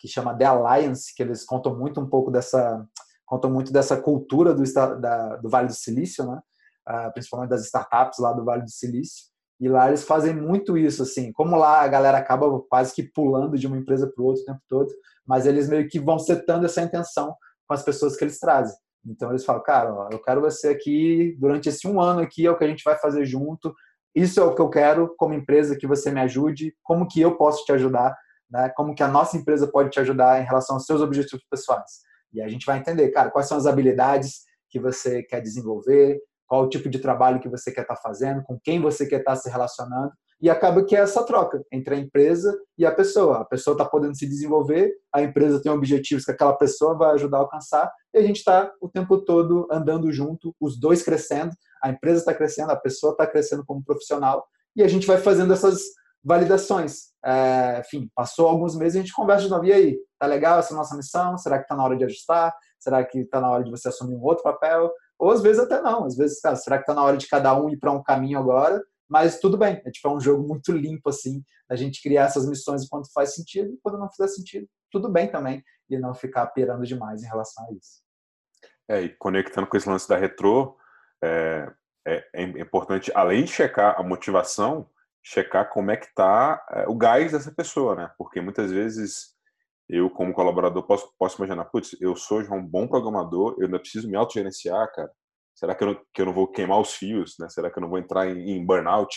que 0.00 0.08
chama 0.08 0.36
The 0.36 0.46
Alliance, 0.46 1.14
que 1.14 1.22
eles 1.22 1.44
contam 1.44 1.76
muito 1.78 2.00
um 2.00 2.08
pouco 2.08 2.30
dessa 2.30 2.84
contam 3.26 3.48
muito 3.48 3.72
dessa 3.72 3.96
cultura 3.96 4.52
do, 4.52 4.64
da, 5.00 5.36
do 5.36 5.48
Vale 5.48 5.68
do 5.68 5.72
Silício, 5.72 6.26
né? 6.26 6.40
Uh, 6.88 7.12
principalmente 7.12 7.50
das 7.50 7.64
startups 7.64 8.18
lá 8.18 8.32
do 8.32 8.44
Vale 8.44 8.64
do 8.64 8.70
Silício. 8.70 9.26
E 9.60 9.68
lá 9.68 9.86
eles 9.86 10.02
fazem 10.02 10.34
muito 10.34 10.76
isso, 10.76 11.02
assim, 11.02 11.32
como 11.32 11.54
lá 11.54 11.82
a 11.82 11.86
galera 11.86 12.18
acaba 12.18 12.60
quase 12.62 12.92
que 12.92 13.04
pulando 13.04 13.56
de 13.56 13.68
uma 13.68 13.76
empresa 13.76 14.10
para 14.12 14.24
outra 14.24 14.42
o 14.42 14.46
tempo 14.46 14.60
todo, 14.66 14.92
mas 15.24 15.46
eles 15.46 15.68
meio 15.68 15.86
que 15.86 16.00
vão 16.00 16.18
setando 16.18 16.64
essa 16.64 16.82
intenção 16.82 17.36
com 17.68 17.74
as 17.74 17.84
pessoas 17.84 18.16
que 18.16 18.24
eles 18.24 18.40
trazem. 18.40 18.76
Então 19.06 19.30
eles 19.30 19.44
falam, 19.44 19.62
cara, 19.62 19.94
ó, 19.94 20.08
eu 20.10 20.20
quero 20.20 20.40
você 20.40 20.70
aqui 20.70 21.36
durante 21.38 21.68
esse 21.68 21.86
um 21.86 22.00
ano 22.00 22.20
aqui, 22.20 22.46
é 22.46 22.50
o 22.50 22.56
que 22.56 22.64
a 22.64 22.68
gente 22.68 22.82
vai 22.82 22.98
fazer 22.98 23.24
junto. 23.24 23.72
Isso 24.14 24.40
é 24.40 24.42
o 24.42 24.54
que 24.54 24.60
eu 24.60 24.68
quero 24.68 25.14
como 25.16 25.34
empresa 25.34 25.76
que 25.76 25.86
você 25.86 26.10
me 26.10 26.20
ajude. 26.20 26.74
Como 26.82 27.06
que 27.06 27.20
eu 27.20 27.36
posso 27.36 27.64
te 27.64 27.70
ajudar? 27.72 28.16
Né? 28.50 28.70
Como 28.76 28.94
que 28.94 29.02
a 29.02 29.08
nossa 29.08 29.36
empresa 29.36 29.66
pode 29.70 29.90
te 29.90 30.00
ajudar 30.00 30.40
em 30.40 30.44
relação 30.44 30.76
aos 30.76 30.86
seus 30.86 31.00
objetivos 31.00 31.44
pessoais. 31.50 32.00
E 32.32 32.40
a 32.40 32.48
gente 32.48 32.66
vai 32.66 32.78
entender, 32.78 33.10
cara, 33.10 33.30
quais 33.30 33.46
são 33.46 33.56
as 33.56 33.66
habilidades 33.66 34.42
que 34.68 34.78
você 34.78 35.22
quer 35.22 35.40
desenvolver, 35.40 36.20
qual 36.46 36.64
o 36.64 36.68
tipo 36.68 36.88
de 36.88 36.98
trabalho 36.98 37.40
que 37.40 37.48
você 37.48 37.70
quer 37.70 37.82
estar 37.82 37.94
tá 37.94 38.00
fazendo, 38.00 38.42
com 38.42 38.58
quem 38.62 38.80
você 38.80 39.06
quer 39.06 39.20
estar 39.20 39.32
tá 39.32 39.36
se 39.36 39.48
relacionando. 39.48 40.12
E 40.42 40.48
acaba 40.48 40.84
que 40.84 40.96
é 40.96 41.00
essa 41.00 41.22
troca 41.24 41.62
entre 41.70 41.94
a 41.94 41.98
empresa 41.98 42.58
e 42.76 42.86
a 42.86 42.90
pessoa. 42.90 43.38
A 43.38 43.44
pessoa 43.44 43.74
está 43.74 43.84
podendo 43.84 44.16
se 44.16 44.26
desenvolver, 44.26 44.90
a 45.14 45.22
empresa 45.22 45.62
tem 45.62 45.70
objetivos 45.70 46.24
que 46.24 46.30
aquela 46.30 46.54
pessoa 46.54 46.96
vai 46.96 47.12
ajudar 47.12 47.38
a 47.38 47.40
alcançar, 47.40 47.92
e 48.14 48.18
a 48.18 48.22
gente 48.22 48.38
está 48.38 48.72
o 48.80 48.88
tempo 48.88 49.18
todo 49.18 49.68
andando 49.70 50.10
junto, 50.10 50.54
os 50.58 50.80
dois 50.80 51.02
crescendo, 51.02 51.52
a 51.82 51.90
empresa 51.90 52.20
está 52.20 52.34
crescendo, 52.34 52.70
a 52.70 52.76
pessoa 52.76 53.12
está 53.12 53.26
crescendo 53.26 53.64
como 53.64 53.84
profissional, 53.84 54.44
e 54.74 54.82
a 54.82 54.88
gente 54.88 55.06
vai 55.06 55.18
fazendo 55.18 55.52
essas 55.52 55.80
validações. 56.22 57.10
É, 57.24 57.80
enfim, 57.80 58.10
passou 58.14 58.48
alguns 58.48 58.76
meses 58.76 58.94
e 58.94 58.98
a 58.98 59.02
gente 59.02 59.14
conversa 59.14 59.44
de 59.44 59.50
novo. 59.50 59.64
E 59.64 59.72
aí, 59.72 59.98
tá 60.18 60.26
legal 60.26 60.58
essa 60.58 60.74
nossa 60.74 60.96
missão? 60.96 61.36
Será 61.38 61.58
que 61.58 61.68
tá 61.68 61.76
na 61.76 61.84
hora 61.84 61.96
de 61.96 62.04
ajustar? 62.04 62.54
Será 62.78 63.04
que 63.04 63.24
tá 63.24 63.40
na 63.40 63.50
hora 63.50 63.64
de 63.64 63.70
você 63.70 63.88
assumir 63.88 64.14
um 64.14 64.22
outro 64.22 64.42
papel? 64.42 64.90
Ou 65.18 65.30
às 65.30 65.42
vezes 65.42 65.60
até 65.60 65.80
não. 65.80 66.04
Às 66.04 66.16
vezes, 66.16 66.40
cara, 66.40 66.56
será 66.56 66.78
que 66.78 66.86
tá 66.86 66.94
na 66.94 67.02
hora 67.02 67.16
de 67.16 67.28
cada 67.28 67.54
um 67.58 67.68
ir 67.68 67.78
para 67.78 67.92
um 67.92 68.02
caminho 68.02 68.38
agora? 68.38 68.82
Mas 69.08 69.40
tudo 69.40 69.58
bem. 69.58 69.82
É 69.84 69.90
tipo 69.90 70.08
é 70.08 70.12
um 70.12 70.20
jogo 70.20 70.46
muito 70.46 70.72
limpo 70.72 71.10
assim, 71.10 71.42
a 71.68 71.76
gente 71.76 72.02
criar 72.02 72.24
essas 72.24 72.48
missões 72.48 72.84
enquanto 72.84 73.12
faz 73.12 73.34
sentido, 73.34 73.78
quando 73.82 73.98
não 73.98 74.10
fizer 74.10 74.28
sentido, 74.28 74.68
tudo 74.90 75.08
bem 75.08 75.30
também, 75.30 75.62
e 75.88 75.98
não 75.98 76.14
ficar 76.14 76.46
pirando 76.48 76.86
demais 76.86 77.22
em 77.22 77.26
relação 77.26 77.64
a 77.68 77.72
isso. 77.72 78.02
É, 78.88 79.02
e 79.02 79.08
conectando 79.08 79.66
com 79.66 79.76
esse 79.76 79.88
lance 79.88 80.08
da 80.08 80.16
retro, 80.16 80.76
é, 81.22 81.72
é, 82.06 82.28
é 82.34 82.42
importante, 82.42 83.10
além 83.14 83.44
de 83.44 83.52
checar 83.52 83.98
a 83.98 84.02
motivação, 84.02 84.88
checar 85.22 85.68
como 85.70 85.90
é 85.90 85.96
que 85.96 86.06
está 86.06 86.64
é, 86.70 86.88
o 86.88 86.94
gás 86.94 87.32
dessa 87.32 87.52
pessoa, 87.52 87.94
né? 87.94 88.10
Porque 88.16 88.40
muitas 88.40 88.70
vezes 88.72 89.34
eu, 89.88 90.08
como 90.08 90.32
colaborador, 90.32 90.84
posso, 90.84 91.12
posso 91.18 91.36
imaginar, 91.38 91.64
putz, 91.66 91.96
eu 92.00 92.14
sou 92.16 92.42
já 92.42 92.54
um 92.54 92.64
bom 92.64 92.86
programador, 92.86 93.56
eu 93.58 93.66
ainda 93.66 93.78
preciso 93.78 94.08
me 94.08 94.16
autogerenciar, 94.16 94.90
cara. 94.92 95.10
Será 95.54 95.74
que 95.74 95.82
eu, 95.82 95.88
não, 95.88 96.00
que 96.14 96.22
eu 96.22 96.26
não 96.26 96.32
vou 96.32 96.46
queimar 96.48 96.80
os 96.80 96.94
fios, 96.94 97.34
né? 97.38 97.48
Será 97.48 97.70
que 97.70 97.78
eu 97.78 97.82
não 97.82 97.90
vou 97.90 97.98
entrar 97.98 98.28
em, 98.28 98.52
em 98.52 98.64
burnout? 98.64 99.14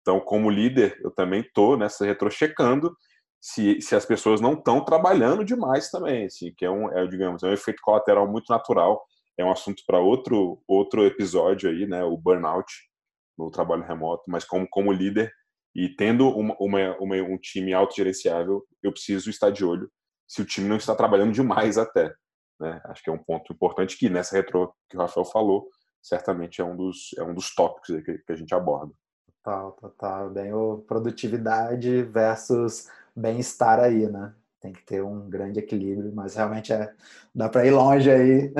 Então, 0.00 0.20
como 0.20 0.50
líder, 0.50 1.00
eu 1.02 1.10
também 1.10 1.40
estou 1.40 1.76
nessa 1.76 2.04
retrochecando 2.04 2.94
se, 3.40 3.80
se 3.80 3.96
as 3.96 4.04
pessoas 4.04 4.40
não 4.40 4.52
estão 4.52 4.84
trabalhando 4.84 5.44
demais 5.44 5.90
também, 5.90 6.26
assim, 6.26 6.52
que 6.56 6.64
é 6.64 6.70
um, 6.70 6.90
é, 6.92 7.06
digamos, 7.06 7.42
é 7.42 7.48
um 7.48 7.52
efeito 7.52 7.80
colateral 7.82 8.30
muito 8.30 8.48
natural. 8.50 9.02
É 9.36 9.44
um 9.44 9.50
assunto 9.50 9.82
para 9.86 9.98
outro 9.98 10.62
outro 10.68 11.04
episódio 11.04 11.70
aí, 11.70 11.86
né? 11.86 12.04
O 12.04 12.16
burnout 12.16 12.70
no 13.36 13.50
trabalho 13.50 13.84
remoto, 13.84 14.24
mas 14.28 14.44
como, 14.44 14.66
como 14.68 14.92
líder, 14.92 15.32
E 15.74 15.88
tendo 15.88 16.28
uma, 16.28 16.54
uma, 16.60 16.96
uma, 16.98 17.16
um 17.16 17.38
time 17.38 17.72
autogerenciável, 17.72 18.64
eu 18.82 18.92
preciso 18.92 19.30
estar 19.30 19.50
de 19.50 19.64
olho 19.64 19.90
se 20.28 20.42
o 20.42 20.44
time 20.44 20.68
não 20.68 20.76
está 20.76 20.94
trabalhando 20.94 21.32
demais 21.32 21.76
até. 21.78 22.14
Né? 22.60 22.80
Acho 22.84 23.02
que 23.02 23.10
é 23.10 23.12
um 23.12 23.18
ponto 23.18 23.52
importante 23.52 23.98
que 23.98 24.08
nessa 24.08 24.36
retro 24.36 24.72
que 24.88 24.96
o 24.96 25.00
Rafael 25.00 25.24
falou, 25.24 25.68
certamente 26.02 26.60
é 26.60 26.64
um 26.64 26.76
dos, 26.76 27.10
é 27.18 27.22
um 27.22 27.34
dos 27.34 27.54
tópicos 27.54 28.02
que, 28.02 28.18
que 28.18 28.32
a 28.32 28.36
gente 28.36 28.54
aborda. 28.54 28.92
Total, 29.42 29.72
total. 29.72 30.30
Bem 30.30 30.52
o 30.52 30.78
produtividade 30.86 32.02
versus 32.02 32.88
bem-estar 33.14 33.80
aí, 33.80 34.08
né? 34.08 34.34
Tem 34.60 34.72
que 34.72 34.84
ter 34.84 35.02
um 35.02 35.28
grande 35.28 35.58
equilíbrio, 35.58 36.12
mas 36.14 36.36
realmente 36.36 36.72
é 36.72 36.92
dá 37.34 37.48
para 37.48 37.66
ir 37.66 37.72
longe 37.72 38.10
aí. 38.10 38.52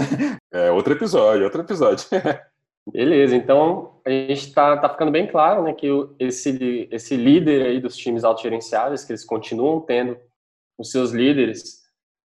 É 0.51 0.71
outro 0.71 0.93
episódio, 0.93 1.45
outro 1.45 1.63
episódio. 1.63 2.07
Beleza, 2.91 3.37
então 3.37 4.01
a 4.05 4.11
gente 4.11 4.49
está 4.49 4.77
tá 4.77 4.89
ficando 4.89 5.13
bem 5.13 5.27
claro 5.27 5.63
né, 5.63 5.73
que 5.73 5.87
esse, 6.19 6.89
esse 6.91 7.17
líder 7.17 7.67
aí 7.67 7.81
dos 7.81 7.97
times 7.97 8.25
autogerenciáveis, 8.25 9.05
que 9.05 9.13
eles 9.13 9.25
continuam 9.25 9.81
tendo 9.81 10.19
os 10.77 10.91
seus 10.91 11.13
líderes, 11.13 11.83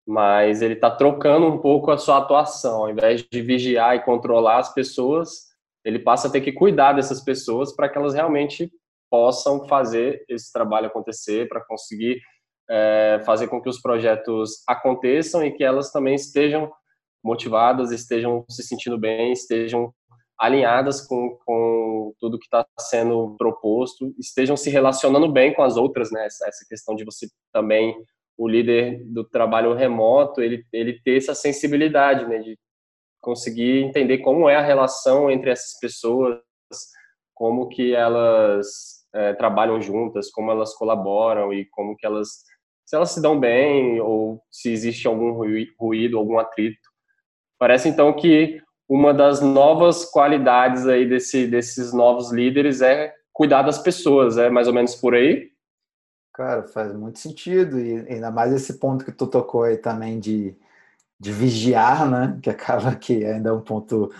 mas 0.06 0.60
ele 0.60 0.74
está 0.74 0.90
trocando 0.90 1.46
um 1.46 1.58
pouco 1.58 1.92
a 1.92 1.98
sua 1.98 2.18
atuação. 2.18 2.82
Ao 2.82 2.90
invés 2.90 3.22
de 3.22 3.42
vigiar 3.42 3.94
e 3.94 4.02
controlar 4.02 4.58
as 4.58 4.74
pessoas, 4.74 5.50
ele 5.84 6.00
passa 6.00 6.26
a 6.26 6.30
ter 6.30 6.40
que 6.40 6.52
cuidar 6.52 6.94
dessas 6.94 7.22
pessoas 7.22 7.74
para 7.74 7.88
que 7.88 7.96
elas 7.96 8.14
realmente 8.14 8.70
possam 9.08 9.68
fazer 9.68 10.24
esse 10.28 10.52
trabalho 10.52 10.88
acontecer, 10.88 11.48
para 11.48 11.64
conseguir 11.64 12.20
é, 12.68 13.20
fazer 13.24 13.46
com 13.46 13.60
que 13.60 13.68
os 13.68 13.80
projetos 13.80 14.62
aconteçam 14.66 15.44
e 15.44 15.52
que 15.52 15.62
elas 15.62 15.92
também 15.92 16.14
estejam 16.14 16.72
motivadas, 17.22 17.92
estejam 17.92 18.44
se 18.48 18.62
sentindo 18.62 18.98
bem, 18.98 19.32
estejam 19.32 19.92
alinhadas 20.40 21.06
com, 21.06 21.36
com 21.44 22.14
tudo 22.18 22.38
que 22.38 22.46
está 22.46 22.66
sendo 22.78 23.36
proposto, 23.36 24.14
estejam 24.18 24.56
se 24.56 24.70
relacionando 24.70 25.30
bem 25.30 25.52
com 25.52 25.62
as 25.62 25.76
outras, 25.76 26.10
né? 26.10 26.24
Essa, 26.24 26.48
essa, 26.48 26.64
questão 26.66 26.96
de 26.96 27.04
você 27.04 27.28
também, 27.52 27.94
o 28.38 28.48
líder 28.48 29.04
do 29.04 29.22
trabalho 29.22 29.74
remoto, 29.74 30.40
ele, 30.40 30.64
ele 30.72 30.98
ter 31.02 31.18
essa 31.18 31.34
sensibilidade, 31.34 32.26
né? 32.26 32.38
De 32.38 32.58
conseguir 33.20 33.82
entender 33.82 34.18
como 34.18 34.48
é 34.48 34.56
a 34.56 34.62
relação 34.62 35.30
entre 35.30 35.50
essas 35.50 35.78
pessoas, 35.78 36.40
como 37.34 37.68
que 37.68 37.94
elas 37.94 39.04
é, 39.14 39.34
trabalham 39.34 39.78
juntas, 39.78 40.30
como 40.30 40.50
elas 40.50 40.74
colaboram 40.74 41.52
e 41.52 41.66
como 41.66 41.94
que 41.94 42.06
elas, 42.06 42.28
se 42.86 42.96
elas 42.96 43.10
se 43.10 43.20
dão 43.20 43.38
bem 43.38 44.00
ou 44.00 44.42
se 44.50 44.72
existe 44.72 45.06
algum 45.06 45.32
ruído, 45.78 46.16
algum 46.16 46.38
atrito. 46.38 46.88
Parece 47.58 47.90
então 47.90 48.10
que 48.14 48.58
uma 48.90 49.14
das 49.14 49.40
novas 49.40 50.04
qualidades 50.04 50.84
aí 50.88 51.08
desse, 51.08 51.46
desses 51.46 51.92
novos 51.92 52.32
líderes 52.32 52.80
é 52.80 53.14
cuidar 53.32 53.62
das 53.62 53.78
pessoas, 53.78 54.36
é 54.36 54.50
mais 54.50 54.66
ou 54.66 54.74
menos 54.74 54.96
por 54.96 55.14
aí? 55.14 55.48
Cara, 56.34 56.64
faz 56.64 56.92
muito 56.92 57.20
sentido, 57.20 57.78
e 57.78 58.04
ainda 58.12 58.32
mais 58.32 58.52
esse 58.52 58.80
ponto 58.80 59.04
que 59.04 59.12
tu 59.12 59.28
tocou 59.28 59.62
aí 59.62 59.76
também 59.76 60.18
de, 60.18 60.56
de 61.20 61.30
vigiar, 61.30 62.10
né, 62.10 62.36
que 62.42 62.50
acaba 62.50 62.96
que 62.96 63.24
ainda 63.24 63.50
é 63.50 63.52
um 63.52 63.60
ponto 63.60 64.10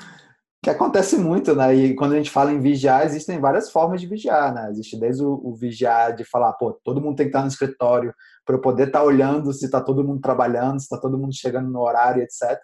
que 0.63 0.71
acontece 0.71 1.17
muito, 1.17 1.53
né, 1.53 1.75
e 1.75 1.95
quando 1.97 2.13
a 2.13 2.17
gente 2.17 2.31
fala 2.31 2.53
em 2.53 2.61
vigiar, 2.61 3.05
existem 3.05 3.41
várias 3.41 3.73
formas 3.73 4.01
de 4.01 4.07
vigiar, 4.07 4.55
né, 4.55 4.71
existe 4.71 4.97
desde 4.97 5.25
o, 5.25 5.33
o 5.33 5.53
vigiar 5.53 6.15
de 6.15 6.23
falar, 6.23 6.53
pô, 6.53 6.79
todo 6.85 7.01
mundo 7.01 7.17
tem 7.17 7.27
que 7.27 7.31
estar 7.31 7.43
no 7.43 7.49
escritório 7.49 8.15
para 8.47 8.55
eu 8.55 8.61
poder 8.61 8.87
estar 8.87 9.03
olhando 9.03 9.53
se 9.53 9.65
está 9.65 9.81
todo 9.81 10.05
mundo 10.05 10.21
trabalhando, 10.21 10.79
se 10.79 10.85
está 10.85 10.97
todo 10.97 11.19
mundo 11.19 11.35
chegando 11.35 11.69
no 11.69 11.81
horário, 11.81 12.23
etc., 12.23 12.57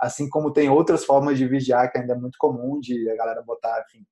assim 0.00 0.28
como 0.28 0.52
tem 0.52 0.68
outras 0.68 1.04
formas 1.04 1.36
de 1.36 1.46
vigiar 1.46 1.90
que 1.90 1.98
ainda 1.98 2.12
é 2.12 2.16
muito 2.16 2.36
comum 2.38 2.78
de 2.78 3.10
a 3.10 3.16
galera 3.16 3.42
botar, 3.42 3.84
enfim, 3.88 4.06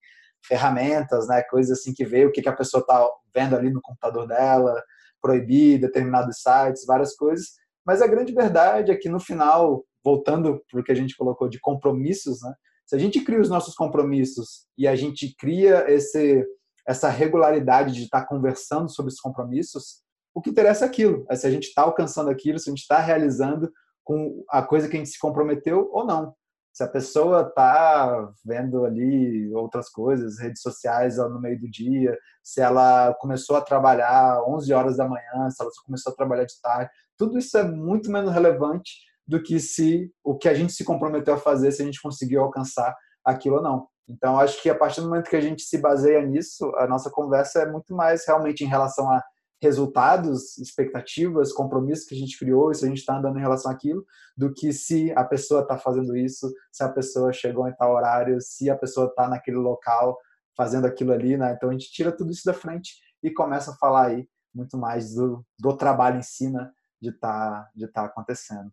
ferramentas, 0.46 1.29
né, 1.29 1.42
coisas 1.42 1.79
assim 1.79 1.92
que 1.92 2.05
vê 2.05 2.25
o 2.25 2.33
que, 2.33 2.46
a 2.49 2.53
pessoa 2.53 2.81
está 2.81 3.09
vendo 3.35 3.57
ali 3.57 3.70
no 3.70 3.81
computador 3.81 4.27
dela, 4.27 4.83
proibir 5.20 5.81
determinados 5.81 6.38
sites, 6.40 6.87
várias 6.87 7.14
coisas. 7.14 7.55
Mas 7.85 8.03
a 8.03 8.07
grande 8.07 8.33
verdade 8.33 8.90
é 8.90 8.96
que 8.96 9.09
no 9.09 9.20
final, 9.20 9.85
voltando 10.05 10.62
para 10.70 10.81
o 10.81 10.85
que 10.85 10.92
a 10.92 10.94
gente 10.94 11.16
colocou 11.16 11.49
de 11.49 11.61
compromissos, 11.61 12.42
né, 12.42 12.53
se 12.87 12.94
a 12.94 12.99
gente 12.99 13.20
cria 13.20 13.40
os 13.40 13.49
nossos 13.49 13.75
compromissos 13.75 14.66
e 14.79 14.87
a 14.87 14.94
gente 14.94 15.35
cria 15.37 15.90
esse, 15.90 16.44
essa 16.87 17.09
regularidade 17.09 17.92
de 17.94 18.05
estar 18.05 18.20
tá 18.20 18.27
conversando 18.27 18.88
sobre 18.88 19.12
os 19.12 19.20
compromissos, 19.20 20.03
o 20.33 20.40
que 20.40 20.51
interessa 20.51 20.85
é 20.85 20.88
aquilo, 20.88 21.27
é 21.29 21.35
se 21.35 21.46
a 21.46 21.51
gente 21.51 21.68
está 21.68 21.83
alcançando 21.83 22.31
aquilo, 22.31 22.59
se 22.59 22.68
a 22.68 22.72
gente 22.72 22.83
está 22.83 22.99
realizando 23.01 23.72
com 24.06 24.44
a 24.48 24.62
coisa 24.62 24.88
que 24.88 24.94
a 24.96 24.98
gente 24.98 25.10
se 25.10 25.18
comprometeu 25.18 25.90
ou 25.92 26.06
não. 26.06 26.32
Se 26.72 26.84
a 26.84 26.88
pessoa 26.88 27.42
está 27.42 28.30
vendo 28.44 28.84
ali 28.84 29.52
outras 29.52 29.88
coisas, 29.88 30.38
redes 30.38 30.62
sociais 30.62 31.16
no 31.16 31.40
meio 31.40 31.58
do 31.58 31.68
dia, 31.68 32.16
se 32.42 32.60
ela 32.60 33.12
começou 33.14 33.56
a 33.56 33.60
trabalhar 33.60 34.42
11 34.46 34.72
horas 34.72 34.96
da 34.96 35.08
manhã, 35.08 35.50
se 35.50 35.60
ela 35.60 35.70
começou 35.84 36.12
a 36.12 36.16
trabalhar 36.16 36.44
de 36.44 36.60
tarde, 36.60 36.90
tudo 37.18 37.36
isso 37.36 37.58
é 37.58 37.64
muito 37.64 38.10
menos 38.10 38.32
relevante 38.32 38.92
do 39.26 39.42
que 39.42 39.58
se 39.58 40.12
o 40.22 40.36
que 40.36 40.48
a 40.48 40.54
gente 40.54 40.72
se 40.72 40.84
comprometeu 40.84 41.34
a 41.34 41.38
fazer, 41.38 41.72
se 41.72 41.82
a 41.82 41.84
gente 41.84 42.00
conseguiu 42.00 42.42
alcançar 42.42 42.94
aquilo 43.24 43.56
ou 43.56 43.62
não. 43.62 43.88
Então, 44.08 44.38
acho 44.38 44.62
que 44.62 44.70
a 44.70 44.74
partir 44.74 45.00
do 45.00 45.08
momento 45.08 45.28
que 45.28 45.34
a 45.34 45.40
gente 45.40 45.62
se 45.62 45.78
baseia 45.78 46.24
nisso, 46.24 46.72
a 46.76 46.86
nossa 46.86 47.10
conversa 47.10 47.62
é 47.62 47.72
muito 47.72 47.92
mais 47.92 48.24
realmente 48.24 48.62
em 48.62 48.68
relação 48.68 49.10
a 49.10 49.20
resultados, 49.62 50.58
expectativas, 50.58 51.52
compromissos 51.52 52.06
que 52.06 52.14
a 52.14 52.18
gente 52.18 52.38
criou, 52.38 52.72
se 52.74 52.84
a 52.84 52.88
gente 52.88 52.98
está 52.98 53.18
andando 53.18 53.38
em 53.38 53.42
relação 53.42 53.70
àquilo, 53.70 54.04
do 54.36 54.52
que 54.52 54.72
se 54.72 55.12
a 55.12 55.24
pessoa 55.24 55.62
está 55.62 55.78
fazendo 55.78 56.16
isso, 56.16 56.52
se 56.70 56.84
a 56.84 56.88
pessoa 56.88 57.32
chegou 57.32 57.66
em 57.66 57.74
tal 57.74 57.94
horário, 57.94 58.40
se 58.40 58.68
a 58.68 58.76
pessoa 58.76 59.06
está 59.06 59.28
naquele 59.28 59.56
local 59.56 60.18
fazendo 60.56 60.86
aquilo 60.86 61.12
ali, 61.12 61.36
né? 61.36 61.52
Então 61.52 61.68
a 61.68 61.72
gente 61.72 61.90
tira 61.90 62.12
tudo 62.12 62.30
isso 62.30 62.44
da 62.44 62.54
frente 62.54 62.96
e 63.22 63.30
começa 63.30 63.72
a 63.72 63.76
falar 63.76 64.06
aí 64.06 64.28
muito 64.54 64.76
mais 64.76 65.14
do, 65.14 65.44
do 65.58 65.76
trabalho 65.76 66.18
em 66.18 66.22
si, 66.22 66.50
né? 66.50 66.70
De 67.00 67.12
tá, 67.12 67.68
de 67.74 67.86
tá 67.88 68.04
acontecendo. 68.04 68.70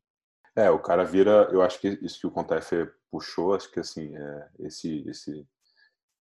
É, 0.55 0.69
o 0.69 0.79
cara 0.79 1.03
vira, 1.03 1.49
eu 1.51 1.61
acho 1.61 1.79
que 1.79 1.99
isso 2.01 2.19
que 2.19 2.27
o 2.27 2.31
Contefe 2.31 2.89
puxou, 3.11 3.55
acho 3.55 3.71
que 3.71 3.79
assim, 3.79 4.15
é, 4.15 4.49
esse, 4.59 5.03
esse 5.09 5.45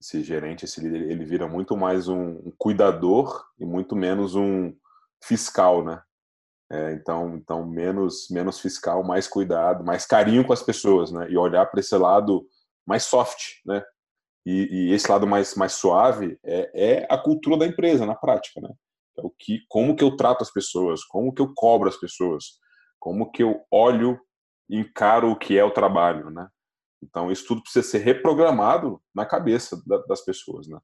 esse 0.03 0.23
gerente, 0.25 0.65
esse 0.65 0.81
líder, 0.81 1.09
ele 1.09 1.25
vira 1.25 1.47
muito 1.47 1.77
mais 1.77 2.09
um, 2.09 2.51
cuidador 2.59 3.47
e 3.59 3.65
muito 3.65 3.95
menos 3.95 4.35
um 4.35 4.75
fiscal, 5.23 5.85
né? 5.85 6.03
É, 6.71 6.93
então, 6.95 7.37
então 7.37 7.65
menos 7.65 8.29
menos 8.31 8.59
fiscal, 8.59 9.05
mais 9.05 9.29
cuidado, 9.29 9.85
mais 9.85 10.05
carinho 10.05 10.45
com 10.45 10.53
as 10.53 10.63
pessoas, 10.63 11.13
né? 11.13 11.31
E 11.31 11.37
olhar 11.37 11.67
para 11.67 11.79
esse 11.79 11.97
lado 11.97 12.45
mais 12.85 13.05
soft, 13.05 13.61
né? 13.65 13.83
E, 14.45 14.89
e, 14.91 14.93
esse 14.93 15.09
lado 15.11 15.25
mais 15.25 15.55
mais 15.55 15.75
suave 15.75 16.37
é, 16.45 16.71
é 16.75 17.07
a 17.09 17.17
cultura 17.17 17.57
da 17.57 17.67
empresa 17.67 18.05
na 18.05 18.17
prática, 18.17 18.61
né? 18.61 18.71
É 19.17 19.23
o 19.23 19.31
que, 19.31 19.61
como 19.69 19.95
que 19.95 20.03
eu 20.03 20.17
trato 20.17 20.43
as 20.43 20.51
pessoas, 20.51 21.05
como 21.05 21.33
que 21.33 21.41
eu 21.41 21.53
cobro 21.55 21.89
as 21.89 21.97
pessoas, 21.97 22.59
como 22.99 23.31
que 23.31 23.43
eu 23.43 23.61
olho 23.71 24.19
encaro 24.69 25.31
o 25.31 25.37
que 25.37 25.57
é 25.57 25.63
o 25.63 25.71
trabalho, 25.71 26.31
né? 26.31 26.49
Então, 27.03 27.31
isso 27.31 27.47
tudo 27.47 27.63
precisa 27.63 27.87
ser 27.87 27.99
reprogramado 27.99 29.01
na 29.15 29.27
cabeça 29.27 29.83
das 30.09 30.25
pessoas. 30.25 30.69
Né? 30.69 30.79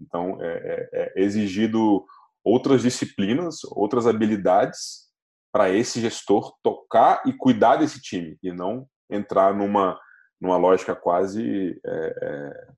Então, 0.00 0.38
é, 0.40 0.88
é, 0.92 1.12
é 1.16 1.22
exigido 1.22 2.04
outras 2.44 2.82
disciplinas, 2.82 3.60
outras 3.70 4.06
habilidades 4.06 5.04
para 5.52 5.70
esse 5.70 6.00
gestor 6.00 6.54
tocar 6.62 7.22
e 7.26 7.32
cuidar 7.32 7.76
desse 7.76 8.00
time 8.00 8.36
e 8.42 8.52
não 8.52 8.86
entrar 9.10 9.54
numa, 9.54 9.98
numa 10.40 10.56
lógica 10.56 10.94
quase 10.94 11.80
é, 11.84 12.14
é, 12.22 12.68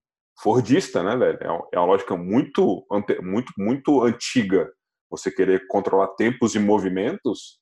fordista, 0.40 1.02
né, 1.02 1.16
velho? 1.16 1.38
É, 1.40 1.76
é 1.76 1.78
uma 1.78 1.86
lógica 1.86 2.16
muito, 2.16 2.86
muito, 3.22 3.52
muito 3.58 4.02
antiga. 4.02 4.70
Você 5.10 5.30
querer 5.30 5.66
controlar 5.68 6.08
tempos 6.08 6.54
e 6.54 6.58
movimentos 6.58 7.60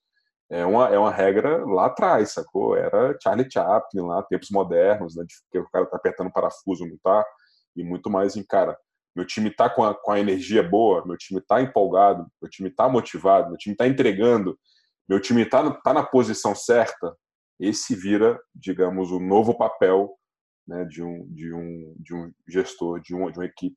é 0.55 0.64
uma, 0.64 0.88
é 0.88 0.99
uma 0.99 1.11
regra 1.11 1.64
lá 1.67 1.87
atrás, 1.87 2.33
sacou? 2.33 2.77
Era 2.77 3.17
Charlie 3.21 3.51
Chaplin 3.51 4.03
lá, 4.03 4.23
tempos 4.23 4.51
modernos, 4.51 5.17
né? 5.17 5.25
Que 5.51 5.59
o 5.59 5.69
cara 5.69 5.87
tá 5.87 5.97
apertando 5.97 6.33
parafuso, 6.33 6.87
não 6.87 6.97
tá? 7.03 7.25
E 7.77 7.83
muito 7.83 8.09
mais 8.09 8.37
em, 8.37 8.45
cara, 8.45 8.79
meu 9.17 9.27
time 9.27 9.51
tá 9.51 9.69
com 9.69 9.83
a, 9.83 9.95
com 9.95 10.12
a 10.12 10.21
energia 10.21 10.62
boa, 10.62 11.05
meu 11.05 11.17
time 11.17 11.40
tá 11.40 11.61
empolgado, 11.61 12.27
meu 12.40 12.49
time 12.49 12.71
tá 12.71 12.88
motivado, 12.88 13.49
meu 13.49 13.59
time 13.59 13.75
tá 13.75 13.87
entregando, 13.88 14.57
meu 15.09 15.21
time 15.21 15.45
tá, 15.45 15.71
tá 15.83 15.93
na 15.93 16.05
posição 16.05 16.55
certa, 16.55 17.17
esse 17.59 17.95
vira, 17.97 18.38
digamos, 18.55 19.11
o 19.11 19.19
novo 19.19 19.57
papel 19.57 20.14
né, 20.67 20.85
de, 20.85 21.03
um, 21.03 21.27
de, 21.33 21.53
um, 21.53 21.95
de 21.99 22.14
um 22.14 22.33
gestor, 22.49 23.01
de, 23.01 23.14
um, 23.14 23.31
de 23.31 23.39
uma 23.39 23.47
equipe 23.47 23.76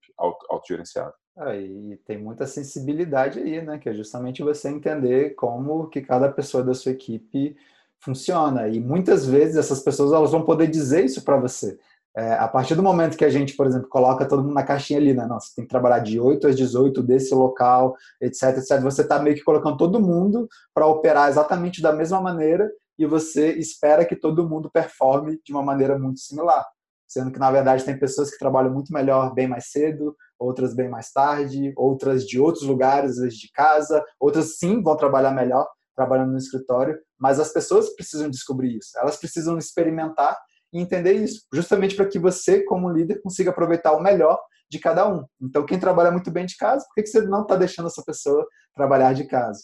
autogerenciada. 0.50 1.14
Ah, 1.40 1.56
e 1.56 1.96
tem 1.98 2.18
muita 2.18 2.48
sensibilidade 2.48 3.40
aí, 3.40 3.62
né? 3.62 3.78
Que 3.78 3.90
é 3.90 3.94
justamente 3.94 4.42
você 4.42 4.70
entender 4.70 5.36
como 5.36 5.88
que 5.88 6.02
cada 6.02 6.32
pessoa 6.32 6.64
da 6.64 6.74
sua 6.74 6.92
equipe 6.92 7.56
funciona. 8.00 8.68
E 8.68 8.80
muitas 8.80 9.28
vezes 9.28 9.56
essas 9.56 9.80
pessoas 9.80 10.14
elas 10.14 10.32
vão 10.32 10.44
poder 10.44 10.68
dizer 10.68 11.06
isso 11.06 11.24
para 11.24 11.38
você. 11.38 11.78
É, 12.16 12.34
a 12.34 12.48
partir 12.48 12.74
do 12.74 12.82
momento 12.82 13.16
que 13.16 13.26
a 13.26 13.30
gente, 13.30 13.56
por 13.56 13.68
exemplo, 13.68 13.88
coloca 13.88 14.26
todo 14.28 14.42
mundo 14.42 14.56
na 14.56 14.64
caixinha 14.64 14.98
ali, 15.00 15.14
né? 15.14 15.28
Nossa, 15.28 15.54
tem 15.56 15.64
que 15.64 15.70
trabalhar 15.70 16.00
de 16.00 16.20
8 16.20 16.48
às 16.48 16.56
18 16.56 17.04
desse 17.04 17.36
local, 17.36 17.96
etc, 18.20 18.58
etc. 18.58 18.82
Você 18.82 19.04
está 19.04 19.20
meio 19.20 19.36
que 19.36 19.44
colocando 19.44 19.78
todo 19.78 20.02
mundo 20.02 20.48
para 20.74 20.88
operar 20.88 21.30
exatamente 21.30 21.84
da 21.84 21.94
mesma 21.94 22.20
maneira 22.20 22.68
e 22.98 23.06
você 23.06 23.52
espera 23.54 24.04
que 24.06 24.16
todo 24.16 24.50
mundo 24.50 24.72
performe 24.72 25.40
de 25.46 25.54
uma 25.54 25.62
maneira 25.62 26.00
muito 26.00 26.20
similar 26.20 26.66
sendo 27.08 27.32
que 27.32 27.40
na 27.40 27.50
verdade 27.50 27.86
tem 27.86 27.98
pessoas 27.98 28.30
que 28.30 28.38
trabalham 28.38 28.74
muito 28.74 28.92
melhor 28.94 29.34
bem 29.34 29.48
mais 29.48 29.72
cedo, 29.72 30.16
outras 30.40 30.76
bem 30.76 30.90
mais 30.90 31.12
tarde, 31.12 31.74
outras 31.76 32.26
de 32.26 32.40
outros 32.40 32.64
lugares, 32.64 33.12
às 33.12 33.18
vezes 33.18 33.40
de 33.40 33.52
casa, 33.52 34.04
outras 34.20 34.58
sim 34.58 34.82
vão 34.82 34.96
trabalhar 34.96 35.32
melhor 35.32 35.68
trabalhando 35.98 36.32
no 36.32 36.38
escritório, 36.38 36.96
mas 37.20 37.40
as 37.40 37.52
pessoas 37.52 37.90
precisam 37.96 38.30
descobrir 38.30 38.78
isso, 38.78 38.92
elas 39.00 39.18
precisam 39.18 39.58
experimentar 39.58 40.38
e 40.72 40.80
entender 40.80 41.14
isso, 41.14 41.42
justamente 41.52 41.96
para 41.96 42.06
que 42.06 42.20
você, 42.20 42.64
como 42.64 42.90
líder, 42.90 43.20
consiga 43.22 43.50
aproveitar 43.50 43.94
o 43.94 44.02
melhor 44.02 44.40
de 44.70 44.80
cada 44.80 45.08
um. 45.12 45.26
Então, 45.42 45.66
quem 45.66 45.80
trabalha 45.80 46.12
muito 46.12 46.30
bem 46.30 46.46
de 46.46 46.56
casa, 46.56 46.86
por 46.86 47.02
que 47.02 47.08
você 47.08 47.22
não 47.22 47.42
está 47.42 47.56
deixando 47.56 47.88
essa 47.88 48.04
pessoa 48.06 48.46
trabalhar 48.76 49.14
de 49.14 49.26
casa? 49.26 49.64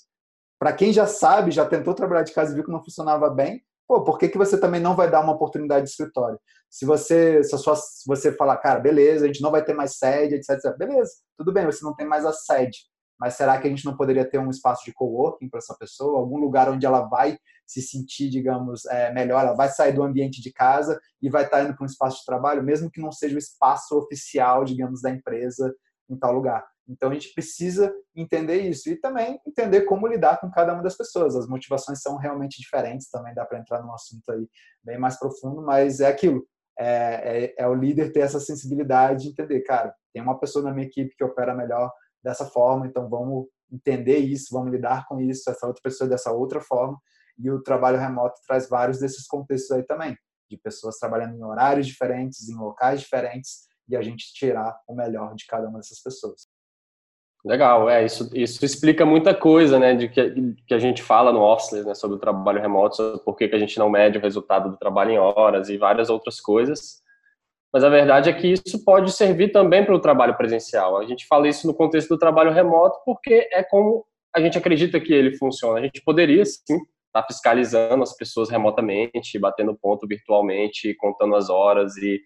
Para 0.58 0.74
quem 0.74 0.92
já 0.92 1.06
sabe, 1.06 1.52
já 1.52 1.66
tentou 1.66 1.94
trabalhar 1.94 2.24
de 2.24 2.34
casa 2.34 2.52
e 2.52 2.56
viu 2.56 2.64
que 2.64 2.72
não 2.72 2.84
funcionava 2.84 3.30
bem, 3.30 3.62
pô, 3.94 4.04
por 4.04 4.18
que, 4.18 4.28
que 4.28 4.38
você 4.38 4.60
também 4.60 4.82
não 4.82 4.96
vai 4.96 5.10
dar 5.10 5.22
uma 5.22 5.34
oportunidade 5.34 5.86
de 5.86 5.92
escritório? 5.92 6.40
Se 6.68 6.84
você, 6.84 7.44
se, 7.44 7.56
sua, 7.60 7.76
se 7.76 8.04
você 8.08 8.32
falar, 8.32 8.58
cara, 8.58 8.80
beleza, 8.80 9.26
a 9.26 9.28
gente 9.28 9.42
não 9.42 9.52
vai 9.52 9.64
ter 9.64 9.76
mais 9.76 9.98
sede, 9.98 10.34
etc, 10.34 10.52
etc, 10.52 10.76
beleza, 10.76 11.12
tudo 11.38 11.54
bem, 11.54 11.66
você 11.66 11.86
não 11.86 11.96
tem 11.96 12.08
mais 12.08 12.26
a 12.26 12.34
sede, 12.34 12.80
mas 13.20 13.36
será 13.36 13.60
que 13.62 13.68
a 13.68 13.70
gente 13.70 13.86
não 13.86 13.96
poderia 13.96 14.28
ter 14.28 14.40
um 14.40 14.50
espaço 14.50 14.84
de 14.84 14.94
coworking 14.94 15.48
para 15.48 15.60
essa 15.60 15.76
pessoa, 15.78 16.20
algum 16.20 16.40
lugar 16.40 16.70
onde 16.70 16.86
ela 16.86 17.02
vai 17.02 17.38
se 17.68 17.82
sentir, 17.82 18.30
digamos, 18.30 18.86
é, 18.86 19.14
melhor, 19.14 19.42
ela 19.46 19.54
vai 19.54 19.70
sair 19.70 19.94
do 19.94 20.02
ambiente 20.02 20.42
de 20.42 20.52
casa 20.52 21.00
e 21.22 21.30
vai 21.30 21.46
estar 21.46 21.58
tá 21.58 21.64
indo 21.64 21.76
para 21.76 21.84
um 21.84 21.88
espaço 21.88 22.20
de 22.20 22.26
trabalho, 22.26 22.64
mesmo 22.64 22.90
que 22.90 23.00
não 23.00 23.12
seja 23.12 23.36
o 23.36 23.40
espaço 23.40 23.96
oficial, 23.96 24.66
digamos, 24.66 25.02
da 25.02 25.12
empresa 25.12 25.72
em 26.10 26.18
tal 26.18 26.34
lugar. 26.34 26.66
Então 26.88 27.10
a 27.10 27.14
gente 27.14 27.34
precisa 27.34 27.94
entender 28.16 28.62
isso 28.62 28.90
e 28.90 28.96
também 28.96 29.40
entender 29.48 29.82
como 29.84 30.08
lidar 30.08 30.40
com 30.40 30.52
cada 30.52 30.74
uma 30.74 30.84
das 30.84 30.98
pessoas. 30.98 31.36
As 31.36 31.48
motivações 31.48 32.02
são 32.02 32.18
realmente 32.18 32.60
diferentes, 32.60 33.10
também 33.10 33.34
dá 33.34 33.46
para 33.46 33.60
entrar 33.60 33.82
num 33.82 33.94
assunto 33.94 34.30
aí 34.30 34.48
bem 34.84 34.98
mais 34.98 35.18
profundo, 35.18 35.62
mas 35.62 36.00
é 36.00 36.08
aquilo. 36.08 36.46
É, 36.78 36.86
é, 36.88 37.56
é, 37.60 37.68
o 37.68 37.74
líder 37.74 38.12
ter 38.12 38.22
essa 38.22 38.40
sensibilidade 38.40 39.24
de 39.24 39.30
entender, 39.30 39.62
cara, 39.62 39.94
tem 40.12 40.22
uma 40.22 40.40
pessoa 40.40 40.66
na 40.66 40.74
minha 40.74 40.88
equipe 40.88 41.16
que 41.16 41.24
opera 41.24 41.56
melhor 41.56 41.92
dessa 42.24 42.46
forma, 42.46 42.88
então 42.88 43.08
vamos 43.10 43.48
entender 43.72 44.18
isso, 44.18 44.48
vamos 44.52 44.72
lidar 44.72 45.06
com 45.08 45.20
isso, 45.20 45.50
essa 45.50 45.68
outra 45.68 45.82
pessoa 45.82 46.10
dessa 46.10 46.32
outra 46.32 46.60
forma. 46.62 46.98
E 47.38 47.50
o 47.50 47.62
trabalho 47.62 47.98
remoto 48.00 48.40
traz 48.48 48.68
vários 48.68 49.00
desses 49.00 49.28
contextos 49.28 49.72
aí 49.72 49.84
também, 49.84 50.18
de 50.50 50.58
pessoas 50.58 50.98
trabalhando 50.98 51.36
em 51.36 51.44
horários 51.44 51.88
diferentes, 51.88 52.48
em 52.50 52.56
locais 52.56 53.02
diferentes, 53.02 53.68
e 53.88 53.96
a 53.96 54.02
gente 54.02 54.34
tirar 54.34 54.80
o 54.88 54.96
melhor 54.96 55.36
de 55.36 55.46
cada 55.46 55.68
uma 55.68 55.80
dessas 55.80 56.02
pessoas. 56.02 56.48
Legal, 57.46 57.90
é, 57.90 58.06
isso, 58.06 58.30
isso 58.34 58.64
explica 58.64 59.06
muita 59.06 59.36
coisa, 59.36 59.78
né, 59.78 59.94
de 59.94 60.08
que, 60.08 60.56
que 60.66 60.74
a 60.74 60.80
gente 60.80 61.04
fala 61.04 61.34
no 61.34 61.42
Office, 61.42 61.84
né, 61.84 61.94
sobre 61.94 62.16
o 62.16 62.20
trabalho 62.20 62.62
remoto, 62.62 62.96
sobre 62.96 63.20
por 63.20 63.36
que, 63.36 63.50
que 63.50 63.56
a 63.56 63.60
gente 63.60 63.78
não 63.78 63.90
mede 63.90 64.18
o 64.18 64.22
resultado 64.22 64.72
do 64.72 64.78
trabalho 64.78 65.12
em 65.12 65.18
horas 65.18 65.68
e 65.68 65.78
várias 65.78 66.10
outras 66.10 66.40
coisas. 66.40 67.04
Mas 67.74 67.84
a 67.84 67.90
verdade 67.90 68.30
é 68.30 68.34
que 68.34 68.48
isso 68.48 68.86
pode 68.86 69.12
servir 69.12 69.52
também 69.52 69.84
para 69.84 69.96
o 69.96 70.00
trabalho 70.00 70.38
presencial. 70.38 70.98
A 70.98 71.06
gente 71.06 71.26
fala 71.28 71.48
isso 71.48 71.68
no 71.68 71.74
contexto 71.74 72.10
do 72.10 72.20
trabalho 72.20 72.54
remoto 72.54 73.00
porque 73.04 73.50
é 73.52 73.64
como 73.64 74.06
a 74.34 74.40
gente 74.40 74.58
acredita 74.58 75.00
que 75.00 75.12
ele 75.12 75.36
funciona. 75.36 75.80
A 75.80 75.82
gente 75.82 76.02
poderia, 76.02 76.46
sim, 76.46 76.76
estar 76.76 77.22
tá 77.22 77.24
fiscalizando 77.24 78.04
as 78.04 78.16
pessoas 78.16 78.50
remotamente, 78.50 79.40
batendo 79.40 79.76
ponto 79.76 80.08
virtualmente, 80.08 80.94
contando 80.96 81.36
as 81.36 81.50
horas 81.50 81.98
e 81.98 82.22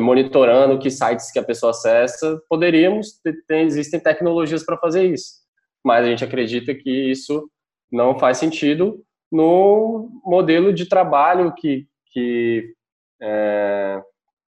monitorando 0.00 0.78
que 0.78 0.90
sites 0.90 1.30
que 1.30 1.38
a 1.38 1.44
pessoa 1.44 1.70
acessa, 1.70 2.40
poderíamos, 2.48 3.20
ter, 3.46 3.58
existem 3.58 4.00
tecnologias 4.00 4.64
para 4.64 4.78
fazer 4.78 5.04
isso. 5.04 5.42
Mas 5.84 6.04
a 6.04 6.08
gente 6.08 6.24
acredita 6.24 6.74
que 6.74 6.90
isso 6.90 7.48
não 7.92 8.18
faz 8.18 8.38
sentido 8.38 9.04
no 9.30 10.08
modelo 10.24 10.72
de 10.72 10.86
trabalho 10.86 11.52
que, 11.54 11.86
que 12.12 12.72
é, 13.20 14.02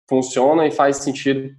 funciona 0.07 0.67
e 0.67 0.71
faz 0.71 0.97
sentido 0.97 1.49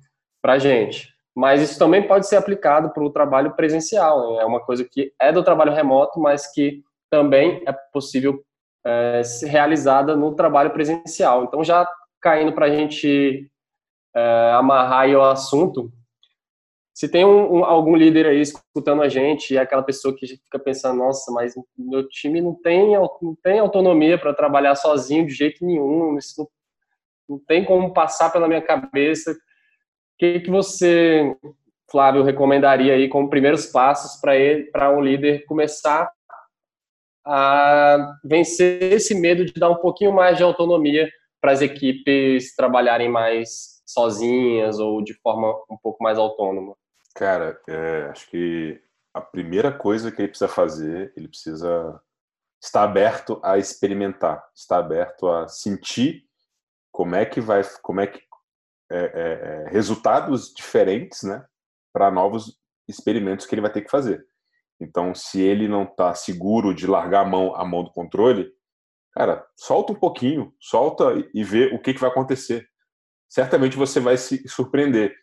para 0.41 0.55
a 0.55 0.59
gente. 0.59 1.14
Mas 1.35 1.61
isso 1.61 1.79
também 1.79 2.07
pode 2.07 2.27
ser 2.27 2.37
aplicado 2.37 2.91
para 2.91 3.05
o 3.05 3.11
trabalho 3.11 3.55
presencial. 3.55 4.35
Né? 4.35 4.43
É 4.43 4.47
uma 4.47 4.61
coisa 4.61 4.85
que 4.85 5.12
é 5.21 5.33
do 5.33 5.43
trabalho 5.43 5.73
remoto, 5.73 6.21
mas 6.21 6.51
que 6.53 6.83
também 7.11 7.62
é 7.67 7.73
possível 7.93 8.43
é, 8.85 9.21
realizada 9.43 10.17
no 10.17 10.35
trabalho 10.35 10.71
presencial. 10.71 11.45
Então, 11.45 11.62
já 11.64 11.87
caindo 12.21 12.53
para 12.53 12.67
a 12.67 12.71
gente 12.71 13.51
é, 14.17 14.53
amarrar 14.53 15.01
aí 15.01 15.14
o 15.14 15.23
assunto, 15.23 15.93
se 16.97 17.07
tem 17.07 17.27
um, 17.27 17.59
um, 17.59 17.64
algum 17.67 17.95
líder 17.95 18.25
aí 18.25 18.41
escutando 18.41 19.03
a 19.03 19.09
gente 19.11 19.53
e 19.53 19.59
é 19.59 19.61
aquela 19.61 19.83
pessoa 19.83 20.17
que 20.17 20.27
fica 20.27 20.59
pensando, 20.59 20.97
nossa, 20.97 21.31
mas 21.31 21.53
meu 21.77 22.09
time 22.09 22.41
não 22.41 22.55
tem, 22.55 22.95
não 22.95 23.37
tem 23.43 23.59
autonomia 23.59 24.17
para 24.17 24.33
trabalhar 24.33 24.75
sozinho 24.75 25.27
de 25.27 25.35
jeito 25.35 25.62
nenhum, 25.62 26.17
isso 26.17 26.35
não, 26.39 26.49
não, 27.29 27.39
tem 27.47 27.67
como 27.67 27.93
passar 27.93 28.33
pela 28.33 28.49
minha 28.49 28.62
cabeça. 28.62 29.33
O 29.33 29.35
que, 30.19 30.41
que 30.41 30.51
você, 30.51 31.37
Flávio, 31.91 32.23
recomendaria 32.23 32.95
aí 32.95 33.11
como 33.11 33.29
primeiros 33.29 33.67
passos 33.67 34.19
para 34.19 34.33
para 34.73 34.97
um 34.97 35.03
líder 35.03 35.45
começar 35.45 36.11
a 37.27 38.14
vencer 38.25 38.83
esse 38.95 39.14
medo 39.14 39.45
de 39.45 39.53
dar 39.53 39.69
um 39.69 39.77
pouquinho 39.77 40.14
mais 40.14 40.39
de 40.39 40.43
autonomia 40.43 41.11
para 41.43 41.53
as 41.53 41.61
equipes 41.61 42.57
trabalharem 42.57 43.11
mais 43.11 43.76
sozinhas 43.97 44.79
ou 44.79 45.03
de 45.03 45.15
forma 45.15 45.51
um 45.71 45.77
pouco 45.83 46.05
mais 46.05 46.19
autônoma? 46.19 46.77
Cara, 47.15 47.59
é, 47.67 48.09
acho 48.11 48.29
que 48.29 48.79
a 49.15 49.23
primeira 49.23 49.73
coisa 49.73 50.13
que 50.13 50.21
ele 50.21 50.29
precisa 50.29 50.49
fazer, 50.49 51.15
ele 51.17 51.29
precisa 51.29 51.99
estar 52.63 52.83
aberto 52.83 53.41
a 53.43 53.57
experimentar, 53.57 54.47
estar 54.55 54.79
aberto 54.79 55.27
a 55.29 55.49
sentir 55.49 56.25
como 56.93 57.15
é 57.15 57.25
que 57.25 57.41
vai, 57.41 57.63
como 57.81 58.03
é 58.03 58.07
que 58.07 58.21
é, 58.91 58.99
é, 58.99 59.65
é 59.67 59.71
resultados 59.71 60.53
diferentes, 60.55 61.23
né, 61.23 61.43
para 61.91 62.11
novos 62.11 62.59
experimentos 62.87 63.47
que 63.47 63.55
ele 63.55 63.63
vai 63.63 63.73
ter 63.73 63.81
que 63.81 63.91
fazer. 63.91 64.23
Então, 64.79 65.15
se 65.15 65.41
ele 65.41 65.67
não 65.67 65.85
está 65.85 66.15
seguro 66.15 66.75
de 66.75 66.87
largar 66.87 67.23
a 67.23 67.29
mão, 67.29 67.57
a 67.57 67.65
mão 67.65 67.83
do 67.83 67.93
controle, 67.93 68.53
cara, 69.13 69.47
solta 69.57 69.93
um 69.93 69.97
pouquinho, 69.97 70.55
solta 70.61 71.15
e 71.33 71.43
vê 71.43 71.75
o 71.75 71.79
que, 71.81 71.95
que 71.95 72.01
vai 72.01 72.11
acontecer 72.11 72.69
certamente 73.29 73.77
você 73.77 74.01
vai 74.01 74.16
se 74.16 74.47
surpreender. 74.49 75.14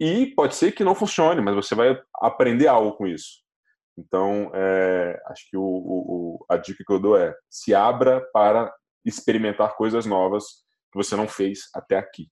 E 0.00 0.26
pode 0.34 0.54
ser 0.54 0.72
que 0.72 0.84
não 0.84 0.94
funcione, 0.94 1.40
mas 1.40 1.54
você 1.54 1.74
vai 1.74 2.00
aprender 2.20 2.68
algo 2.68 2.96
com 2.96 3.06
isso. 3.06 3.42
Então, 3.98 4.50
é, 4.54 5.20
acho 5.26 5.50
que 5.50 5.56
o, 5.56 5.62
o, 5.62 6.46
a 6.48 6.56
dica 6.56 6.84
que 6.86 6.92
eu 6.92 7.00
dou 7.00 7.16
é 7.16 7.34
se 7.50 7.74
abra 7.74 8.20
para 8.32 8.72
experimentar 9.04 9.76
coisas 9.76 10.06
novas 10.06 10.44
que 10.92 10.96
você 10.96 11.16
não 11.16 11.26
fez 11.26 11.68
até 11.74 11.96
aqui. 11.96 12.28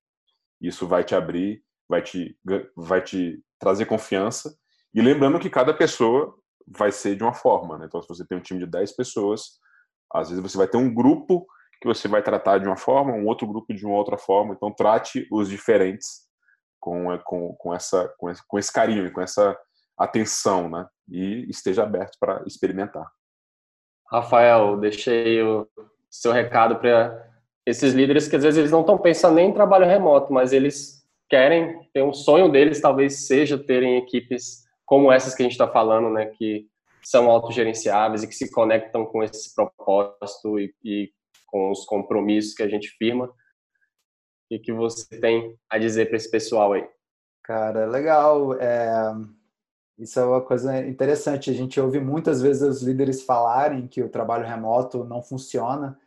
Isso 0.60 0.86
vai 0.86 1.02
te 1.02 1.14
abrir, 1.14 1.62
vai 1.88 2.02
te, 2.02 2.38
vai 2.76 3.02
te 3.02 3.42
trazer 3.58 3.86
confiança. 3.86 4.56
E 4.94 5.02
lembrando 5.02 5.40
que 5.40 5.50
cada 5.50 5.74
pessoa 5.74 6.34
vai 6.66 6.92
ser 6.92 7.16
de 7.16 7.24
uma 7.24 7.34
forma. 7.34 7.78
Né? 7.78 7.86
Então, 7.86 8.00
se 8.00 8.08
você 8.08 8.24
tem 8.24 8.38
um 8.38 8.42
time 8.42 8.60
de 8.60 8.66
10 8.66 8.94
pessoas, 8.94 9.58
às 10.12 10.28
vezes 10.28 10.42
você 10.42 10.56
vai 10.56 10.68
ter 10.68 10.76
um 10.76 10.92
grupo 10.92 11.46
que 11.80 11.86
você 11.86 12.08
vai 12.08 12.22
tratar 12.22 12.58
de 12.58 12.66
uma 12.66 12.76
forma, 12.76 13.12
um 13.12 13.26
outro 13.26 13.46
grupo 13.46 13.72
de 13.74 13.84
uma 13.84 13.96
outra 13.96 14.16
forma. 14.16 14.54
Então, 14.54 14.72
trate 14.72 15.26
os 15.30 15.48
diferentes 15.48 16.26
com, 16.80 17.12
é, 17.12 17.18
com, 17.18 17.54
com, 17.54 17.74
essa, 17.74 18.12
com, 18.18 18.30
esse, 18.30 18.46
com 18.46 18.58
esse 18.58 18.72
carinho, 18.72 19.12
com 19.12 19.20
essa 19.20 19.56
atenção, 19.98 20.68
né? 20.68 20.86
E 21.08 21.48
esteja 21.48 21.82
aberto 21.82 22.16
para 22.18 22.42
experimentar. 22.46 23.06
Rafael, 24.10 24.76
deixei 24.76 25.42
o 25.42 25.66
seu 26.08 26.32
recado 26.32 26.76
para 26.76 27.26
esses 27.64 27.92
líderes 27.92 28.28
que 28.28 28.36
às 28.36 28.42
vezes 28.42 28.58
eles 28.58 28.70
não 28.70 28.82
estão 28.82 28.96
pensando 28.96 29.34
nem 29.34 29.50
em 29.50 29.54
trabalho 29.54 29.86
remoto, 29.86 30.32
mas 30.32 30.52
eles 30.52 31.04
querem, 31.28 31.88
tem 31.92 32.04
um 32.04 32.12
sonho 32.12 32.50
deles 32.50 32.80
talvez 32.80 33.26
seja 33.26 33.58
terem 33.58 33.96
equipes 33.96 34.64
como 34.84 35.10
essas 35.10 35.34
que 35.34 35.42
a 35.42 35.44
gente 35.44 35.52
está 35.52 35.66
falando, 35.66 36.08
né? 36.08 36.26
Que 36.26 36.66
são 37.02 37.30
autogerenciáveis 37.30 38.22
e 38.22 38.28
que 38.28 38.34
se 38.34 38.50
conectam 38.50 39.04
com 39.04 39.22
esse 39.22 39.54
propósito 39.54 40.58
e, 40.58 40.74
e 40.84 41.10
com 41.56 41.70
os 41.70 41.86
compromissos 41.86 42.52
que 42.52 42.62
a 42.62 42.68
gente 42.68 42.88
firma. 42.98 43.32
E 44.50 44.58
que 44.58 44.72
você 44.72 45.18
tem 45.18 45.56
a 45.70 45.78
dizer 45.78 46.06
para 46.06 46.18
esse 46.18 46.30
pessoal 46.30 46.74
aí? 46.74 46.86
Cara, 47.42 47.86
legal. 47.86 48.52
É... 48.60 49.14
Isso 49.98 50.20
é 50.20 50.24
uma 50.26 50.42
coisa 50.42 50.86
interessante. 50.86 51.50
A 51.50 51.54
gente 51.54 51.80
ouve 51.80 51.98
muitas 51.98 52.42
vezes 52.42 52.62
os 52.62 52.82
líderes 52.82 53.22
falarem 53.22 53.88
que 53.88 54.02
o 54.02 54.10
trabalho 54.10 54.46
remoto 54.46 55.02
não 55.04 55.22
funciona, 55.22 55.98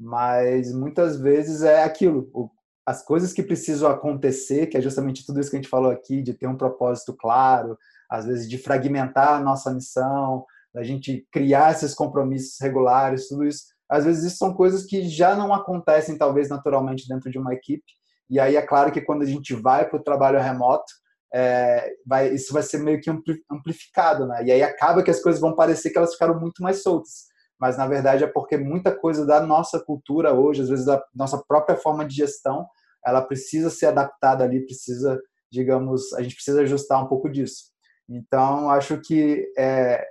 mas 0.00 0.72
muitas 0.72 1.20
vezes 1.20 1.62
é 1.62 1.84
aquilo. 1.84 2.50
As 2.86 3.04
coisas 3.04 3.34
que 3.34 3.42
precisam 3.42 3.90
acontecer, 3.90 4.68
que 4.68 4.78
é 4.78 4.80
justamente 4.80 5.26
tudo 5.26 5.38
isso 5.38 5.50
que 5.50 5.56
a 5.56 5.60
gente 5.60 5.68
falou 5.68 5.90
aqui, 5.90 6.22
de 6.22 6.32
ter 6.32 6.46
um 6.46 6.56
propósito 6.56 7.14
claro, 7.14 7.78
às 8.10 8.24
vezes 8.24 8.48
de 8.48 8.56
fragmentar 8.56 9.34
a 9.34 9.40
nossa 9.40 9.70
missão, 9.74 10.46
da 10.72 10.82
gente 10.82 11.28
criar 11.30 11.72
esses 11.72 11.94
compromissos 11.94 12.58
regulares, 12.58 13.28
tudo 13.28 13.44
isso 13.44 13.75
às 13.88 14.04
vezes 14.04 14.24
isso 14.24 14.38
são 14.38 14.54
coisas 14.54 14.84
que 14.84 15.08
já 15.08 15.36
não 15.36 15.52
acontecem 15.52 16.18
talvez 16.18 16.48
naturalmente 16.48 17.08
dentro 17.08 17.30
de 17.30 17.38
uma 17.38 17.54
equipe 17.54 17.84
e 18.28 18.40
aí 18.40 18.56
é 18.56 18.62
claro 18.62 18.90
que 18.92 19.00
quando 19.00 19.22
a 19.22 19.26
gente 19.26 19.54
vai 19.54 19.88
para 19.88 19.98
o 19.98 20.02
trabalho 20.02 20.40
remoto 20.40 20.92
é, 21.34 21.92
vai, 22.06 22.28
isso 22.28 22.52
vai 22.52 22.62
ser 22.62 22.78
meio 22.78 23.00
que 23.00 23.10
amplificado, 23.50 24.26
né? 24.26 24.44
E 24.44 24.52
aí 24.52 24.62
acaba 24.62 25.02
que 25.02 25.10
as 25.10 25.20
coisas 25.20 25.40
vão 25.40 25.54
parecer 25.54 25.90
que 25.90 25.98
elas 25.98 26.12
ficaram 26.12 26.38
muito 26.40 26.62
mais 26.62 26.82
soltas, 26.82 27.26
mas 27.60 27.76
na 27.76 27.86
verdade 27.86 28.24
é 28.24 28.26
porque 28.26 28.56
muita 28.56 28.94
coisa 28.94 29.26
da 29.26 29.40
nossa 29.40 29.78
cultura 29.78 30.32
hoje, 30.32 30.62
às 30.62 30.68
vezes 30.68 30.86
da 30.86 31.02
nossa 31.14 31.42
própria 31.46 31.76
forma 31.76 32.06
de 32.06 32.14
gestão, 32.14 32.66
ela 33.04 33.20
precisa 33.20 33.70
ser 33.70 33.86
adaptada 33.86 34.44
ali, 34.44 34.64
precisa 34.64 35.20
digamos, 35.50 36.12
a 36.14 36.22
gente 36.22 36.34
precisa 36.34 36.62
ajustar 36.62 37.02
um 37.02 37.08
pouco 37.08 37.28
disso. 37.28 37.64
Então, 38.08 38.70
acho 38.70 39.00
que 39.00 39.46
é, 39.58 40.04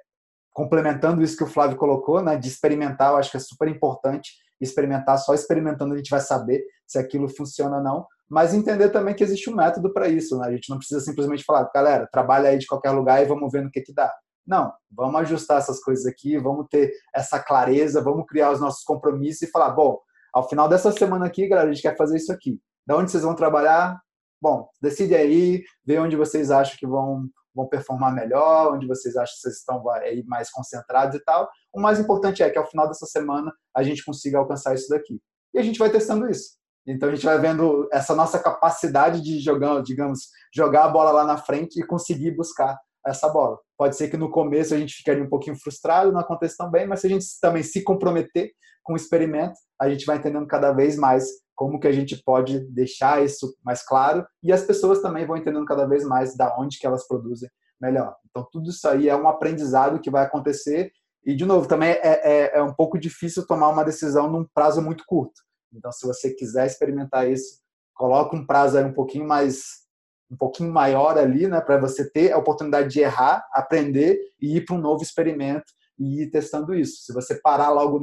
complementando 0.55 1.21
isso 1.21 1.35
que 1.35 1.43
o 1.43 1.47
Flávio 1.47 1.75
colocou, 1.75 2.23
né, 2.23 2.37
de 2.37 2.47
experimentar, 2.47 3.11
eu 3.11 3.17
acho 3.17 3.29
que 3.29 3.35
é 3.35 3.41
super 3.41 3.67
importante 3.67 4.31
experimentar, 4.59 5.17
só 5.19 5.33
experimentando 5.33 5.93
a 5.93 5.97
gente 5.97 6.09
vai 6.09 6.21
saber 6.21 6.63
se 6.87 6.97
aquilo 6.97 7.27
funciona 7.27 7.75
ou 7.75 7.83
não, 7.83 8.07
mas 8.29 8.53
entender 8.53 8.87
também 8.89 9.13
que 9.13 9.21
existe 9.21 9.49
um 9.49 9.55
método 9.55 9.91
para 9.93 10.07
isso, 10.07 10.37
né? 10.39 10.47
A 10.47 10.51
gente 10.51 10.69
não 10.69 10.77
precisa 10.77 11.01
simplesmente 11.01 11.43
falar, 11.43 11.69
galera, 11.75 12.07
trabalha 12.09 12.49
aí 12.49 12.57
de 12.57 12.65
qualquer 12.67 12.91
lugar 12.91 13.21
e 13.21 13.25
vamos 13.25 13.51
ver 13.51 13.63
no 13.63 13.69
que 13.69 13.81
que 13.81 13.93
dá. 13.93 14.09
Não, 14.47 14.71
vamos 14.89 15.19
ajustar 15.21 15.57
essas 15.57 15.81
coisas 15.81 16.05
aqui, 16.05 16.37
vamos 16.37 16.67
ter 16.71 16.89
essa 17.13 17.37
clareza, 17.37 18.01
vamos 18.01 18.25
criar 18.25 18.51
os 18.51 18.61
nossos 18.61 18.83
compromissos 18.83 19.41
e 19.41 19.51
falar, 19.51 19.71
bom, 19.71 19.99
ao 20.33 20.47
final 20.47 20.69
dessa 20.69 20.89
semana 20.91 21.25
aqui, 21.25 21.47
galera, 21.49 21.69
a 21.69 21.73
gente 21.73 21.81
quer 21.81 21.97
fazer 21.97 22.15
isso 22.15 22.31
aqui. 22.31 22.61
Da 22.87 22.95
onde 22.95 23.11
vocês 23.11 23.23
vão 23.23 23.35
trabalhar? 23.35 23.99
Bom, 24.41 24.69
decide 24.81 25.15
aí, 25.15 25.63
vê 25.85 25.97
onde 25.99 26.15
vocês 26.15 26.51
acham 26.51 26.77
que 26.77 26.87
vão 26.87 27.27
vão 27.55 27.67
performar 27.67 28.13
melhor, 28.13 28.73
onde 28.73 28.85
vocês 28.85 29.15
acham 29.15 29.33
que 29.33 29.41
vocês 29.41 29.55
estão 29.55 29.89
aí 29.89 30.23
mais 30.27 30.51
concentrados 30.51 31.15
e 31.15 31.23
tal. 31.23 31.49
O 31.73 31.79
mais 31.79 31.99
importante 31.99 32.43
é 32.43 32.49
que 32.49 32.57
ao 32.57 32.67
final 32.67 32.85
dessa 32.87 33.05
semana 33.05 33.51
a 33.73 33.81
gente 33.81 34.03
consiga 34.03 34.37
alcançar 34.37 34.75
isso 34.75 34.89
daqui. 34.89 35.21
E 35.53 35.59
a 35.59 35.63
gente 35.63 35.79
vai 35.79 35.89
testando 35.89 36.29
isso. 36.29 36.57
Então 36.85 37.09
a 37.09 37.15
gente 37.15 37.25
vai 37.25 37.39
vendo 37.39 37.87
essa 37.91 38.13
nossa 38.13 38.37
capacidade 38.37 39.21
de 39.21 39.39
jogar, 39.39 39.81
digamos, 39.81 40.27
jogar 40.53 40.83
a 40.83 40.89
bola 40.89 41.11
lá 41.11 41.23
na 41.25 41.37
frente 41.37 41.79
e 41.79 41.85
conseguir 41.85 42.31
buscar 42.31 42.77
essa 43.05 43.29
bola. 43.29 43.57
Pode 43.77 43.95
ser 43.97 44.09
que 44.09 44.17
no 44.17 44.31
começo 44.31 44.73
a 44.73 44.77
gente 44.77 44.95
ficaria 44.95 45.23
um 45.23 45.29
pouquinho 45.29 45.57
frustrado, 45.57 46.11
não 46.11 46.19
aconteça 46.19 46.55
tão 46.57 46.71
bem, 46.71 46.87
mas 46.87 47.01
se 47.01 47.07
a 47.07 47.09
gente 47.09 47.25
também 47.41 47.61
se 47.63 47.83
comprometer 47.83 48.51
com 48.83 48.93
o 48.93 48.95
experimento, 48.95 49.55
a 49.79 49.89
gente 49.89 50.05
vai 50.05 50.17
entendendo 50.17 50.47
cada 50.47 50.71
vez 50.71 50.95
mais 50.95 51.25
como 51.55 51.79
que 51.79 51.87
a 51.87 51.91
gente 51.91 52.21
pode 52.23 52.59
deixar 52.71 53.23
isso 53.23 53.55
mais 53.63 53.83
claro 53.83 54.25
e 54.43 54.51
as 54.51 54.63
pessoas 54.63 55.01
também 55.01 55.25
vão 55.25 55.37
entendendo 55.37 55.65
cada 55.65 55.85
vez 55.85 56.03
mais 56.03 56.35
da 56.35 56.55
onde 56.59 56.77
que 56.77 56.85
elas 56.85 57.07
produzem 57.07 57.49
melhor. 57.81 58.15
Então 58.29 58.47
tudo 58.51 58.69
isso 58.69 58.87
aí 58.87 59.09
é 59.09 59.15
um 59.15 59.27
aprendizado 59.27 59.99
que 59.99 60.11
vai 60.11 60.23
acontecer 60.23 60.91
e 61.25 61.35
de 61.35 61.45
novo 61.45 61.67
também 61.67 61.91
é, 61.91 62.01
é, 62.03 62.57
é 62.57 62.61
um 62.61 62.73
pouco 62.73 62.99
difícil 62.99 63.47
tomar 63.47 63.69
uma 63.69 63.83
decisão 63.83 64.29
num 64.29 64.45
prazo 64.53 64.81
muito 64.81 65.03
curto. 65.07 65.41
Então 65.73 65.91
se 65.91 66.05
você 66.05 66.33
quiser 66.33 66.67
experimentar 66.67 67.29
isso, 67.29 67.59
coloca 67.93 68.35
um 68.35 68.45
prazo 68.45 68.77
aí 68.77 68.83
um 68.83 68.93
pouquinho 68.93 69.27
mais 69.27 69.84
um 70.29 70.35
pouquinho 70.35 70.71
maior 70.71 71.17
ali, 71.17 71.47
né, 71.47 71.61
para 71.61 71.77
você 71.77 72.09
ter 72.09 72.31
a 72.31 72.37
oportunidade 72.37 72.89
de 72.89 72.99
errar, 72.99 73.45
aprender 73.53 74.19
e 74.41 74.57
ir 74.57 74.65
para 74.65 74.75
um 74.75 74.79
novo 74.79 75.03
experimento 75.03 75.65
e 75.97 76.23
ir 76.23 76.31
testando 76.31 76.73
isso. 76.73 77.03
Se 77.05 77.13
você 77.13 77.39
parar 77.41 77.69
logo 77.69 78.01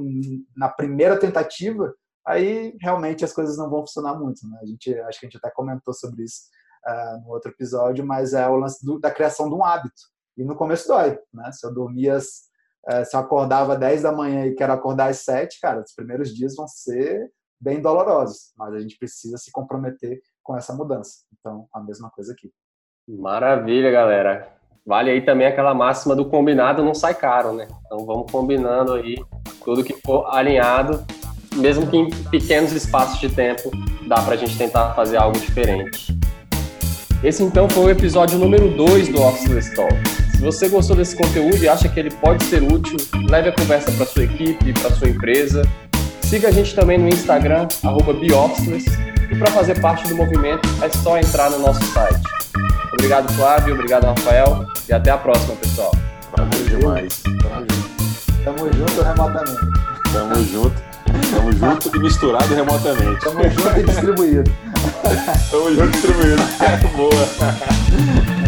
na 0.57 0.69
primeira 0.69 1.19
tentativa, 1.19 1.93
aí 2.27 2.77
realmente 2.81 3.25
as 3.25 3.33
coisas 3.33 3.57
não 3.57 3.69
vão 3.69 3.81
funcionar 3.81 4.19
muito. 4.19 4.49
Né? 4.49 4.59
A 4.63 4.67
gente, 4.67 4.95
acho 5.01 5.21
que 5.21 5.27
a 5.27 5.29
gente 5.29 5.39
até 5.39 5.51
comentou 5.51 5.93
sobre 5.93 6.23
isso 6.25 6.43
uh, 6.87 7.23
no 7.23 7.31
outro 7.31 7.51
episódio, 7.51 8.07
mas 8.07 8.33
é 8.35 8.49
o 8.49 8.57
lance 8.57 8.85
do, 8.85 8.99
da 8.99 9.11
criação 9.11 9.49
de 9.49 9.55
um 9.55 9.65
hábito. 9.65 10.03
E 10.37 10.45
no 10.45 10.57
começo 10.57 10.89
dói, 10.89 11.19
né? 11.33 11.53
Se 11.53 11.67
eu 11.67 11.75
dormia, 11.75 12.17
uh, 12.17 13.05
se 13.05 13.15
eu 13.15 13.21
acordava 13.21 13.77
10 13.77 14.03
da 14.03 14.13
manhã 14.13 14.47
e 14.47 14.55
quero 14.55 14.73
acordar 14.73 15.11
às 15.11 15.19
7, 15.19 15.61
cara, 15.61 15.83
os 15.83 15.95
primeiros 15.95 16.35
dias 16.35 16.55
vão 16.57 16.67
ser 16.67 17.31
bem 17.61 17.81
dolorosos, 17.81 18.53
mas 18.57 18.75
a 18.75 18.81
gente 18.81 18.99
precisa 18.99 19.37
se 19.37 19.53
comprometer 19.53 20.21
com 20.43 20.57
essa 20.57 20.75
mudança. 20.75 21.21
Então, 21.39 21.67
a 21.73 21.81
mesma 21.81 22.11
coisa 22.11 22.33
aqui. 22.33 22.51
Maravilha, 23.09 23.91
galera. 23.91 24.49
Vale 24.85 25.11
aí 25.11 25.21
também 25.21 25.47
aquela 25.47 25.75
máxima 25.75 26.17
do 26.17 26.29
combinado 26.29 26.83
não 26.83 26.95
sai 26.95 27.15
caro, 27.15 27.53
né? 27.53 27.69
Então 27.87 28.05
vamos 28.05 28.31
combinando 28.31 28.95
aí 28.95 29.17
tudo 29.65 29.85
que 29.85 29.95
for 30.05 30.27
alinhado 30.27 31.05
mesmo 31.57 31.87
que 31.87 31.97
em 31.97 32.11
pequenos 32.31 32.73
espaços 32.73 33.21
de 33.21 33.29
tempo, 33.29 33.71
dá 34.07 34.21
para 34.23 34.35
a 34.35 34.37
gente 34.37 34.57
tentar 34.57 34.95
fazer 34.95 35.17
algo 35.17 35.39
diferente. 35.39 36.19
Esse 37.23 37.43
então 37.43 37.69
foi 37.69 37.85
o 37.85 37.91
episódio 37.91 38.39
número 38.39 38.69
2 38.69 39.09
do 39.09 39.23
Officeless 39.23 39.75
Talk. 39.75 39.95
Se 40.33 40.41
você 40.41 40.69
gostou 40.69 40.97
desse 40.97 41.17
conteúdo 41.17 41.63
e 41.63 41.69
acha 41.69 41.89
que 41.89 42.01
ele 42.01 42.11
pode 42.11 42.43
ser 42.45 42.63
útil, 42.63 42.97
leve 43.31 43.51
a 43.51 43.53
conversa 43.53 43.93
para 43.93 44.07
sua 44.07 44.25
equipe, 44.25 44.73
para 44.73 44.91
sua 44.91 45.09
empresa. 45.09 45.63
Siga 46.23 46.49
a 46.49 46.51
gente 46.51 46.75
também 46.75 46.99
no 46.99 47.09
Instagram, 47.09 47.69
@beofficeless, 48.21 48.87
e 49.33 49.37
para 49.37 49.51
fazer 49.51 49.81
parte 49.81 50.07
do 50.07 50.15
movimento 50.15 50.69
é 50.83 50.89
só 50.91 51.17
entrar 51.19 51.51
no 51.51 51.59
nosso 51.59 51.83
site. 51.87 52.21
Obrigado, 52.93 53.33
Flávio, 53.33 53.75
obrigado, 53.75 54.05
Rafael, 54.05 54.67
e 54.87 54.93
até 54.93 55.11
a 55.11 55.17
próxima, 55.17 55.57
pessoal. 55.57 55.91
Valeu 56.37 56.65
demais. 56.65 57.23
Tamo 57.23 57.67
junto. 57.67 57.93
Tamo 58.45 58.73
junto 58.73 59.03
remotamente. 59.03 59.61
Tamo 60.13 60.35
junto. 60.45 60.83
Tamo 61.31 61.53
junto 61.53 61.97
e 61.97 61.99
misturado 61.99 62.55
remotamente. 62.55 63.25
Tamo 63.25 63.43
junto 63.49 63.79
e 63.79 63.83
distribuído. 63.83 64.53
Tamo 65.51 65.71
junto 65.71 65.85
e 65.85 65.91
distribuído. 65.91 66.43
Boa. 66.95 68.42